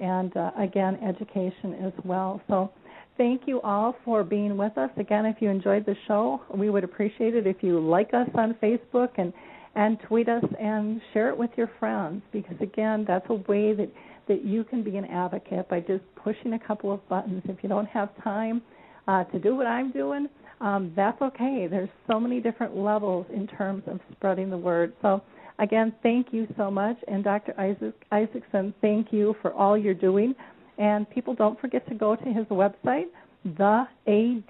and 0.00 0.36
uh, 0.36 0.50
again 0.58 0.96
education 1.02 1.74
as 1.84 1.92
well. 2.04 2.40
So 2.48 2.70
thank 3.16 3.42
you 3.46 3.60
all 3.62 3.96
for 4.04 4.22
being 4.22 4.56
with 4.56 4.76
us. 4.78 4.90
Again, 4.96 5.26
if 5.26 5.36
you 5.40 5.50
enjoyed 5.50 5.84
the 5.86 5.96
show, 6.06 6.40
we 6.54 6.70
would 6.70 6.84
appreciate 6.84 7.34
it 7.34 7.46
if 7.46 7.56
you 7.62 7.80
like 7.80 8.14
us 8.14 8.28
on 8.34 8.54
Facebook 8.62 9.10
and 9.16 9.32
and 9.74 9.98
tweet 10.00 10.28
us 10.28 10.44
and 10.58 11.00
share 11.12 11.28
it 11.28 11.36
with 11.36 11.50
your 11.56 11.70
friends 11.78 12.22
because 12.32 12.56
again, 12.60 13.04
that's 13.06 13.26
a 13.28 13.34
way 13.34 13.74
that 13.74 13.88
that 14.28 14.44
you 14.44 14.64
can 14.64 14.82
be 14.82 14.96
an 14.96 15.04
advocate 15.06 15.68
by 15.68 15.80
just 15.80 16.04
pushing 16.22 16.52
a 16.54 16.58
couple 16.58 16.92
of 16.92 17.06
buttons. 17.08 17.42
If 17.46 17.62
you 17.62 17.68
don't 17.68 17.86
have 17.86 18.10
time 18.22 18.62
uh, 19.06 19.24
to 19.24 19.38
do 19.38 19.56
what 19.56 19.66
I'm 19.66 19.90
doing, 19.90 20.28
um, 20.60 20.92
that's 20.96 21.20
okay. 21.22 21.66
There's 21.70 21.88
so 22.06 22.18
many 22.20 22.40
different 22.40 22.76
levels 22.76 23.26
in 23.32 23.46
terms 23.46 23.82
of 23.86 24.00
spreading 24.12 24.50
the 24.50 24.58
word. 24.58 24.92
So, 25.02 25.22
again, 25.58 25.92
thank 26.02 26.32
you 26.32 26.46
so 26.56 26.70
much. 26.70 26.96
And 27.06 27.24
Dr. 27.24 27.58
Isaac, 27.58 27.94
Isaacson, 28.12 28.74
thank 28.80 29.12
you 29.12 29.34
for 29.40 29.52
all 29.52 29.76
you're 29.78 29.94
doing. 29.94 30.34
And 30.78 31.08
people, 31.10 31.34
don't 31.34 31.60
forget 31.60 31.86
to 31.88 31.94
go 31.94 32.16
to 32.16 32.24
his 32.24 32.46
website, 32.46 33.06
theadplan.com. 33.46 34.44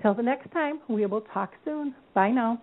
Till 0.00 0.14
the 0.14 0.22
next 0.22 0.52
time, 0.52 0.80
we 0.88 1.04
will 1.06 1.22
talk 1.22 1.50
soon. 1.64 1.94
Bye 2.14 2.30
now. 2.30 2.62